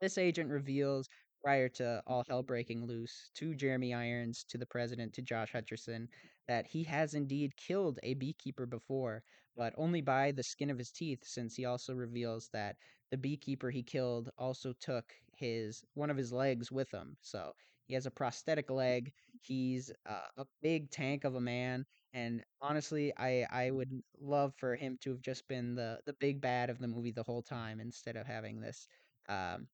this 0.00 0.18
agent 0.18 0.50
reveals 0.50 1.08
prior 1.42 1.68
to 1.68 2.02
all 2.06 2.24
hell 2.28 2.42
breaking 2.42 2.86
loose 2.86 3.30
to 3.34 3.54
Jeremy 3.54 3.94
Irons, 3.94 4.44
to 4.44 4.58
the 4.58 4.66
president, 4.66 5.14
to 5.14 5.22
Josh 5.22 5.52
Hutcherson, 5.52 6.08
that 6.48 6.66
he 6.66 6.84
has 6.84 7.14
indeed 7.14 7.56
killed 7.56 7.98
a 8.02 8.14
beekeeper 8.14 8.66
before, 8.66 9.22
but 9.56 9.74
only 9.76 10.00
by 10.00 10.32
the 10.32 10.42
skin 10.42 10.70
of 10.70 10.78
his 10.78 10.90
teeth, 10.92 11.24
since 11.24 11.54
he 11.56 11.64
also 11.64 11.94
reveals 11.94 12.48
that 12.52 12.76
the 13.10 13.16
beekeeper 13.16 13.70
he 13.70 13.82
killed 13.82 14.30
also 14.38 14.72
took 14.74 15.12
his 15.36 15.84
one 15.94 16.10
of 16.10 16.16
his 16.16 16.32
legs 16.32 16.70
with 16.72 16.90
him. 16.92 17.16
So 17.20 17.52
he 17.86 17.94
has 17.94 18.06
a 18.06 18.10
prosthetic 18.10 18.70
leg. 18.70 19.12
He's 19.40 19.90
uh, 20.06 20.28
a 20.36 20.46
big 20.62 20.90
tank 20.90 21.24
of 21.24 21.34
a 21.36 21.40
man, 21.40 21.86
and 22.12 22.42
honestly, 22.60 23.12
I 23.16 23.46
I 23.50 23.70
would 23.70 23.90
love 24.20 24.54
for 24.56 24.74
him 24.76 24.98
to 25.02 25.10
have 25.10 25.20
just 25.22 25.46
been 25.48 25.74
the 25.74 26.00
the 26.06 26.14
big 26.14 26.40
bad 26.40 26.70
of 26.70 26.78
the 26.78 26.88
movie 26.88 27.12
the 27.12 27.22
whole 27.22 27.42
time 27.42 27.80
instead 27.80 28.16
of 28.16 28.26
having 28.26 28.60
this 28.60 28.88
um, 29.28 29.68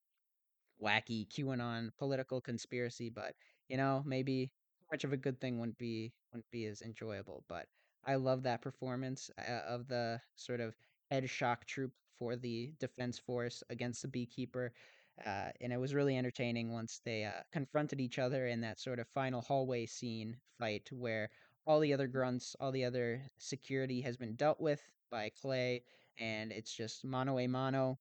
wacky 0.83 1.27
QAnon 1.29 1.91
political 1.99 2.41
conspiracy, 2.41 3.11
but 3.11 3.35
you 3.68 3.77
know, 3.77 4.03
maybe 4.07 4.51
much 4.93 5.05
of 5.05 5.12
a 5.12 5.16
good 5.16 5.40
thing 5.40 5.59
wouldn't 5.59 5.78
be 5.78 6.12
wouldn't 6.32 6.51
be 6.51 6.66
as 6.66 6.82
enjoyable. 6.82 7.45
But 7.49 7.66
I 8.05 8.16
love 8.16 8.43
that 8.45 8.62
performance 8.62 9.30
uh, 9.38 9.62
of 9.66 9.88
the 9.88 10.20
sort 10.36 10.61
of 10.61 10.74
head 11.11 11.28
shock 11.30 11.66
troop 11.66 11.93
for 12.18 12.36
the 12.36 12.72
defense 12.78 13.18
force 13.18 13.62
against 13.70 14.03
the 14.03 14.09
beekeeper. 14.09 14.72
Uh, 15.26 15.51
and 15.61 15.72
it 15.72 15.78
was 15.78 15.95
really 15.95 16.16
entertaining 16.16 16.72
once 16.72 17.01
they 17.05 17.24
uh, 17.24 17.30
confronted 17.53 18.01
each 18.01 18.18
other 18.18 18.47
in 18.47 18.61
that 18.62 18.80
sort 18.80 18.99
of 18.99 19.07
final 19.09 19.43
hallway 19.43 19.86
scene 19.86 20.36
fight 20.59 20.88
where 20.93 21.30
all 21.66 21.80
the 21.80 21.93
other 21.93 22.07
grunts, 22.07 22.57
all 22.61 22.72
the 22.72 22.84
other 22.84 23.22
security 23.38 24.01
has 24.01 24.16
been 24.16 24.34
dealt 24.36 24.61
with 24.61 24.82
by 25.11 25.30
Clay, 25.40 25.84
and 26.18 26.51
it's 26.53 26.74
just 26.74 27.05
mano 27.05 27.38
a 27.38 27.47
mano 27.47 27.99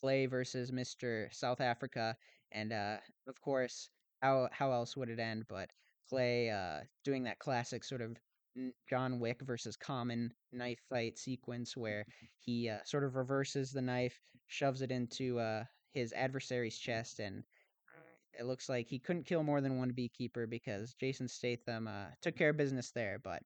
Clay 0.00 0.26
versus 0.26 0.70
Mr. 0.70 1.28
South 1.32 1.60
Africa, 1.60 2.16
and 2.50 2.72
uh, 2.72 2.98
of 3.26 3.40
course, 3.40 3.88
how 4.20 4.48
how 4.52 4.72
else 4.72 4.96
would 4.96 5.08
it 5.08 5.18
end? 5.18 5.46
But 5.48 5.70
Clay 6.08 6.50
uh, 6.50 6.80
doing 7.04 7.24
that 7.24 7.38
classic 7.38 7.84
sort 7.84 8.00
of 8.02 8.16
John 8.88 9.18
Wick 9.18 9.40
versus 9.42 9.76
Common 9.76 10.32
knife 10.52 10.80
fight 10.90 11.18
sequence 11.18 11.76
where 11.76 12.04
he 12.38 12.68
uh, 12.68 12.78
sort 12.84 13.04
of 13.04 13.16
reverses 13.16 13.72
the 13.72 13.82
knife, 13.82 14.18
shoves 14.46 14.82
it 14.82 14.90
into 14.90 15.38
uh, 15.38 15.64
his 15.94 16.12
adversary's 16.12 16.76
chest, 16.78 17.18
and 17.20 17.44
it 18.38 18.44
looks 18.46 18.68
like 18.68 18.88
he 18.88 18.98
couldn't 18.98 19.26
kill 19.26 19.42
more 19.42 19.60
than 19.60 19.78
one 19.78 19.90
beekeeper 19.90 20.46
because 20.46 20.94
Jason 20.94 21.28
Statham 21.28 21.86
uh, 21.86 22.06
took 22.20 22.36
care 22.36 22.50
of 22.50 22.56
business 22.56 22.90
there. 22.90 23.18
But 23.22 23.42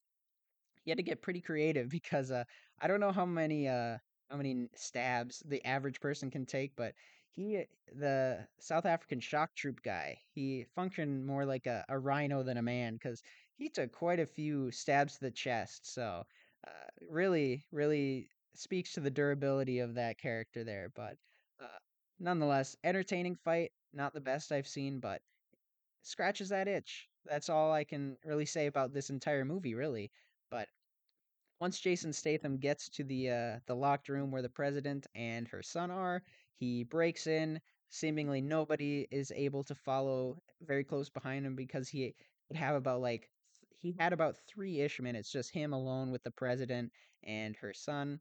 he 0.84 0.90
had 0.90 0.98
to 0.98 1.04
get 1.04 1.22
pretty 1.22 1.40
creative 1.40 1.88
because 1.90 2.30
uh, 2.30 2.44
I 2.80 2.88
don't 2.88 3.00
know 3.00 3.12
how 3.12 3.26
many 3.26 3.68
uh, 3.68 3.98
how 4.30 4.36
many 4.36 4.68
stabs 4.74 5.42
the 5.46 5.64
average 5.66 6.00
person 6.00 6.30
can 6.30 6.46
take, 6.46 6.72
but 6.76 6.94
he 7.36 7.64
the 7.94 8.46
South 8.58 8.86
African 8.86 9.20
shock 9.20 9.54
troop 9.54 9.82
guy, 9.82 10.18
he 10.34 10.66
functioned 10.74 11.26
more 11.26 11.44
like 11.46 11.66
a, 11.66 11.84
a 11.88 11.98
rhino 11.98 12.42
than 12.42 12.56
a 12.58 12.62
man 12.62 12.94
because 12.94 13.22
he 13.56 13.68
took 13.68 13.92
quite 13.92 14.20
a 14.20 14.26
few 14.26 14.70
stabs 14.72 15.14
to 15.14 15.20
the 15.20 15.30
chest. 15.30 15.92
So 15.94 16.24
uh, 16.66 16.70
really, 17.08 17.64
really 17.72 18.30
speaks 18.54 18.94
to 18.94 19.00
the 19.00 19.10
durability 19.10 19.80
of 19.80 19.94
that 19.94 20.18
character 20.18 20.64
there. 20.64 20.90
But 20.94 21.16
uh, 21.62 21.78
nonetheless, 22.18 22.76
entertaining 22.84 23.36
fight. 23.36 23.72
Not 23.94 24.12
the 24.12 24.20
best 24.20 24.52
I've 24.52 24.68
seen, 24.68 25.00
but 25.00 25.22
scratches 26.02 26.50
that 26.50 26.68
itch. 26.68 27.08
That's 27.26 27.48
all 27.50 27.72
I 27.72 27.84
can 27.84 28.16
really 28.24 28.46
say 28.46 28.66
about 28.66 28.92
this 28.94 29.10
entire 29.10 29.44
movie, 29.44 29.74
really. 29.74 30.10
But 30.50 30.68
once 31.60 31.80
Jason 31.80 32.12
Statham 32.12 32.58
gets 32.58 32.88
to 32.90 33.04
the 33.04 33.30
uh, 33.30 33.58
the 33.66 33.74
locked 33.74 34.08
room 34.08 34.30
where 34.30 34.42
the 34.42 34.48
president 34.48 35.06
and 35.14 35.48
her 35.48 35.62
son 35.62 35.90
are, 35.90 36.22
he 36.58 36.84
breaks 36.84 37.26
in. 37.26 37.60
Seemingly 37.90 38.40
nobody 38.40 39.06
is 39.10 39.32
able 39.34 39.64
to 39.64 39.74
follow 39.74 40.42
very 40.66 40.84
close 40.84 41.08
behind 41.08 41.46
him 41.46 41.54
because 41.56 41.88
he 41.88 42.14
would 42.48 42.58
have 42.58 42.74
about 42.74 43.00
like 43.00 43.30
he 43.78 43.94
had 43.98 44.12
about 44.12 44.36
three 44.48 44.80
ish 44.80 45.00
minutes 45.00 45.30
just 45.30 45.50
him 45.52 45.72
alone 45.72 46.10
with 46.10 46.22
the 46.24 46.30
president 46.30 46.92
and 47.24 47.56
her 47.56 47.72
son, 47.72 48.20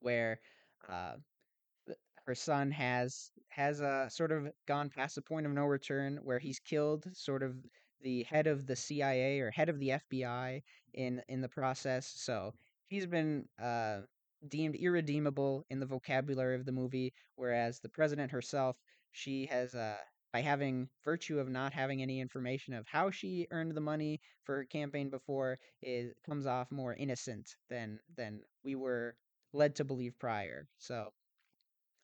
where 0.00 0.40
uh, 0.88 1.14
her 2.26 2.34
son 2.34 2.70
has 2.70 3.30
has 3.48 3.80
uh, 3.80 4.08
sort 4.08 4.32
of 4.32 4.48
gone 4.66 4.88
past 4.90 5.14
the 5.16 5.22
point 5.22 5.46
of 5.46 5.52
no 5.52 5.64
return 5.64 6.18
where 6.22 6.38
he's 6.38 6.60
killed 6.60 7.06
sort 7.12 7.42
of 7.42 7.56
the 8.02 8.22
head 8.24 8.46
of 8.46 8.66
the 8.66 8.76
CIA 8.76 9.40
or 9.40 9.50
head 9.50 9.68
of 9.68 9.78
the 9.78 9.90
FBI 9.90 10.62
in 10.94 11.22
in 11.28 11.40
the 11.40 11.48
process. 11.48 12.06
So 12.16 12.54
he's 12.86 13.06
been 13.06 13.46
uh, 13.60 14.00
deemed 14.48 14.74
irredeemable 14.76 15.64
in 15.70 15.80
the 15.80 15.86
vocabulary 15.86 16.54
of 16.56 16.64
the 16.66 16.72
movie, 16.72 17.12
whereas 17.36 17.80
the 17.80 17.88
president 17.88 18.30
herself, 18.32 18.76
she 19.12 19.46
has 19.46 19.74
uh, 19.74 19.96
by 20.32 20.40
having 20.40 20.88
virtue 21.04 21.38
of 21.38 21.48
not 21.48 21.72
having 21.72 22.02
any 22.02 22.20
information 22.20 22.74
of 22.74 22.86
how 22.86 23.10
she 23.10 23.46
earned 23.50 23.74
the 23.74 23.80
money 23.80 24.20
for 24.44 24.56
her 24.56 24.64
campaign 24.64 25.10
before, 25.10 25.58
is 25.82 26.12
comes 26.24 26.46
off 26.46 26.70
more 26.70 26.94
innocent 26.94 27.56
than 27.68 27.98
than 28.16 28.40
we 28.64 28.74
were 28.74 29.16
led 29.52 29.74
to 29.76 29.84
believe 29.84 30.18
prior. 30.18 30.68
So 30.78 31.12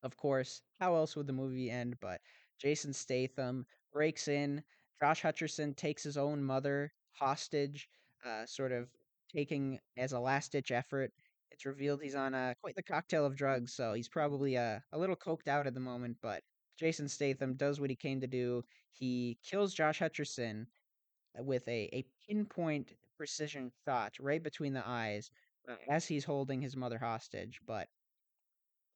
of 0.03 0.17
course, 0.17 0.63
how 0.81 0.95
else 0.95 1.17
would 1.17 1.27
the 1.27 1.33
movie 1.35 1.71
end 1.71 1.99
but 2.01 2.21
Jason 2.59 2.93
Statham 2.95 3.67
breaks 3.93 4.29
in, 4.29 4.63
Josh 5.01 5.23
Hutcherson 5.23 5.77
takes 5.77 6.03
his 6.03 6.17
own 6.17 6.43
mother 6.43 6.93
hostage, 7.13 7.89
uh, 8.25 8.47
sort 8.47 8.73
of 8.73 8.89
taking 9.31 9.79
as 9.97 10.13
a 10.13 10.21
last 10.21 10.53
ditch 10.53 10.71
effort. 10.71 11.13
It's 11.57 11.65
revealed 11.67 12.03
he's 12.03 12.15
on 12.15 12.35
uh, 12.35 12.55
quite 12.61 12.77
the 12.77 12.83
cocktail 12.83 13.25
of 13.25 13.37
drugs, 13.37 13.73
so 13.75 13.95
he's 13.95 14.09
probably 14.09 14.59
uh, 14.59 14.81
a 14.93 14.99
little 14.99 15.17
coked 15.17 15.49
out 15.49 15.67
at 15.67 15.75
the 15.75 15.81
moment, 15.81 16.19
but 16.23 16.43
Jason 16.79 17.09
Statham 17.09 17.55
does 17.55 17.81
what 17.81 17.91
he 17.91 17.97
came 17.97 18.21
to 18.21 18.27
do. 18.27 18.63
He 18.93 19.39
kills 19.43 19.75
Josh 19.75 20.01
Hutcherson 20.01 20.67
with 21.39 21.67
a, 21.69 21.89
a 21.93 22.05
pinpoint 22.29 22.93
precision 23.17 23.73
shot 23.87 24.17
right 24.21 24.43
between 24.43 24.75
the 24.75 24.87
eyes 24.87 25.31
uh, 25.69 25.77
as 25.89 26.07
he's 26.07 26.25
holding 26.25 26.61
his 26.61 26.77
mother 26.77 26.99
hostage. 26.99 27.61
But 27.67 27.89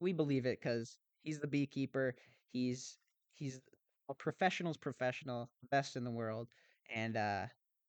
we 0.01 0.13
believe 0.13 0.47
it 0.47 0.61
because 0.61 0.97
he's 1.23 1.39
the 1.41 1.47
beekeeper. 1.47 2.15
He's 2.53 2.99
he's 3.35 3.61
a 4.09 4.15
professional's 4.15 4.77
professional, 4.77 5.51
best 5.71 5.97
in 5.97 6.05
the 6.05 6.11
world, 6.11 6.49
and 6.95 7.17
uh, 7.17 7.47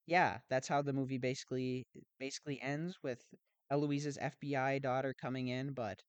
yeah, 0.07 0.39
that's 0.49 0.67
how 0.67 0.81
the 0.81 0.93
movie 0.93 1.17
basically 1.17 1.87
basically 2.19 2.61
ends 2.61 2.97
with 3.03 3.23
Eloise's 3.71 4.17
FBI 4.17 4.81
daughter 4.81 5.13
coming 5.19 5.47
in. 5.47 5.73
But 5.73 6.01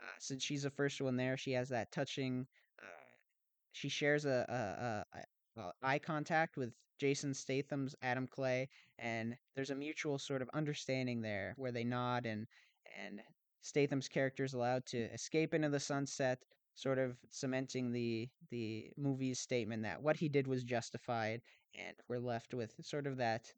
uh, 0.00 0.06
since 0.18 0.42
she's 0.42 0.62
the 0.62 0.70
first 0.70 1.00
one 1.00 1.16
there, 1.16 1.36
she 1.36 1.52
has 1.52 1.68
that 1.68 1.92
touching. 1.92 2.46
Uh, 2.80 2.86
she 3.72 3.88
shares 3.88 4.24
a, 4.24 5.04
a, 5.16 5.18
a, 5.18 5.60
a 5.60 5.72
eye 5.82 5.98
contact 5.98 6.56
with 6.56 6.72
Jason 6.98 7.32
Statham's 7.32 7.94
Adam 8.02 8.26
Clay, 8.26 8.68
and 8.98 9.36
there's 9.54 9.70
a 9.70 9.74
mutual 9.74 10.18
sort 10.18 10.42
of 10.42 10.50
understanding 10.52 11.22
there 11.22 11.54
where 11.56 11.72
they 11.72 11.84
nod 11.84 12.26
and 12.26 12.46
and 13.04 13.22
Statham's 13.62 14.08
character 14.08 14.44
is 14.44 14.54
allowed 14.54 14.84
to 14.86 14.98
escape 15.12 15.54
into 15.54 15.68
the 15.68 15.80
sunset, 15.80 16.38
sort 16.74 16.98
of 16.98 17.16
cementing 17.30 17.92
the 17.92 18.28
the 18.50 18.90
movie's 18.96 19.40
statement 19.40 19.82
that 19.82 20.02
what 20.02 20.16
he 20.16 20.28
did 20.28 20.46
was 20.46 20.64
justified, 20.64 21.40
and 21.74 21.96
we're 22.08 22.18
left 22.18 22.52
with 22.54 22.74
sort 22.82 23.06
of 23.06 23.16
that 23.16 23.52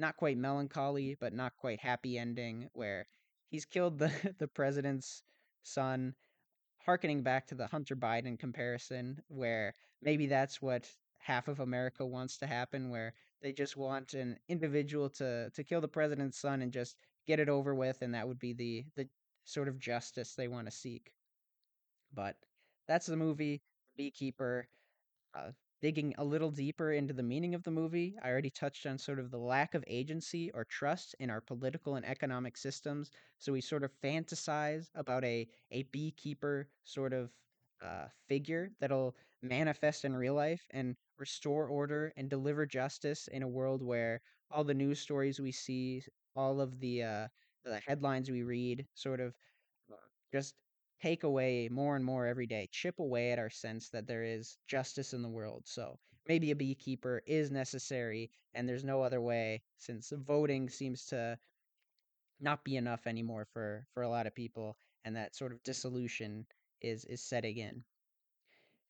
not 0.00 0.16
quite 0.16 0.36
melancholy 0.38 1.16
but 1.20 1.32
not 1.32 1.56
quite 1.56 1.80
happy 1.80 2.18
ending 2.18 2.68
where 2.72 3.06
he's 3.50 3.64
killed 3.64 3.98
the 3.98 4.10
the 4.38 4.48
president's 4.48 5.22
son, 5.62 6.14
harkening 6.78 7.22
back 7.22 7.46
to 7.48 7.54
the 7.54 7.66
Hunter 7.66 7.96
Biden 7.96 8.38
comparison, 8.38 9.22
where 9.28 9.74
maybe 10.02 10.26
that's 10.26 10.62
what 10.62 10.88
half 11.18 11.48
of 11.48 11.60
America 11.60 12.06
wants 12.06 12.38
to 12.38 12.46
happen, 12.46 12.90
where 12.90 13.12
they 13.42 13.52
just 13.52 13.76
want 13.76 14.14
an 14.14 14.38
individual 14.48 15.10
to 15.10 15.50
to 15.50 15.64
kill 15.64 15.80
the 15.80 15.88
president's 15.88 16.38
son 16.38 16.62
and 16.62 16.72
just 16.72 16.96
get 17.26 17.40
it 17.40 17.48
over 17.48 17.74
with, 17.74 18.00
and 18.02 18.14
that 18.14 18.26
would 18.26 18.38
be 18.38 18.52
the 18.52 18.84
the 18.96 19.08
sort 19.44 19.68
of 19.68 19.78
justice 19.78 20.34
they 20.34 20.48
want 20.48 20.66
to 20.66 20.72
seek. 20.72 21.12
But 22.12 22.36
that's 22.88 23.06
the 23.06 23.16
movie 23.16 23.62
Beekeeper. 23.96 24.68
Uh, 25.34 25.52
digging 25.80 26.14
a 26.18 26.24
little 26.24 26.50
deeper 26.50 26.92
into 26.92 27.14
the 27.14 27.22
meaning 27.22 27.54
of 27.54 27.62
the 27.64 27.70
movie, 27.70 28.16
I 28.22 28.30
already 28.30 28.50
touched 28.50 28.86
on 28.86 28.98
sort 28.98 29.18
of 29.18 29.30
the 29.30 29.38
lack 29.38 29.74
of 29.74 29.84
agency 29.86 30.50
or 30.52 30.64
trust 30.64 31.14
in 31.18 31.30
our 31.30 31.40
political 31.40 31.96
and 31.96 32.04
economic 32.06 32.56
systems. 32.56 33.10
So 33.38 33.52
we 33.52 33.60
sort 33.60 33.84
of 33.84 33.92
fantasize 34.00 34.90
about 34.94 35.24
a 35.24 35.48
a 35.70 35.84
beekeeper 35.84 36.70
sort 36.84 37.12
of 37.12 37.34
uh, 37.80 38.08
figure 38.28 38.72
that'll 38.80 39.16
manifest 39.42 40.04
in 40.04 40.14
real 40.14 40.34
life 40.34 40.66
and 40.70 40.96
restore 41.18 41.66
order 41.68 42.12
and 42.16 42.28
deliver 42.28 42.66
justice 42.66 43.26
in 43.28 43.42
a 43.42 43.48
world 43.48 43.82
where 43.82 44.22
all 44.50 44.64
the 44.64 44.74
news 44.74 45.00
stories 45.00 45.40
we 45.40 45.52
see, 45.52 46.02
all 46.34 46.60
of 46.60 46.78
the 46.80 47.02
uh, 47.02 47.28
the 47.64 47.80
headlines 47.80 48.30
we 48.30 48.42
read, 48.42 48.88
sort 48.94 49.20
of 49.20 49.36
uh, 49.92 49.96
just 50.32 50.59
take 51.02 51.24
away 51.24 51.68
more 51.68 51.96
and 51.96 52.04
more 52.04 52.26
every 52.26 52.46
day, 52.46 52.68
chip 52.70 52.98
away 52.98 53.32
at 53.32 53.38
our 53.38 53.50
sense 53.50 53.90
that 53.90 54.06
there 54.06 54.24
is 54.24 54.58
justice 54.66 55.12
in 55.12 55.22
the 55.22 55.28
world. 55.28 55.66
So 55.66 55.98
maybe 56.28 56.50
a 56.50 56.56
beekeeper 56.56 57.22
is 57.26 57.50
necessary, 57.50 58.30
and 58.54 58.68
there's 58.68 58.84
no 58.84 59.02
other 59.02 59.20
way 59.20 59.62
since 59.78 60.10
voting 60.10 60.68
seems 60.70 61.06
to 61.06 61.38
not 62.40 62.64
be 62.64 62.76
enough 62.76 63.06
anymore 63.06 63.44
for 63.44 63.86
for 63.94 64.02
a 64.02 64.08
lot 64.08 64.26
of 64.26 64.34
people, 64.34 64.76
and 65.04 65.14
that 65.16 65.36
sort 65.36 65.52
of 65.52 65.62
dissolution 65.62 66.44
is 66.80 67.04
is 67.04 67.22
setting 67.22 67.56
in. 67.58 67.84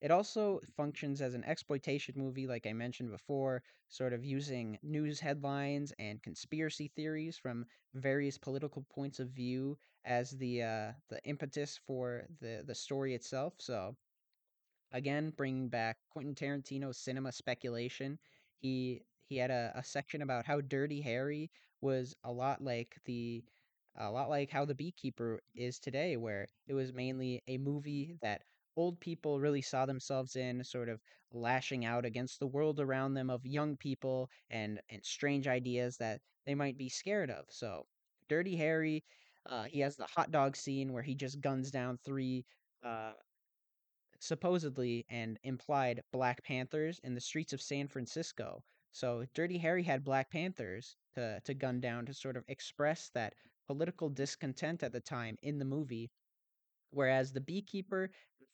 It 0.03 0.11
also 0.11 0.61
functions 0.77 1.23
as 1.23 1.33
an 1.33 1.45
exploitation 1.45 2.15
movie, 2.19 2.47
like 2.47 2.67
I 2.67 2.75
mentioned 2.75 3.11
before, 3.11 3.63
sort 3.89 4.13
of 4.13 4.23
using 4.27 4.79
news 4.83 5.21
headlines 5.21 5.93
and 5.99 6.23
conspiracy 6.23 6.89
theories 6.89 7.39
from 7.39 7.65
various 7.95 8.37
political 8.37 8.83
points 8.91 9.21
of 9.21 9.31
view 9.31 9.79
as 10.05 10.31
the 10.33 10.63
uh, 10.63 10.93
the 11.09 11.21
impetus 11.25 11.79
for 11.87 12.27
the 12.41 12.63
the 12.67 12.75
story 12.75 13.15
itself. 13.15 13.55
So 13.59 13.97
again, 14.93 15.31
bringing 15.37 15.69
back 15.69 15.99
Quentin 16.11 16.35
Tarantino's 16.35 16.99
cinema 16.99 17.33
speculation, 17.33 18.19
he 18.61 19.03
he 19.29 19.37
had 19.37 19.51
a, 19.51 19.73
a 19.77 19.85
section 19.85 20.23
about 20.23 20.47
how 20.47 20.61
Dirty 20.61 21.01
Harry 21.01 21.51
was 21.81 22.15
a 22.25 22.33
lot 22.33 22.63
like 22.63 22.97
the 23.05 23.45
a 23.97 24.11
lot 24.11 24.29
like 24.29 24.51
how 24.51 24.65
the 24.65 24.75
beekeeper 24.75 25.41
is 25.55 25.79
today 25.79 26.17
where 26.17 26.47
it 26.67 26.75
was 26.75 26.93
mainly 26.93 27.43
a 27.49 27.59
movie 27.59 28.17
that 28.23 28.43
old 28.77 28.99
people 29.01 29.41
really 29.41 29.63
saw 29.63 29.85
themselves 29.87 30.37
in, 30.37 30.63
sort 30.65 30.89
of 30.89 31.01
lashing 31.33 31.85
out 31.85 32.05
against 32.05 32.39
the 32.41 32.47
world 32.47 32.81
around 32.81 33.15
them 33.15 33.31
of 33.31 33.45
young 33.47 33.77
people 33.77 34.31
and 34.51 34.81
and 34.91 35.05
strange 35.05 35.47
ideas 35.49 35.97
that 35.99 36.21
they 36.47 36.55
might 36.55 36.79
be 36.79 36.89
scared 36.89 37.31
of. 37.31 37.45
So, 37.49 37.87
Dirty 38.29 38.57
Harry 38.57 39.05
Uh, 39.47 39.64
he 39.64 39.80
has 39.80 39.97
the 39.97 40.07
hot 40.07 40.30
dog 40.30 40.57
scene 40.57 40.93
where 40.93 41.03
he 41.03 41.14
just 41.14 41.41
guns 41.41 41.70
down 41.70 41.99
three 42.05 42.45
uh, 42.84 43.12
supposedly 44.20 45.05
and 45.09 45.38
implied 45.43 46.03
Black 46.12 46.43
Panthers 46.45 47.01
in 47.01 47.14
the 47.14 47.20
streets 47.20 47.53
of 47.53 47.61
San 47.62 47.88
Francisco. 47.88 48.62
So 48.93 49.24
Dirty 49.34 49.59
Harry 49.59 49.82
had 49.82 50.05
Black 50.05 50.30
Panthers 50.30 50.97
to, 51.14 51.41
to 51.45 51.55
gun 51.55 51.80
down 51.80 52.07
to 52.07 52.14
sort 52.14 52.36
of 52.36 52.45
express 52.49 53.11
that 53.14 53.34
political 53.66 54.09
discontent 54.09 54.82
at 54.82 54.93
the 54.93 55.01
time 55.01 55.36
in 55.43 55.59
the 55.59 55.64
movie 55.64 56.11
whereas 56.93 57.32
the 57.32 57.41
beekeeper 57.41 58.11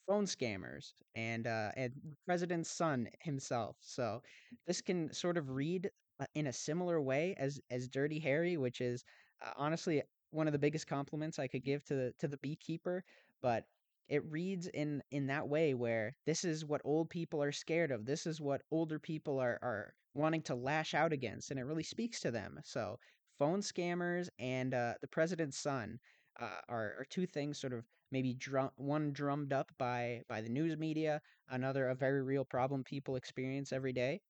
phone 0.07 0.25
scammers 0.27 0.95
and 1.15 1.47
uh, 1.47 1.71
and 1.77 1.93
president's 2.27 2.71
son 2.71 3.09
himself. 3.21 3.77
So 3.81 4.23
this 4.67 4.81
can 4.81 5.13
sort 5.13 5.37
of 5.37 5.51
read 5.51 5.91
uh, 6.21 6.27
in 6.35 6.47
a 6.49 6.53
similar 6.53 7.01
way 7.01 7.35
as 7.39 7.61
as 7.71 7.89
Dirty 7.89 8.19
Harry, 8.21 8.57
which 8.57 8.81
is 8.81 9.05
uh, 9.43 9.53
honestly 9.57 10.03
one 10.37 10.47
of 10.47 10.53
the 10.53 10.59
biggest 10.59 10.87
compliments 10.87 11.39
I 11.39 11.49
could 11.49 11.65
give 11.65 11.85
to 11.87 11.95
the 11.95 12.15
to 12.21 12.29
the 12.29 12.37
beekeeper. 12.39 13.05
But 13.43 13.65
it 14.09 14.25
reads 14.31 14.69
in 14.69 15.03
in 15.11 15.27
that 15.27 15.49
way 15.49 15.75
where 15.75 16.15
this 16.27 16.45
is 16.45 16.65
what 16.65 16.83
old 16.85 17.11
people 17.11 17.43
are 17.43 17.53
scared 17.53 17.91
of. 17.91 18.05
This 18.07 18.27
is 18.27 18.41
what 18.41 18.63
older 18.71 18.99
people 18.99 19.39
are 19.41 19.59
are 19.63 19.95
wanting 20.15 20.43
to 20.43 20.55
lash 20.55 20.95
out 20.95 21.13
against, 21.13 21.51
and 21.51 21.59
it 21.61 21.65
really 21.65 21.83
speaks 21.83 22.21
to 22.21 22.31
them. 22.31 22.61
So 22.65 22.99
phone 23.39 23.61
scammers 23.61 24.29
and 24.39 24.75
uh, 24.75 24.95
the 25.01 25.09
president's 25.09 25.59
son 25.59 25.99
uh, 26.41 26.61
are, 26.69 26.95
are 26.99 27.07
two 27.11 27.27
things 27.27 27.59
sort 27.61 27.73
of 27.73 27.85
maybe 28.13 28.35
drum 28.35 28.71
one 28.77 29.13
drummed 29.13 29.53
up 29.53 29.73
by 29.79 30.23
by 30.29 30.41
the 30.41 30.49
news 30.49 30.77
media, 30.77 31.21
another 31.49 31.89
a 31.89 31.95
very 31.95 32.23
real 32.23 32.45
problem 32.45 32.85
people 32.85 33.17
experience 33.17 33.73
every 33.73 33.93
day 33.93 34.21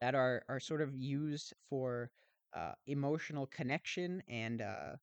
that 0.00 0.14
are 0.14 0.42
are 0.48 0.60
sort 0.60 0.82
of 0.82 0.94
used 0.94 1.52
for 1.68 2.10
uh, 2.54 2.72
emotional 2.86 3.46
connection 3.46 4.22
and 4.28 4.62
uh, 4.62 4.96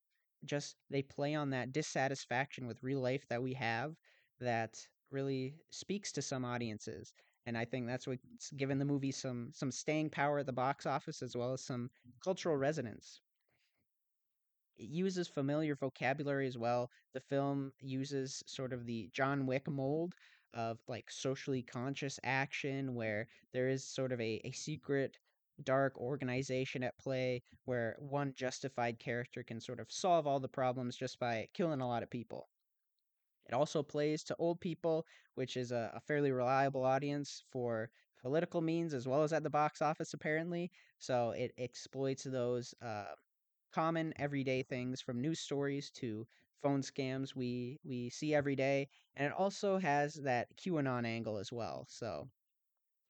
just 0.45 0.77
they 0.89 1.01
play 1.01 1.35
on 1.35 1.49
that 1.51 1.71
dissatisfaction 1.73 2.67
with 2.67 2.83
real 2.83 2.99
life 3.01 3.27
that 3.29 3.41
we 3.43 3.53
have 3.53 3.95
that 4.39 4.87
really 5.11 5.55
speaks 5.71 6.11
to 6.13 6.21
some 6.21 6.45
audiences 6.45 7.13
and 7.45 7.57
i 7.57 7.65
think 7.65 7.85
that's 7.87 8.07
what's 8.07 8.51
given 8.51 8.79
the 8.79 8.85
movie 8.85 9.11
some 9.11 9.49
some 9.53 9.71
staying 9.71 10.09
power 10.09 10.39
at 10.39 10.45
the 10.45 10.53
box 10.53 10.85
office 10.85 11.21
as 11.21 11.35
well 11.35 11.53
as 11.53 11.61
some 11.61 11.89
cultural 12.23 12.55
resonance 12.57 13.21
it 14.77 14.89
uses 14.89 15.27
familiar 15.27 15.75
vocabulary 15.75 16.47
as 16.47 16.57
well. 16.57 16.91
The 17.13 17.19
film 17.21 17.71
uses 17.79 18.43
sort 18.47 18.73
of 18.73 18.85
the 18.85 19.09
John 19.13 19.45
Wick 19.45 19.69
mold 19.69 20.15
of 20.53 20.79
like 20.87 21.09
socially 21.09 21.61
conscious 21.61 22.19
action 22.23 22.95
where 22.95 23.27
there 23.53 23.69
is 23.69 23.85
sort 23.85 24.11
of 24.11 24.19
a, 24.19 24.41
a 24.43 24.51
secret 24.51 25.17
dark 25.63 25.97
organization 25.97 26.83
at 26.83 26.97
play 26.97 27.43
where 27.65 27.95
one 27.99 28.33
justified 28.33 28.99
character 28.99 29.43
can 29.43 29.59
sort 29.59 29.79
of 29.79 29.91
solve 29.91 30.27
all 30.27 30.39
the 30.39 30.47
problems 30.49 30.95
just 30.95 31.19
by 31.19 31.47
killing 31.53 31.81
a 31.81 31.87
lot 31.87 32.03
of 32.03 32.09
people. 32.09 32.49
It 33.45 33.53
also 33.53 33.83
plays 33.83 34.23
to 34.25 34.35
old 34.37 34.59
people, 34.61 35.05
which 35.35 35.55
is 35.55 35.71
a, 35.71 35.91
a 35.93 35.99
fairly 35.99 36.31
reliable 36.31 36.83
audience 36.83 37.43
for 37.51 37.91
political 38.19 38.61
means 38.61 38.93
as 38.95 39.07
well 39.07 39.21
as 39.23 39.31
at 39.33 39.43
the 39.43 39.49
box 39.49 39.81
office, 39.81 40.13
apparently. 40.13 40.71
So 40.97 41.31
it 41.31 41.53
exploits 41.57 42.23
those 42.23 42.73
uh, 42.81 43.13
common 43.71 44.13
everyday 44.17 44.63
things 44.63 45.01
from 45.01 45.21
news 45.21 45.39
stories 45.39 45.91
to 45.91 46.27
phone 46.61 46.81
scams 46.81 47.35
we 47.35 47.79
we 47.83 48.09
see 48.09 48.33
every 48.35 48.55
day 48.55 48.89
and 49.15 49.27
it 49.27 49.33
also 49.33 49.77
has 49.79 50.15
that 50.15 50.55
QAnon 50.57 51.05
angle 51.05 51.37
as 51.37 51.51
well 51.51 51.85
so 51.89 52.29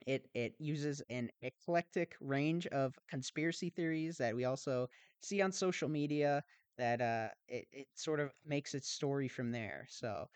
it 0.07 0.27
it 0.33 0.55
uses 0.59 1.01
an 1.09 1.29
eclectic 1.41 2.15
range 2.21 2.67
of 2.67 2.95
conspiracy 3.07 3.69
theories 3.69 4.17
that 4.17 4.35
we 4.35 4.45
also 4.45 4.87
see 5.21 5.41
on 5.41 5.51
social 5.51 5.89
media 5.89 6.43
that 6.77 7.01
uh 7.01 7.29
it, 7.47 7.67
it 7.71 7.87
sort 7.95 8.19
of 8.19 8.31
makes 8.45 8.73
its 8.73 8.89
story 8.89 9.27
from 9.27 9.51
there 9.51 9.85
so 9.89 10.27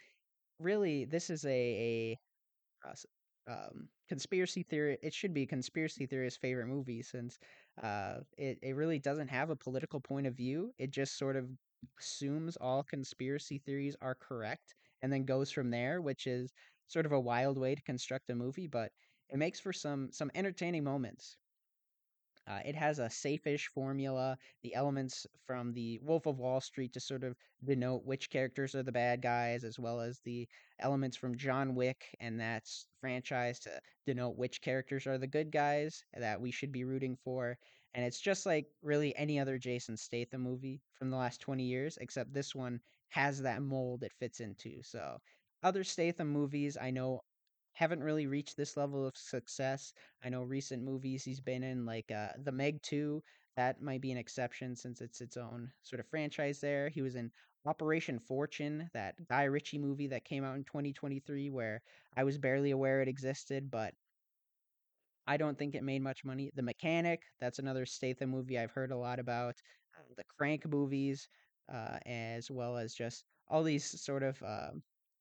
really 0.60 1.06
this 1.06 1.30
is 1.30 1.46
a, 1.46 1.50
a 1.50 2.20
um, 3.48 3.90
conspiracy 4.08 4.64
theory. 4.64 4.98
It 5.02 5.14
should 5.14 5.34
be 5.34 5.44
a 5.44 5.48
conspiracy 5.48 6.06
theorist's 6.06 6.38
favorite 6.40 6.68
movie 6.68 7.02
since 7.02 7.38
uh, 7.82 8.20
it 8.38 8.58
it 8.62 8.76
really 8.76 9.00
doesn't 9.00 9.28
have 9.28 9.50
a 9.50 9.56
political 9.56 10.00
point 10.00 10.28
of 10.28 10.36
view. 10.36 10.72
It 10.78 10.92
just 10.92 11.18
sort 11.18 11.36
of 11.36 11.50
assumes 12.00 12.58
all 12.58 12.84
conspiracy 12.84 13.60
theories 13.60 13.96
are 14.02 14.16
correct 14.16 14.74
and 15.02 15.12
then 15.14 15.26
goes 15.26 15.52
from 15.52 15.70
there, 15.70 16.02
which 16.02 16.26
is 16.28 16.54
sort 16.88 17.06
of 17.06 17.12
a 17.12 17.20
wild 17.20 17.58
way 17.58 17.76
to 17.76 17.82
construct 17.84 18.30
a 18.30 18.36
movie, 18.36 18.68
but 18.68 18.92
it 19.30 19.38
makes 19.38 19.60
for 19.60 19.74
some 19.74 20.12
some 20.12 20.32
entertaining 20.36 20.84
moments. 20.84 21.38
Uh, 22.48 22.60
it 22.64 22.76
has 22.76 23.00
a 23.00 23.10
safe-ish 23.10 23.68
formula, 23.70 24.38
the 24.62 24.76
elements 24.76 25.26
from 25.48 25.74
the 25.74 26.00
Wolf 26.04 26.28
of 26.28 26.38
Wall 26.38 26.62
Street 26.62 26.94
to 26.94 27.00
sort 27.00 27.24
of 27.24 27.36
denote 27.64 28.06
which 28.06 28.30
characters 28.30 28.76
are 28.76 28.84
the 28.84 28.92
bad 28.92 29.20
guys, 29.22 29.64
as 29.64 29.80
well 29.80 30.00
as 30.00 30.20
the 30.20 30.48
elements 30.80 31.18
from 31.18 31.38
John 31.38 31.74
Wick 31.74 32.16
and 32.20 32.40
that 32.40 32.70
franchise 33.02 33.60
to 33.62 33.82
denote 34.06 34.38
which 34.38 34.62
characters 34.62 35.08
are 35.08 35.18
the 35.18 35.26
good 35.26 35.52
guys 35.52 36.04
that 36.14 36.40
we 36.40 36.52
should 36.52 36.72
be 36.72 36.84
rooting 36.84 37.18
for. 37.24 37.58
And 37.96 38.06
it's 38.06 38.20
just 38.20 38.46
like 38.46 38.68
really 38.84 39.16
any 39.16 39.40
other 39.40 39.58
Jason 39.58 39.98
Statham 39.98 40.42
movie 40.42 40.82
from 40.94 41.10
the 41.10 41.18
last 41.18 41.42
20 41.42 41.64
years, 41.64 41.98
except 42.00 42.32
this 42.32 42.54
one 42.54 42.80
has 43.10 43.42
that 43.42 43.64
mold 43.64 44.04
it 44.04 44.14
fits 44.20 44.40
into. 44.40 44.84
So 44.84 45.18
other 45.64 45.84
Statham 45.84 46.28
movies 46.28 46.78
I 46.80 46.92
know 46.92 47.22
haven't 47.76 48.04
really 48.04 48.26
reached 48.26 48.58
this 48.58 48.78
level 48.78 49.06
of 49.06 49.16
success. 49.18 49.94
I 50.24 50.30
know 50.30 50.44
recent 50.44 50.84
movies 50.84 51.24
he's 51.24 51.42
been 51.42 51.62
in, 51.62 51.86
like 51.86 52.10
uh, 52.10 52.30
The 52.44 52.52
Meg 52.52 52.82
2, 52.82 53.22
that 53.58 53.82
might 53.82 54.02
be 54.02 54.12
an 54.12 54.18
exception 54.18 54.76
since 54.76 55.02
it's 55.02 55.22
its 55.22 55.38
own 55.38 55.72
sort 55.84 56.00
of 56.00 56.08
franchise 56.08 56.60
there. 56.60 56.90
He 56.90 57.02
was 57.02 57.16
in 57.16 57.32
Operation 57.66 58.20
Fortune, 58.20 58.90
that 58.94 59.16
Guy 59.28 59.44
Ritchie 59.44 59.78
movie 59.78 60.08
that 60.08 60.24
came 60.24 60.44
out 60.44 60.56
in 60.56 60.64
2023, 60.64 61.50
where 61.50 61.82
I 62.16 62.24
was 62.24 62.38
barely 62.38 62.72
aware 62.72 63.02
it 63.02 63.08
existed, 63.10 63.70
but 63.70 63.94
I 65.28 65.36
don't 65.38 65.58
think 65.58 65.76
it 65.76 65.84
made 65.84 66.02
much 66.02 66.24
money. 66.24 66.52
The 66.56 66.62
Mechanic, 66.62 67.24
that's 67.40 67.60
another 67.60 67.86
Statham 67.86 68.30
movie 68.30 68.58
I've 68.58 68.72
heard 68.72 68.92
a 68.92 68.98
lot 68.98 69.20
about. 69.20 69.56
Uh, 69.98 70.04
the 70.16 70.24
Crank 70.38 70.66
movies, 70.68 71.28
uh, 71.74 71.98
as 72.06 72.50
well 72.50 72.78
as 72.78 72.94
just 72.94 73.26
all 73.50 73.64
these 73.64 74.00
sort 74.02 74.24
of 74.24 74.42
uh, 74.44 74.72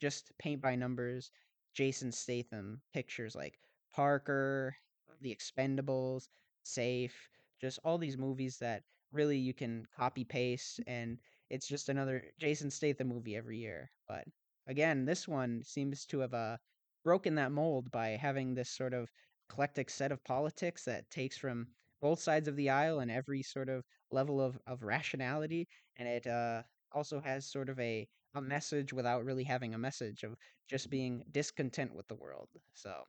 just 0.00 0.30
paint 0.38 0.60
by 0.60 0.76
numbers 0.76 1.30
Jason 1.74 2.12
Statham 2.12 2.80
pictures 2.92 3.34
like 3.34 3.58
Parker, 3.92 4.76
The 5.20 5.34
Expendables, 5.34 6.28
Safe, 6.62 7.28
just 7.60 7.78
all 7.84 7.98
these 7.98 8.18
movies 8.18 8.58
that 8.58 8.82
really 9.12 9.38
you 9.38 9.54
can 9.54 9.86
copy 9.96 10.24
paste 10.24 10.80
and 10.86 11.18
it's 11.50 11.68
just 11.68 11.88
another 11.88 12.24
Jason 12.38 12.70
Statham 12.70 13.08
movie 13.08 13.36
every 13.36 13.58
year. 13.58 13.90
But 14.08 14.24
again, 14.66 15.04
this 15.04 15.28
one 15.28 15.62
seems 15.64 16.06
to 16.06 16.20
have 16.20 16.34
uh, 16.34 16.56
broken 17.04 17.34
that 17.36 17.52
mold 17.52 17.90
by 17.90 18.08
having 18.08 18.54
this 18.54 18.70
sort 18.70 18.94
of 18.94 19.10
eclectic 19.50 19.90
set 19.90 20.10
of 20.10 20.24
politics 20.24 20.84
that 20.84 21.10
takes 21.10 21.36
from 21.36 21.66
both 22.00 22.20
sides 22.20 22.48
of 22.48 22.56
the 22.56 22.70
aisle 22.70 23.00
and 23.00 23.10
every 23.10 23.42
sort 23.42 23.68
of 23.68 23.84
level 24.10 24.40
of, 24.40 24.58
of 24.66 24.82
rationality. 24.82 25.68
And 25.96 26.08
it 26.08 26.26
uh, 26.26 26.62
also 26.92 27.20
has 27.20 27.46
sort 27.46 27.68
of 27.68 27.78
a, 27.78 28.08
a 28.34 28.40
message 28.42 28.92
without 28.92 29.24
really 29.24 29.44
having 29.44 29.74
a 29.74 29.78
message 29.78 30.22
of 30.24 30.36
just 30.68 30.90
being 30.90 31.24
discontent 31.32 31.94
with 31.94 32.06
the 32.08 32.14
world. 32.16 32.48
So, 32.74 33.04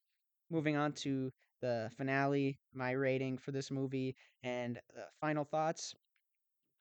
moving 0.49 0.75
on 0.77 0.93
to 0.93 1.31
the 1.61 1.91
finale, 1.97 2.59
my 2.73 2.91
rating 2.91 3.37
for 3.37 3.51
this 3.51 3.71
movie, 3.71 4.15
and 4.43 4.79
uh, 4.97 5.03
final 5.21 5.45
thoughts. 5.45 5.95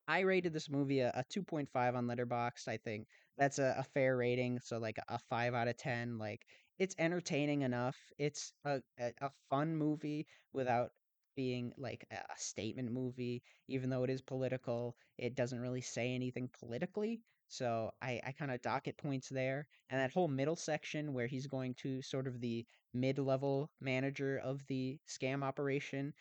I 0.09 0.21
rated 0.21 0.55
this 0.55 0.71
movie 0.71 1.01
a, 1.01 1.11
a 1.11 1.25
2.5 1.29 1.95
on 1.95 2.07
Letterboxd. 2.07 2.69
I 2.69 2.79
think 2.79 3.07
that's 3.37 3.59
a, 3.59 3.75
a 3.79 3.85
fair 3.85 4.17
rating. 4.17 4.61
So 4.61 4.79
like 4.79 4.99
a 5.09 5.19
5 5.19 5.53
out 5.55 5.69
of 5.69 5.77
10. 5.77 6.17
Like 6.19 6.47
it's 6.79 6.95
entertaining 6.99 7.63
enough. 7.63 7.97
It's 8.19 8.53
a, 8.65 8.81
a, 8.99 9.13
a 9.21 9.31
fun 9.51 9.77
movie 9.77 10.27
without 10.55 10.93
being 11.37 11.73
like 11.77 12.07
a 12.11 12.15
a 12.17 12.39
statement 12.39 12.93
movie. 12.93 13.43
Even 13.69 13.91
though 13.91 14.05
it 14.05 14.11
is 14.11 14.23
political, 14.23 14.97
it 15.19 15.35
doesn't 15.35 15.61
really 15.61 15.83
say 15.83 16.15
anything 16.15 16.49
politically. 16.59 17.21
So 17.49 17.93
I, 18.03 18.21
I 18.25 18.33
kind 18.33 18.51
of 18.51 18.63
docket 18.63 18.97
points 18.99 19.29
there. 19.29 19.69
And 19.91 20.01
that 20.01 20.13
whole 20.13 20.29
middle 20.29 20.57
section 20.57 21.13
where 21.13 21.27
he's 21.27 21.47
going 21.47 21.75
to 21.77 22.03
sort 22.03 22.27
of 22.27 22.41
the 22.41 22.67
mid 22.93 23.19
level 23.19 23.73
manager 23.81 24.39
of 24.39 24.67
the 24.67 25.01
scam 25.09 25.43
operation, 25.45 26.15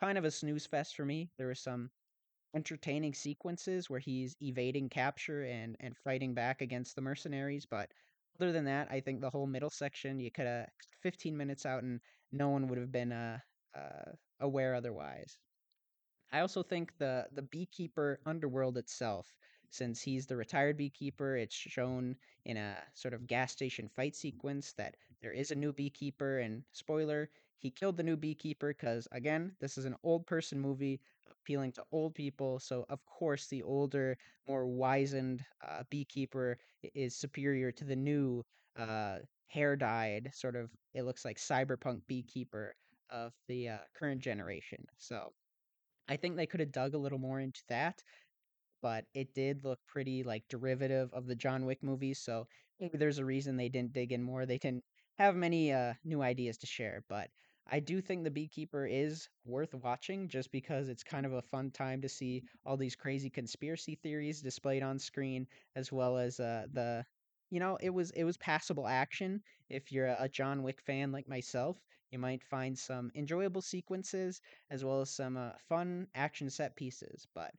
kind 0.00 0.18
of 0.18 0.24
a 0.24 0.30
snooze 0.30 0.66
fest 0.66 0.96
for 0.96 1.04
me. 1.04 1.32
There 1.38 1.48
was 1.48 1.60
some 1.60 1.90
entertaining 2.54 3.14
sequences 3.14 3.90
where 3.90 4.00
he's 4.00 4.36
evading 4.40 4.88
capture 4.88 5.44
and 5.44 5.76
and 5.80 5.96
fighting 5.96 6.34
back 6.34 6.62
against 6.62 6.94
the 6.96 7.02
mercenaries. 7.02 7.66
But 7.66 7.92
other 8.36 8.52
than 8.52 8.64
that, 8.66 8.90
I 8.90 9.00
think 9.00 9.20
the 9.20 9.30
whole 9.30 9.46
middle 9.46 9.70
section 9.70 10.20
you 10.20 10.30
could 10.30 10.46
have 10.46 10.70
15 11.02 11.36
minutes 11.36 11.66
out 11.66 11.82
and 11.82 12.00
no 12.32 12.48
one 12.50 12.68
would 12.68 12.78
have 12.78 12.92
been 12.92 13.12
uh, 13.12 13.40
uh, 13.74 14.12
aware 14.40 14.74
otherwise. 14.74 15.38
I 16.30 16.40
also 16.40 16.62
think 16.62 16.96
the 16.98 17.28
the 17.32 17.42
beekeeper 17.42 18.20
underworld 18.26 18.78
itself, 18.78 19.36
since 19.70 20.02
he's 20.02 20.26
the 20.26 20.36
retired 20.36 20.76
beekeeper, 20.76 21.36
it's 21.36 21.54
shown 21.54 22.16
in 22.44 22.56
a 22.56 22.76
sort 22.94 23.14
of 23.14 23.26
gas 23.26 23.52
station 23.52 23.88
fight 23.88 24.14
sequence 24.16 24.72
that 24.74 24.96
there 25.20 25.32
is 25.32 25.50
a 25.50 25.54
new 25.56 25.72
beekeeper, 25.72 26.38
and 26.38 26.64
spoiler, 26.72 27.30
he 27.58 27.70
killed 27.70 27.96
the 27.96 28.02
new 28.02 28.16
beekeeper 28.16 28.68
because, 28.72 29.08
again, 29.12 29.56
this 29.60 29.76
is 29.78 29.84
an 29.84 29.96
old 30.02 30.26
person 30.26 30.60
movie 30.60 31.00
appealing 31.30 31.72
to 31.72 31.84
old 31.92 32.14
people. 32.14 32.58
So, 32.58 32.84
of 32.88 33.04
course, 33.04 33.46
the 33.48 33.62
older, 33.62 34.16
more 34.46 34.66
wizened 34.66 35.44
uh, 35.66 35.84
beekeeper 35.90 36.58
is 36.94 37.14
superior 37.16 37.72
to 37.72 37.84
the 37.84 37.96
new, 37.96 38.44
uh, 38.76 39.18
hair 39.46 39.76
dyed, 39.76 40.30
sort 40.34 40.56
of, 40.56 40.70
it 40.94 41.02
looks 41.02 41.24
like 41.24 41.38
cyberpunk 41.38 42.06
beekeeper 42.06 42.74
of 43.10 43.32
the 43.48 43.68
uh, 43.70 43.78
current 43.94 44.20
generation. 44.20 44.84
So, 44.98 45.32
I 46.08 46.16
think 46.16 46.36
they 46.36 46.46
could 46.46 46.60
have 46.60 46.72
dug 46.72 46.94
a 46.94 46.98
little 46.98 47.18
more 47.18 47.40
into 47.40 47.62
that 47.68 48.02
but 48.82 49.06
it 49.14 49.34
did 49.34 49.64
look 49.64 49.78
pretty 49.86 50.22
like 50.22 50.48
derivative 50.48 51.12
of 51.12 51.26
the 51.26 51.34
John 51.36 51.64
Wick 51.64 51.82
movies, 51.82 52.18
so 52.18 52.46
maybe 52.80 52.98
there's 52.98 53.18
a 53.18 53.24
reason 53.24 53.56
they 53.56 53.68
didn't 53.68 53.92
dig 53.92 54.12
in 54.12 54.22
more. 54.22 54.46
They 54.46 54.58
didn't 54.58 54.84
have 55.18 55.36
many 55.36 55.72
uh, 55.72 55.94
new 56.04 56.22
ideas 56.22 56.58
to 56.58 56.66
share, 56.66 57.04
but 57.08 57.30
I 57.66 57.80
do 57.80 58.00
think 58.00 58.24
The 58.24 58.30
Beekeeper 58.30 58.86
is 58.86 59.28
worth 59.44 59.74
watching 59.74 60.28
just 60.28 60.50
because 60.52 60.88
it's 60.88 61.02
kind 61.04 61.24
of 61.26 61.32
a 61.34 61.42
fun 61.42 61.70
time 61.70 62.00
to 62.02 62.08
see 62.08 62.44
all 62.64 62.76
these 62.76 62.96
crazy 62.96 63.30
conspiracy 63.30 63.94
theories 63.94 64.42
displayed 64.42 64.82
on 64.82 64.98
screen, 64.98 65.46
as 65.76 65.92
well 65.92 66.18
as 66.18 66.40
uh, 66.40 66.66
the 66.72 67.06
you 67.50 67.60
know 67.60 67.76
it 67.80 67.90
was 67.90 68.10
it 68.12 68.24
was 68.24 68.36
passable 68.36 68.86
action. 68.88 69.42
If 69.68 69.92
you're 69.92 70.14
a 70.18 70.28
John 70.28 70.62
Wick 70.62 70.80
fan 70.80 71.12
like 71.12 71.28
myself, 71.28 71.76
you 72.10 72.18
might 72.18 72.42
find 72.42 72.78
some 72.78 73.10
enjoyable 73.14 73.62
sequences 73.62 74.40
as 74.70 74.84
well 74.84 75.00
as 75.00 75.10
some 75.10 75.36
uh, 75.36 75.52
fun 75.68 76.08
action 76.14 76.50
set 76.50 76.74
pieces, 76.76 77.26
but 77.34 77.52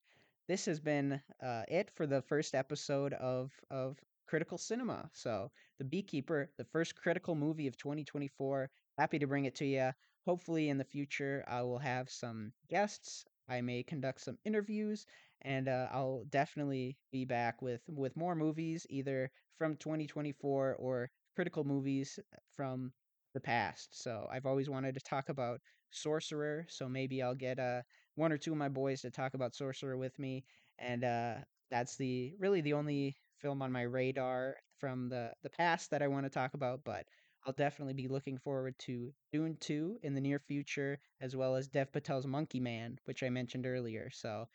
this 0.49 0.65
has 0.65 0.81
been 0.81 1.21
uh, 1.41 1.63
it 1.69 1.91
for 1.95 2.05
the 2.07 2.21
first 2.23 2.55
episode 2.55 3.13
of 3.13 3.53
of 3.71 3.97
Critical 4.27 4.57
Cinema. 4.57 5.09
So, 5.13 5.51
The 5.79 5.85
Beekeeper, 5.85 6.51
the 6.57 6.65
first 6.65 6.95
critical 6.95 7.35
movie 7.35 7.67
of 7.67 7.77
2024. 7.77 8.69
Happy 8.97 9.19
to 9.19 9.27
bring 9.27 9.45
it 9.45 9.55
to 9.55 9.65
you. 9.65 9.91
Hopefully, 10.25 10.69
in 10.69 10.77
the 10.77 10.83
future, 10.85 11.45
I 11.47 11.61
will 11.63 11.79
have 11.79 12.09
some 12.09 12.53
guests. 12.69 13.25
I 13.47 13.61
may 13.61 13.83
conduct 13.83 14.21
some 14.21 14.37
interviews, 14.45 15.05
and 15.43 15.67
uh, 15.69 15.87
I'll 15.91 16.25
definitely 16.29 16.97
be 17.11 17.25
back 17.25 17.61
with 17.61 17.81
with 17.87 18.17
more 18.17 18.35
movies, 18.35 18.85
either 18.89 19.31
from 19.57 19.77
2024 19.77 20.75
or 20.75 21.11
critical 21.35 21.63
movies 21.63 22.19
from 22.55 22.91
the 23.33 23.39
past. 23.39 24.01
So 24.01 24.27
I've 24.31 24.45
always 24.45 24.69
wanted 24.69 24.95
to 24.95 25.01
talk 25.01 25.29
about 25.29 25.61
Sorcerer, 25.91 26.65
so 26.69 26.87
maybe 26.89 27.21
I'll 27.23 27.35
get 27.35 27.59
uh 27.59 27.81
one 28.19 28.31
or 28.31 28.37
two 28.37 28.51
of 28.51 28.57
my 28.57 28.69
boys 28.69 29.01
to 29.01 29.09
talk 29.11 29.33
about 29.33 29.55
Sorcerer 29.55 29.97
with 29.97 30.17
me, 30.19 30.45
and 30.77 31.03
uh 31.03 31.35
that's 31.71 31.95
the 31.97 32.33
really 32.39 32.61
the 32.61 32.73
only 32.73 33.15
film 33.39 33.61
on 33.61 33.71
my 33.71 33.83
radar 33.83 34.57
from 34.79 35.09
the 35.09 35.31
the 35.43 35.49
past 35.49 35.91
that 35.91 36.01
I 36.01 36.07
want 36.07 36.25
to 36.25 36.29
talk 36.29 36.53
about, 36.53 36.83
but 36.83 37.05
I'll 37.45 37.53
definitely 37.53 37.93
be 37.93 38.07
looking 38.07 38.37
forward 38.37 38.77
to 38.79 39.13
Dune 39.31 39.57
2 39.59 39.99
in 40.03 40.13
the 40.13 40.21
near 40.21 40.39
future, 40.39 40.99
as 41.21 41.35
well 41.35 41.55
as 41.55 41.67
Dev 41.69 41.91
Patel's 41.91 42.27
Monkey 42.27 42.59
Man, 42.59 42.99
which 43.05 43.23
I 43.23 43.29
mentioned 43.29 43.65
earlier. 43.65 44.09
So, 44.11 44.47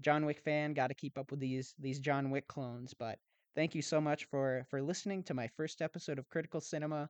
John 0.00 0.26
Wick 0.26 0.40
fan, 0.40 0.74
got 0.74 0.88
to 0.88 0.94
keep 0.94 1.16
up 1.18 1.30
with 1.30 1.40
these 1.40 1.74
these 1.78 2.00
John 2.00 2.30
Wick 2.30 2.48
clones. 2.48 2.94
But 2.94 3.18
thank 3.54 3.74
you 3.74 3.82
so 3.82 4.00
much 4.00 4.24
for 4.26 4.64
for 4.70 4.82
listening 4.82 5.22
to 5.24 5.34
my 5.34 5.48
first 5.48 5.80
episode 5.82 6.18
of 6.18 6.28
Critical 6.28 6.60
Cinema. 6.60 7.08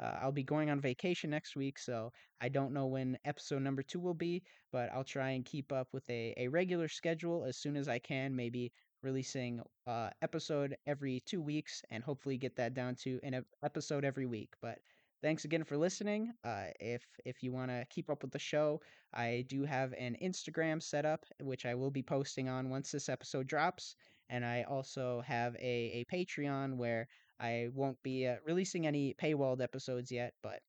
Uh, 0.00 0.18
I'll 0.22 0.32
be 0.32 0.42
going 0.42 0.70
on 0.70 0.80
vacation 0.80 1.30
next 1.30 1.56
week, 1.56 1.78
so 1.78 2.12
I 2.40 2.48
don't 2.48 2.72
know 2.72 2.86
when 2.86 3.18
episode 3.24 3.62
number 3.62 3.82
two 3.82 4.00
will 4.00 4.14
be, 4.14 4.42
but 4.72 4.90
I'll 4.92 5.04
try 5.04 5.30
and 5.30 5.44
keep 5.44 5.72
up 5.72 5.88
with 5.92 6.08
a, 6.08 6.34
a 6.36 6.48
regular 6.48 6.88
schedule 6.88 7.44
as 7.44 7.58
soon 7.58 7.76
as 7.76 7.88
I 7.88 7.98
can, 7.98 8.34
maybe 8.34 8.72
releasing 9.02 9.62
uh 9.86 10.10
episode 10.20 10.76
every 10.86 11.22
two 11.24 11.40
weeks 11.40 11.82
and 11.90 12.04
hopefully 12.04 12.36
get 12.36 12.54
that 12.56 12.74
down 12.74 12.94
to 12.94 13.18
an 13.22 13.42
episode 13.62 14.04
every 14.04 14.26
week. 14.26 14.50
But 14.60 14.78
thanks 15.22 15.44
again 15.44 15.64
for 15.64 15.76
listening. 15.76 16.32
Uh, 16.44 16.66
if 16.80 17.02
if 17.24 17.42
you 17.42 17.52
want 17.52 17.70
to 17.70 17.86
keep 17.90 18.10
up 18.10 18.22
with 18.22 18.32
the 18.32 18.38
show, 18.38 18.80
I 19.12 19.44
do 19.48 19.64
have 19.64 19.92
an 19.98 20.16
Instagram 20.22 20.82
set 20.82 21.04
up, 21.04 21.24
which 21.40 21.66
I 21.66 21.74
will 21.74 21.90
be 21.90 22.02
posting 22.02 22.48
on 22.48 22.70
once 22.70 22.90
this 22.90 23.08
episode 23.08 23.46
drops. 23.46 23.96
And 24.28 24.44
I 24.44 24.62
also 24.62 25.22
have 25.26 25.56
a, 25.56 26.04
a 26.04 26.04
Patreon 26.12 26.76
where 26.76 27.08
I 27.40 27.68
won't 27.74 28.02
be 28.02 28.26
uh, 28.26 28.36
releasing 28.44 28.86
any 28.86 29.14
paywalled 29.14 29.62
episodes 29.62 30.12
yet, 30.12 30.34
but 30.42 30.60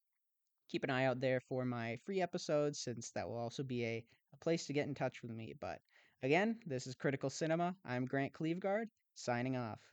keep 0.69 0.85
an 0.85 0.89
eye 0.89 1.05
out 1.05 1.19
there 1.19 1.41
for 1.41 1.65
my 1.65 1.97
free 2.05 2.21
episodes 2.21 2.79
since 2.79 3.11
that 3.11 3.27
will 3.27 3.37
also 3.37 3.63
be 3.63 3.83
a, 3.83 4.05
a 4.33 4.37
place 4.37 4.65
to 4.67 4.73
get 4.73 4.87
in 4.87 4.95
touch 4.95 5.21
with 5.21 5.31
me. 5.31 5.53
But 5.59 5.79
again, 6.23 6.59
this 6.65 6.87
is 6.87 6.95
Critical 6.95 7.29
Cinema. 7.29 7.75
I'm 7.83 8.05
Grant 8.05 8.31
Cleveguard, 8.31 8.85
signing 9.15 9.57
off. 9.57 9.81